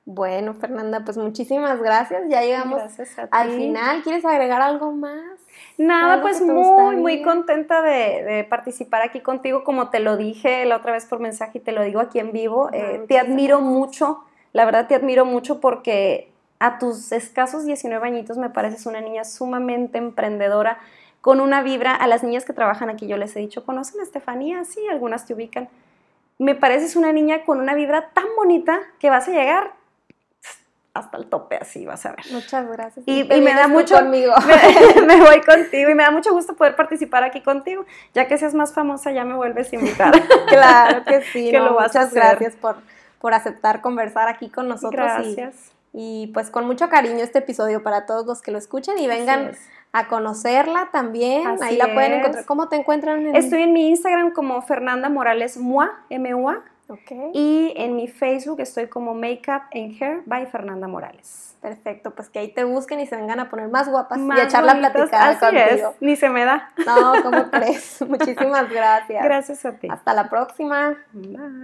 Bueno, 0.06 0.54
Fernanda, 0.54 1.02
pues 1.04 1.18
muchísimas 1.18 1.80
gracias. 1.80 2.22
Ya 2.28 2.42
llegamos 2.42 2.82
al 3.30 3.50
final. 3.50 4.02
¿Quieres 4.02 4.24
agregar 4.24 4.62
algo 4.62 4.92
más? 4.92 5.38
Nada, 5.76 6.20
pues 6.22 6.40
muy, 6.40 6.96
muy 6.96 7.22
contenta 7.22 7.82
de, 7.82 8.46
participar 8.48 9.02
aquí 9.02 9.20
contigo. 9.20 9.62
Como 9.62 9.90
te 9.90 10.00
lo 10.00 10.16
dije 10.16 10.64
la 10.64 10.76
otra 10.76 10.92
vez 10.92 11.06
por 11.06 11.20
mensaje 11.20 11.58
y 11.58 11.60
te 11.60 11.72
lo 11.72 11.82
digo 11.82 12.00
aquí 12.00 12.18
en 12.18 12.32
vivo, 12.32 12.70
eh, 12.72 13.04
te 13.06 13.18
admiro 13.18 13.60
mucho. 13.60 14.24
La 14.52 14.64
verdad 14.64 14.88
te 14.88 14.94
admiro 14.94 15.24
mucho 15.24 15.60
porque 15.60 16.29
a 16.60 16.78
tus 16.78 17.10
escasos 17.10 17.64
19 17.64 18.06
añitos 18.06 18.36
me 18.38 18.50
pareces 18.50 18.86
una 18.86 19.00
niña 19.00 19.24
sumamente 19.24 19.98
emprendedora, 19.98 20.78
con 21.20 21.40
una 21.40 21.62
vibra. 21.62 21.94
A 21.94 22.06
las 22.06 22.22
niñas 22.22 22.44
que 22.44 22.52
trabajan 22.52 22.90
aquí 22.90 23.06
yo 23.06 23.16
les 23.16 23.34
he 23.34 23.40
dicho, 23.40 23.64
¿conocen 23.64 24.00
a 24.00 24.02
Estefanía? 24.04 24.64
Sí, 24.64 24.86
algunas 24.88 25.26
te 25.26 25.34
ubican. 25.34 25.68
Me 26.38 26.54
pareces 26.54 26.96
una 26.96 27.12
niña 27.12 27.44
con 27.44 27.60
una 27.60 27.74
vibra 27.74 28.10
tan 28.10 28.26
bonita 28.36 28.78
que 28.98 29.10
vas 29.10 29.26
a 29.28 29.32
llegar 29.32 29.72
hasta 30.92 31.18
el 31.18 31.26
tope, 31.26 31.56
así 31.56 31.86
vas 31.86 32.04
a 32.04 32.10
ver. 32.10 32.24
Muchas 32.30 32.68
gracias. 32.68 33.06
Y, 33.06 33.24
me 33.24 33.54
da 33.54 33.68
mucho. 33.68 33.94
Conmigo. 33.94 34.34
Me, 35.06 35.20
voy 35.20 35.40
contigo 35.40 35.90
y 35.90 35.94
me 35.94 36.02
da 36.02 36.10
mucho 36.10 36.32
gusto 36.32 36.54
poder 36.54 36.76
participar 36.76 37.22
aquí 37.22 37.42
contigo. 37.42 37.86
Ya 38.12 38.26
que 38.26 38.36
seas 38.38 38.54
más 38.54 38.72
famosa, 38.74 39.12
ya 39.12 39.24
me 39.24 39.34
vuelves 39.34 39.72
a 39.72 39.76
invitar. 39.76 40.12
claro 40.48 41.04
que 41.04 41.22
sí. 41.22 41.52
muchas 41.70 42.12
gracias 42.12 42.54
por, 42.56 42.76
por 43.20 43.34
aceptar 43.34 43.80
conversar 43.80 44.28
aquí 44.28 44.50
con 44.50 44.68
nosotros. 44.68 45.06
Gracias. 45.06 45.54
Y 45.54 45.79
pues 46.32 46.50
con 46.50 46.66
mucho 46.66 46.88
cariño 46.88 47.18
este 47.18 47.40
episodio 47.40 47.82
para 47.82 48.06
todos 48.06 48.26
los 48.26 48.42
que 48.42 48.50
lo 48.50 48.58
escuchen 48.58 48.98
y 48.98 49.06
vengan 49.06 49.52
a 49.92 50.08
conocerla 50.08 50.88
también. 50.92 51.46
Así 51.46 51.64
Ahí 51.64 51.76
la 51.76 51.92
pueden 51.92 52.14
encontrar. 52.14 52.44
¿Cómo 52.44 52.68
te 52.68 52.76
encuentran? 52.76 53.26
En... 53.26 53.36
Estoy 53.36 53.62
en 53.62 53.72
mi 53.72 53.88
Instagram 53.88 54.32
como 54.32 54.62
Fernanda 54.62 55.08
Morales 55.08 55.56
Mua, 55.56 55.90
M-U-A, 56.10 56.62
y 57.32 57.72
en 57.76 57.94
mi 57.94 58.08
Facebook 58.08 58.60
estoy 58.60 58.88
como 58.88 59.14
Makeup 59.14 59.62
and 59.72 60.00
Hair 60.00 60.22
by 60.26 60.46
Fernanda 60.46 60.88
Morales. 60.88 61.56
perfecto. 61.60 62.12
Pues 62.12 62.28
que 62.30 62.40
ahí 62.40 62.48
te 62.48 62.64
busquen 62.64 63.00
y 63.00 63.06
se 63.06 63.16
vengan 63.16 63.38
a 63.38 63.48
poner 63.48 63.68
más 63.68 63.88
guapas 63.88 64.18
Más 64.18 64.38
y 64.38 64.42
echar 64.42 64.64
la 64.64 64.78
platicada 64.78 65.28
así 65.28 65.38
contigo. 65.38 65.90
es, 65.90 66.02
ni 66.02 66.16
se 66.16 66.30
me 66.30 66.44
da. 66.44 66.72
No, 66.84 67.22
¿cómo 67.22 67.50
crees? 67.50 68.02
Muchísimas 68.08 68.70
gracias. 68.70 69.22
Gracias 69.22 69.64
a 69.64 69.72
ti. 69.72 69.88
Hasta 69.90 70.14
la 70.14 70.28
próxima. 70.28 70.96
Bye. 71.12 71.58